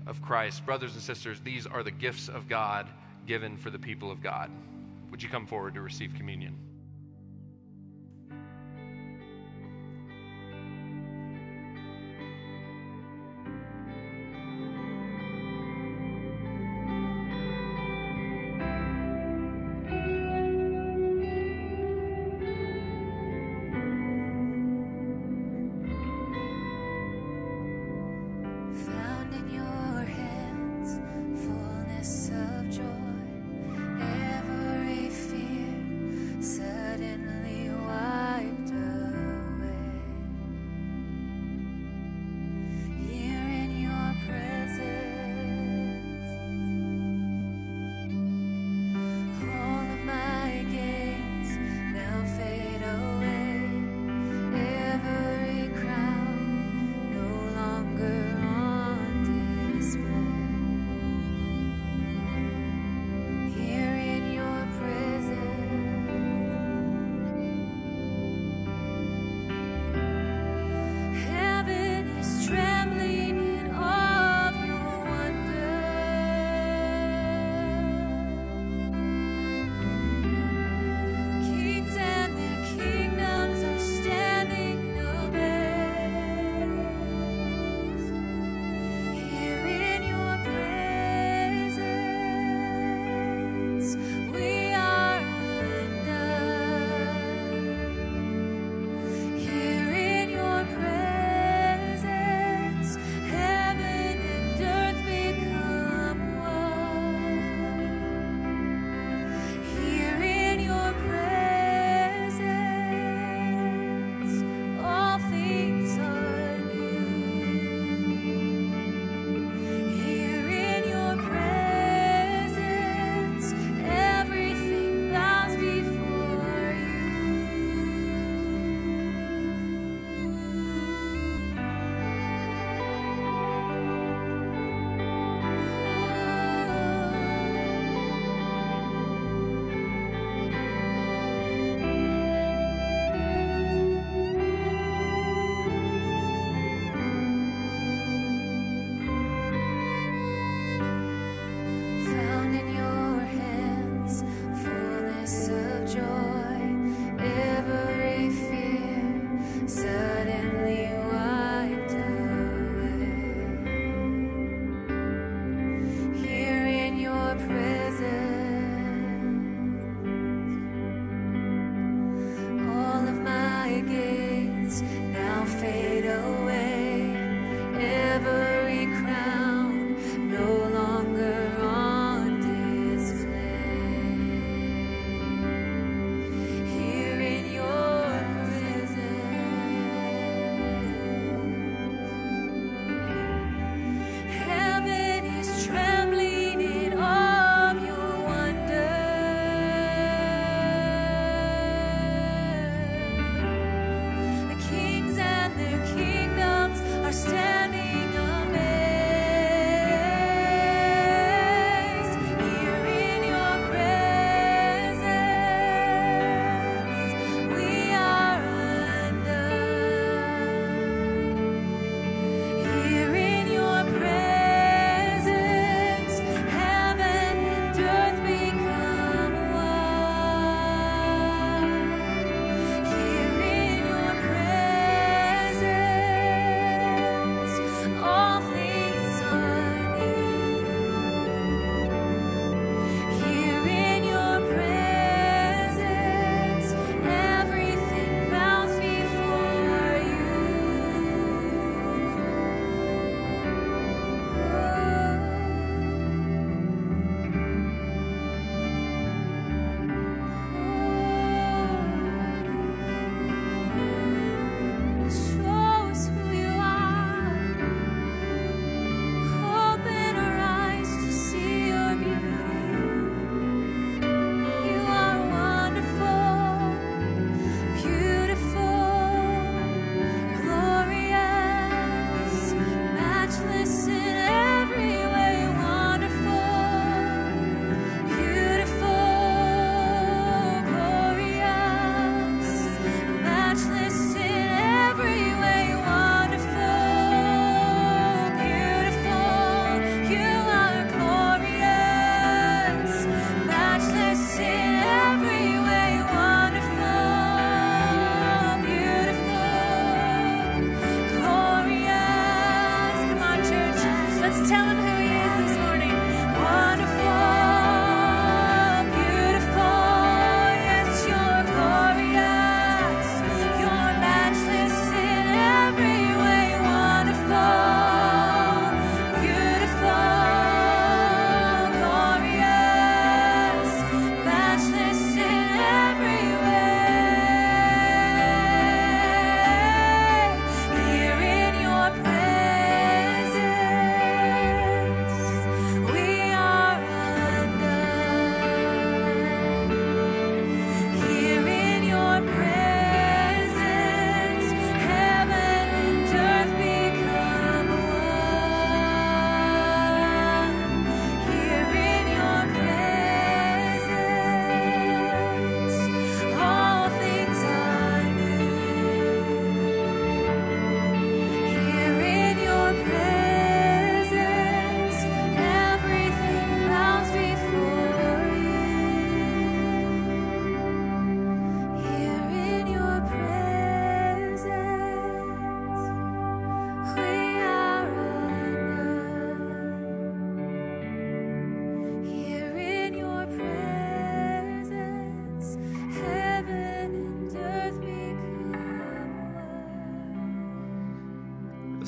of 0.05 0.21
Christ. 0.21 0.65
Brothers 0.65 0.93
and 0.93 1.01
sisters, 1.01 1.39
these 1.41 1.65
are 1.65 1.83
the 1.83 1.91
gifts 1.91 2.29
of 2.29 2.47
God 2.47 2.87
given 3.25 3.57
for 3.57 3.69
the 3.69 3.79
people 3.79 4.11
of 4.11 4.21
God. 4.21 4.51
Would 5.11 5.23
you 5.23 5.29
come 5.29 5.47
forward 5.47 5.75
to 5.75 5.81
receive 5.81 6.13
communion? 6.15 6.72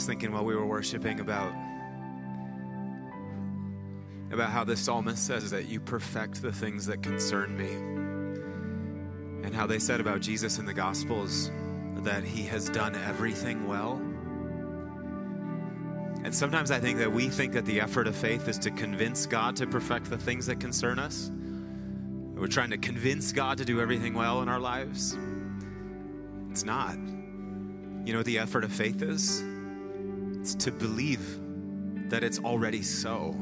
Thinking 0.05 0.31
while 0.31 0.45
we 0.45 0.55
were 0.55 0.65
worshiping 0.65 1.19
about 1.19 1.53
about 4.31 4.49
how 4.49 4.63
the 4.63 4.75
psalmist 4.75 5.25
says 5.25 5.51
that 5.51 5.67
you 5.67 5.79
perfect 5.79 6.41
the 6.41 6.51
things 6.51 6.85
that 6.85 7.01
concern 7.01 7.57
me. 7.57 7.71
And 9.45 9.55
how 9.55 9.65
they 9.65 9.79
said 9.79 9.99
about 9.99 10.21
Jesus 10.21 10.57
in 10.57 10.65
the 10.65 10.73
Gospels 10.73 11.51
that 11.97 12.23
he 12.23 12.43
has 12.43 12.69
done 12.69 12.95
everything 12.95 13.67
well. 13.67 14.01
And 16.23 16.33
sometimes 16.33 16.71
I 16.71 16.79
think 16.79 16.97
that 16.99 17.11
we 17.11 17.29
think 17.29 17.53
that 17.53 17.65
the 17.65 17.79
effort 17.79 18.07
of 18.07 18.15
faith 18.15 18.47
is 18.47 18.57
to 18.59 18.71
convince 18.71 19.25
God 19.25 19.55
to 19.57 19.67
perfect 19.67 20.09
the 20.09 20.17
things 20.17 20.47
that 20.47 20.59
concern 20.59 20.99
us. 20.99 21.31
We're 22.33 22.47
trying 22.47 22.71
to 22.71 22.77
convince 22.77 23.31
God 23.31 23.59
to 23.59 23.65
do 23.65 23.79
everything 23.79 24.13
well 24.13 24.41
in 24.41 24.49
our 24.49 24.59
lives. 24.59 25.17
It's 26.49 26.65
not. 26.65 26.95
You 26.95 28.13
know 28.13 28.19
what 28.19 28.25
the 28.25 28.39
effort 28.39 28.63
of 28.63 28.73
faith 28.73 29.01
is? 29.01 29.43
It's 30.45 30.53
to 30.65 30.71
believe 30.71 31.39
that 32.11 32.23
it's 32.23 32.37
already 32.37 32.83
so. 32.83 33.35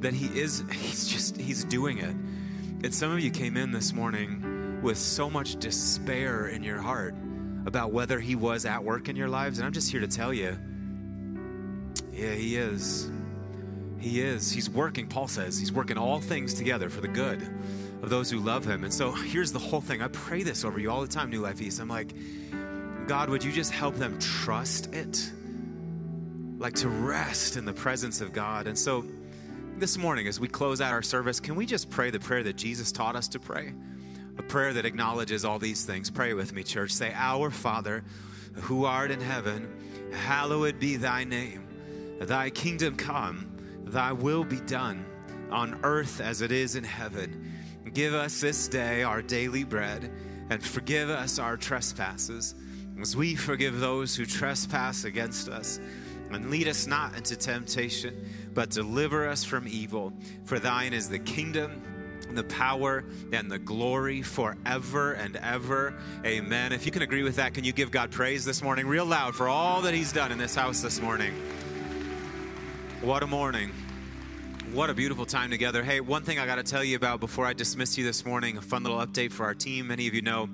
That 0.00 0.12
He 0.12 0.26
is, 0.36 0.64
He's 0.72 1.06
just, 1.06 1.36
He's 1.36 1.62
doing 1.62 1.98
it. 1.98 2.16
And 2.84 2.92
some 2.92 3.12
of 3.12 3.20
you 3.20 3.30
came 3.30 3.56
in 3.56 3.70
this 3.70 3.92
morning 3.92 4.80
with 4.82 4.98
so 4.98 5.30
much 5.30 5.60
despair 5.60 6.48
in 6.48 6.64
your 6.64 6.80
heart 6.80 7.14
about 7.66 7.92
whether 7.92 8.18
He 8.18 8.34
was 8.34 8.66
at 8.66 8.82
work 8.82 9.08
in 9.08 9.14
your 9.14 9.28
lives. 9.28 9.60
And 9.60 9.64
I'm 9.66 9.72
just 9.72 9.92
here 9.92 10.00
to 10.00 10.08
tell 10.08 10.34
you, 10.34 10.58
yeah, 12.12 12.32
He 12.32 12.56
is. 12.56 13.08
He 14.00 14.22
is. 14.22 14.50
He's 14.50 14.68
working, 14.68 15.06
Paul 15.06 15.28
says, 15.28 15.56
He's 15.56 15.70
working 15.70 15.98
all 15.98 16.20
things 16.20 16.52
together 16.52 16.90
for 16.90 17.00
the 17.00 17.06
good 17.06 17.48
of 18.02 18.10
those 18.10 18.28
who 18.28 18.40
love 18.40 18.64
Him. 18.64 18.82
And 18.82 18.92
so 18.92 19.12
here's 19.12 19.52
the 19.52 19.60
whole 19.60 19.80
thing. 19.80 20.02
I 20.02 20.08
pray 20.08 20.42
this 20.42 20.64
over 20.64 20.80
you 20.80 20.90
all 20.90 21.02
the 21.02 21.06
time, 21.06 21.30
New 21.30 21.42
Life 21.42 21.62
East. 21.62 21.80
I'm 21.80 21.86
like, 21.86 22.12
God, 23.06 23.30
would 23.30 23.44
you 23.44 23.52
just 23.52 23.70
help 23.70 23.94
them 23.94 24.18
trust 24.18 24.92
it? 24.92 25.30
Like 26.62 26.74
to 26.74 26.88
rest 26.88 27.56
in 27.56 27.64
the 27.64 27.72
presence 27.72 28.20
of 28.20 28.32
God. 28.32 28.68
And 28.68 28.78
so 28.78 29.04
this 29.78 29.98
morning, 29.98 30.28
as 30.28 30.38
we 30.38 30.46
close 30.46 30.80
out 30.80 30.92
our 30.92 31.02
service, 31.02 31.40
can 31.40 31.56
we 31.56 31.66
just 31.66 31.90
pray 31.90 32.10
the 32.10 32.20
prayer 32.20 32.44
that 32.44 32.54
Jesus 32.54 32.92
taught 32.92 33.16
us 33.16 33.26
to 33.30 33.40
pray? 33.40 33.72
A 34.38 34.44
prayer 34.44 34.72
that 34.74 34.86
acknowledges 34.86 35.44
all 35.44 35.58
these 35.58 35.84
things. 35.84 36.08
Pray 36.08 36.34
with 36.34 36.52
me, 36.52 36.62
church. 36.62 36.92
Say, 36.92 37.12
Our 37.16 37.50
Father, 37.50 38.04
who 38.54 38.84
art 38.84 39.10
in 39.10 39.20
heaven, 39.20 39.68
hallowed 40.12 40.78
be 40.78 40.94
thy 40.94 41.24
name. 41.24 41.66
Thy 42.20 42.48
kingdom 42.48 42.94
come, 42.94 43.50
thy 43.84 44.12
will 44.12 44.44
be 44.44 44.60
done 44.60 45.04
on 45.50 45.80
earth 45.82 46.20
as 46.20 46.42
it 46.42 46.52
is 46.52 46.76
in 46.76 46.84
heaven. 46.84 47.52
Give 47.92 48.14
us 48.14 48.40
this 48.40 48.68
day 48.68 49.02
our 49.02 49.20
daily 49.20 49.64
bread, 49.64 50.12
and 50.48 50.62
forgive 50.62 51.10
us 51.10 51.40
our 51.40 51.56
trespasses, 51.56 52.54
as 53.00 53.16
we 53.16 53.34
forgive 53.34 53.80
those 53.80 54.14
who 54.14 54.24
trespass 54.24 55.02
against 55.02 55.48
us. 55.48 55.80
And 56.34 56.50
lead 56.50 56.68
us 56.68 56.86
not 56.86 57.16
into 57.16 57.36
temptation, 57.36 58.28
but 58.54 58.70
deliver 58.70 59.28
us 59.28 59.44
from 59.44 59.66
evil. 59.68 60.12
For 60.44 60.58
thine 60.58 60.92
is 60.92 61.08
the 61.08 61.18
kingdom, 61.18 61.82
the 62.30 62.44
power, 62.44 63.04
and 63.32 63.50
the 63.50 63.58
glory 63.58 64.22
forever 64.22 65.12
and 65.12 65.36
ever. 65.36 65.94
Amen. 66.24 66.72
If 66.72 66.86
you 66.86 66.92
can 66.92 67.02
agree 67.02 67.22
with 67.22 67.36
that, 67.36 67.54
can 67.54 67.64
you 67.64 67.72
give 67.72 67.90
God 67.90 68.10
praise 68.10 68.44
this 68.44 68.62
morning, 68.62 68.86
real 68.86 69.06
loud, 69.06 69.34
for 69.34 69.48
all 69.48 69.82
that 69.82 69.94
He's 69.94 70.12
done 70.12 70.32
in 70.32 70.38
this 70.38 70.54
house 70.54 70.80
this 70.80 71.00
morning? 71.00 71.34
What 73.00 73.22
a 73.22 73.26
morning. 73.26 73.72
What 74.70 74.88
a 74.88 74.94
beautiful 74.94 75.26
time 75.26 75.50
together. 75.50 75.82
Hey, 75.82 76.00
one 76.00 76.22
thing 76.22 76.38
I 76.38 76.46
got 76.46 76.54
to 76.54 76.62
tell 76.62 76.82
you 76.82 76.96
about 76.96 77.20
before 77.20 77.44
I 77.44 77.52
dismiss 77.52 77.98
you 77.98 78.04
this 78.04 78.24
morning 78.24 78.56
a 78.56 78.62
fun 78.62 78.82
little 78.82 78.98
update 78.98 79.30
for 79.30 79.44
our 79.44 79.54
team. 79.54 79.88
Many 79.88 80.08
of 80.08 80.14
you 80.14 80.22
know 80.22 80.48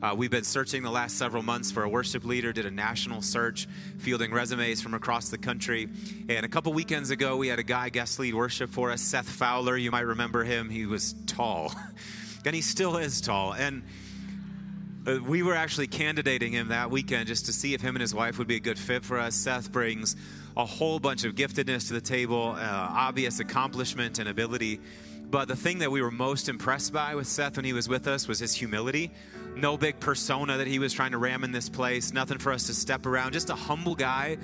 uh, 0.00 0.14
we've 0.16 0.30
been 0.30 0.44
searching 0.44 0.82
the 0.82 0.90
last 0.90 1.16
several 1.16 1.42
months 1.42 1.72
for 1.72 1.82
a 1.82 1.88
worship 1.88 2.24
leader, 2.24 2.52
did 2.52 2.66
a 2.66 2.70
national 2.70 3.22
search, 3.22 3.66
fielding 3.98 4.30
resumes 4.30 4.80
from 4.80 4.94
across 4.94 5.28
the 5.30 5.38
country. 5.38 5.88
And 6.28 6.46
a 6.46 6.48
couple 6.48 6.72
weekends 6.72 7.10
ago, 7.10 7.36
we 7.36 7.48
had 7.48 7.58
a 7.58 7.64
guy 7.64 7.88
guest 7.88 8.18
lead 8.20 8.34
worship 8.34 8.70
for 8.70 8.90
us, 8.92 9.00
Seth 9.00 9.28
Fowler. 9.28 9.76
You 9.76 9.90
might 9.90 10.06
remember 10.06 10.44
him. 10.44 10.70
He 10.70 10.86
was 10.86 11.14
tall, 11.26 11.74
and 12.44 12.54
he 12.54 12.60
still 12.60 12.96
is 12.96 13.20
tall. 13.20 13.54
And 13.54 13.82
uh, 15.06 15.18
we 15.26 15.42
were 15.42 15.54
actually 15.54 15.86
candidating 15.86 16.52
him 16.52 16.68
that 16.68 16.90
weekend 16.90 17.26
just 17.26 17.46
to 17.46 17.52
see 17.52 17.74
if 17.74 17.80
him 17.80 17.96
and 17.96 18.00
his 18.00 18.14
wife 18.14 18.38
would 18.38 18.48
be 18.48 18.56
a 18.56 18.60
good 18.60 18.78
fit 18.78 19.04
for 19.04 19.18
us. 19.18 19.34
Seth 19.34 19.72
brings 19.72 20.16
a 20.56 20.64
whole 20.64 21.00
bunch 21.00 21.24
of 21.24 21.34
giftedness 21.34 21.88
to 21.88 21.94
the 21.94 22.00
table, 22.00 22.54
uh, 22.56 22.60
obvious 22.60 23.40
accomplishment 23.40 24.18
and 24.18 24.28
ability. 24.28 24.80
But 25.30 25.48
the 25.48 25.56
thing 25.56 25.78
that 25.78 25.90
we 25.90 26.00
were 26.00 26.10
most 26.10 26.48
impressed 26.48 26.92
by 26.92 27.14
with 27.14 27.26
Seth 27.26 27.56
when 27.56 27.64
he 27.64 27.72
was 27.72 27.88
with 27.88 28.06
us 28.06 28.28
was 28.28 28.38
his 28.38 28.54
humility. 28.54 29.10
No 29.56 29.76
big 29.76 30.00
persona 30.00 30.56
that 30.58 30.66
he 30.66 30.78
was 30.78 30.92
trying 30.92 31.12
to 31.12 31.18
ram 31.18 31.44
in 31.44 31.52
this 31.52 31.68
place, 31.68 32.12
nothing 32.12 32.38
for 32.38 32.52
us 32.52 32.66
to 32.66 32.74
step 32.74 33.06
around, 33.06 33.32
just 33.32 33.50
a 33.50 33.54
humble 33.54 33.94
guy 33.94 34.36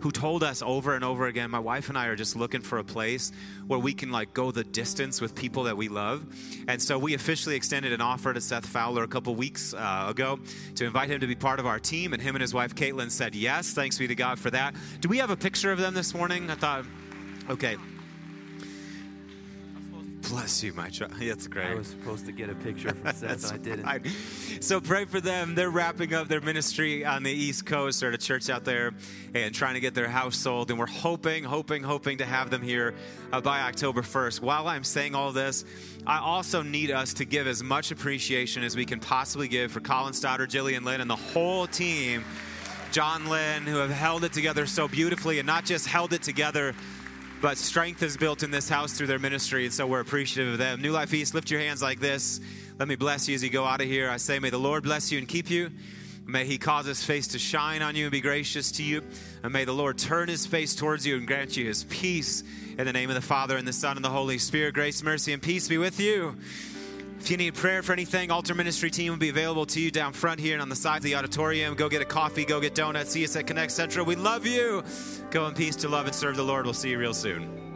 who 0.00 0.12
told 0.12 0.42
us 0.42 0.62
over 0.62 0.94
and 0.94 1.04
over 1.04 1.26
again, 1.26 1.50
my 1.50 1.58
wife 1.58 1.88
and 1.88 1.98
I 1.98 2.06
are 2.06 2.16
just 2.16 2.36
looking 2.36 2.60
for 2.60 2.78
a 2.78 2.84
place 2.84 3.32
where 3.66 3.78
we 3.78 3.94
can 3.94 4.10
like 4.12 4.32
go 4.32 4.50
the 4.50 4.64
distance 4.64 5.20
with 5.20 5.34
people 5.34 5.64
that 5.64 5.76
we 5.76 5.88
love. 5.88 6.24
And 6.68 6.80
so 6.80 6.98
we 6.98 7.14
officially 7.14 7.56
extended 7.56 7.92
an 7.92 8.00
offer 8.00 8.32
to 8.32 8.40
Seth 8.40 8.66
Fowler 8.66 9.02
a 9.02 9.08
couple 9.08 9.34
weeks 9.34 9.74
uh, 9.74 10.06
ago 10.08 10.38
to 10.76 10.84
invite 10.84 11.10
him 11.10 11.20
to 11.20 11.26
be 11.26 11.34
part 11.34 11.58
of 11.58 11.66
our 11.66 11.80
team. 11.80 12.12
And 12.12 12.22
him 12.22 12.36
and 12.36 12.42
his 12.42 12.54
wife 12.54 12.74
Caitlin 12.74 13.10
said 13.10 13.34
yes. 13.34 13.72
Thanks 13.72 13.98
be 13.98 14.06
to 14.06 14.14
God 14.14 14.38
for 14.38 14.50
that. 14.50 14.74
Do 15.00 15.08
we 15.08 15.18
have 15.18 15.30
a 15.30 15.36
picture 15.36 15.72
of 15.72 15.78
them 15.78 15.94
this 15.94 16.14
morning? 16.14 16.50
I 16.50 16.54
thought, 16.54 16.84
okay. 17.50 17.76
Bless 20.28 20.62
you, 20.62 20.72
my 20.74 20.88
child. 20.90 21.12
That's 21.20 21.46
great. 21.46 21.66
I 21.66 21.74
was 21.74 21.88
supposed 21.88 22.26
to 22.26 22.32
get 22.32 22.50
a 22.50 22.54
picture 22.54 22.92
from 22.92 23.12
Seth, 23.14 23.50
and 23.50 23.52
I 23.52 23.56
didn't. 23.56 23.84
Fine. 23.84 24.62
So 24.62 24.80
pray 24.80 25.04
for 25.04 25.20
them. 25.20 25.54
They're 25.54 25.70
wrapping 25.70 26.12
up 26.14 26.28
their 26.28 26.40
ministry 26.40 27.04
on 27.04 27.22
the 27.22 27.30
East 27.30 27.66
Coast. 27.66 28.00
They're 28.00 28.10
at 28.10 28.14
a 28.14 28.18
church 28.18 28.50
out 28.50 28.64
there 28.64 28.92
and 29.34 29.54
trying 29.54 29.74
to 29.74 29.80
get 29.80 29.94
their 29.94 30.08
house 30.08 30.36
sold. 30.36 30.70
And 30.70 30.78
we're 30.78 30.86
hoping, 30.86 31.44
hoping, 31.44 31.82
hoping 31.82 32.18
to 32.18 32.26
have 32.26 32.50
them 32.50 32.62
here 32.62 32.94
uh, 33.32 33.40
by 33.40 33.60
October 33.60 34.02
1st. 34.02 34.40
While 34.40 34.68
I'm 34.68 34.84
saying 34.84 35.14
all 35.14 35.32
this, 35.32 35.64
I 36.06 36.18
also 36.18 36.62
need 36.62 36.90
us 36.90 37.14
to 37.14 37.24
give 37.24 37.46
as 37.46 37.62
much 37.62 37.90
appreciation 37.90 38.62
as 38.62 38.76
we 38.76 38.84
can 38.84 39.00
possibly 39.00 39.48
give 39.48 39.72
for 39.72 39.80
Colin 39.80 40.12
Stoddard, 40.12 40.50
Jillian 40.50 40.84
Lynn, 40.84 41.00
and 41.00 41.10
the 41.10 41.16
whole 41.16 41.66
team. 41.66 42.24
John 42.90 43.26
Lynn, 43.28 43.64
who 43.64 43.76
have 43.76 43.90
held 43.90 44.24
it 44.24 44.32
together 44.32 44.66
so 44.66 44.88
beautifully 44.88 45.38
and 45.38 45.46
not 45.46 45.66
just 45.66 45.86
held 45.86 46.14
it 46.14 46.22
together 46.22 46.74
but 47.40 47.56
strength 47.56 48.02
is 48.02 48.16
built 48.16 48.42
in 48.42 48.50
this 48.50 48.68
house 48.68 48.92
through 48.92 49.06
their 49.06 49.18
ministry, 49.18 49.64
and 49.64 49.72
so 49.72 49.86
we're 49.86 50.00
appreciative 50.00 50.54
of 50.54 50.58
them. 50.58 50.82
New 50.82 50.92
Life 50.92 51.14
East, 51.14 51.34
lift 51.34 51.50
your 51.50 51.60
hands 51.60 51.80
like 51.80 52.00
this. 52.00 52.40
Let 52.78 52.88
me 52.88 52.96
bless 52.96 53.28
you 53.28 53.34
as 53.34 53.44
you 53.44 53.50
go 53.50 53.64
out 53.64 53.80
of 53.80 53.86
here. 53.86 54.10
I 54.10 54.16
say, 54.16 54.38
may 54.38 54.50
the 54.50 54.58
Lord 54.58 54.82
bless 54.82 55.12
you 55.12 55.18
and 55.18 55.28
keep 55.28 55.50
you. 55.50 55.70
May 56.26 56.44
he 56.44 56.58
cause 56.58 56.84
his 56.84 57.02
face 57.02 57.28
to 57.28 57.38
shine 57.38 57.80
on 57.80 57.96
you 57.96 58.04
and 58.04 58.12
be 58.12 58.20
gracious 58.20 58.72
to 58.72 58.82
you. 58.82 59.02
And 59.42 59.52
may 59.52 59.64
the 59.64 59.72
Lord 59.72 59.98
turn 59.98 60.28
his 60.28 60.46
face 60.46 60.74
towards 60.74 61.06
you 61.06 61.16
and 61.16 61.26
grant 61.26 61.56
you 61.56 61.66
his 61.66 61.84
peace. 61.84 62.42
In 62.76 62.84
the 62.84 62.92
name 62.92 63.08
of 63.08 63.14
the 63.14 63.22
Father, 63.22 63.56
and 63.56 63.66
the 63.66 63.72
Son, 63.72 63.96
and 63.96 64.04
the 64.04 64.10
Holy 64.10 64.38
Spirit, 64.38 64.74
grace, 64.74 65.02
mercy, 65.02 65.32
and 65.32 65.42
peace 65.42 65.68
be 65.68 65.78
with 65.78 65.98
you. 65.98 66.36
If 67.20 67.30
you 67.30 67.36
need 67.36 67.54
prayer 67.54 67.82
for 67.82 67.92
anything, 67.92 68.30
Altar 68.30 68.54
Ministry 68.54 68.90
team 68.90 69.12
will 69.12 69.18
be 69.18 69.28
available 69.28 69.66
to 69.66 69.80
you 69.80 69.90
down 69.90 70.12
front 70.12 70.40
here 70.40 70.54
and 70.54 70.62
on 70.62 70.68
the 70.68 70.76
sides 70.76 71.04
of 71.04 71.10
the 71.10 71.14
auditorium. 71.16 71.74
Go 71.74 71.88
get 71.88 72.00
a 72.00 72.06
coffee, 72.06 72.44
go 72.44 72.60
get 72.60 72.74
donuts. 72.74 73.10
See 73.10 73.24
us 73.24 73.36
at 73.36 73.46
Connect 73.46 73.72
Central. 73.72 74.06
We 74.06 74.16
love 74.16 74.46
you. 74.46 74.82
Go 75.30 75.46
in 75.46 75.54
peace 75.54 75.76
to 75.76 75.88
love 75.88 76.06
and 76.06 76.14
serve 76.14 76.36
the 76.36 76.44
Lord. 76.44 76.64
We'll 76.64 76.74
see 76.74 76.90
you 76.90 76.98
real 76.98 77.14
soon. 77.14 77.67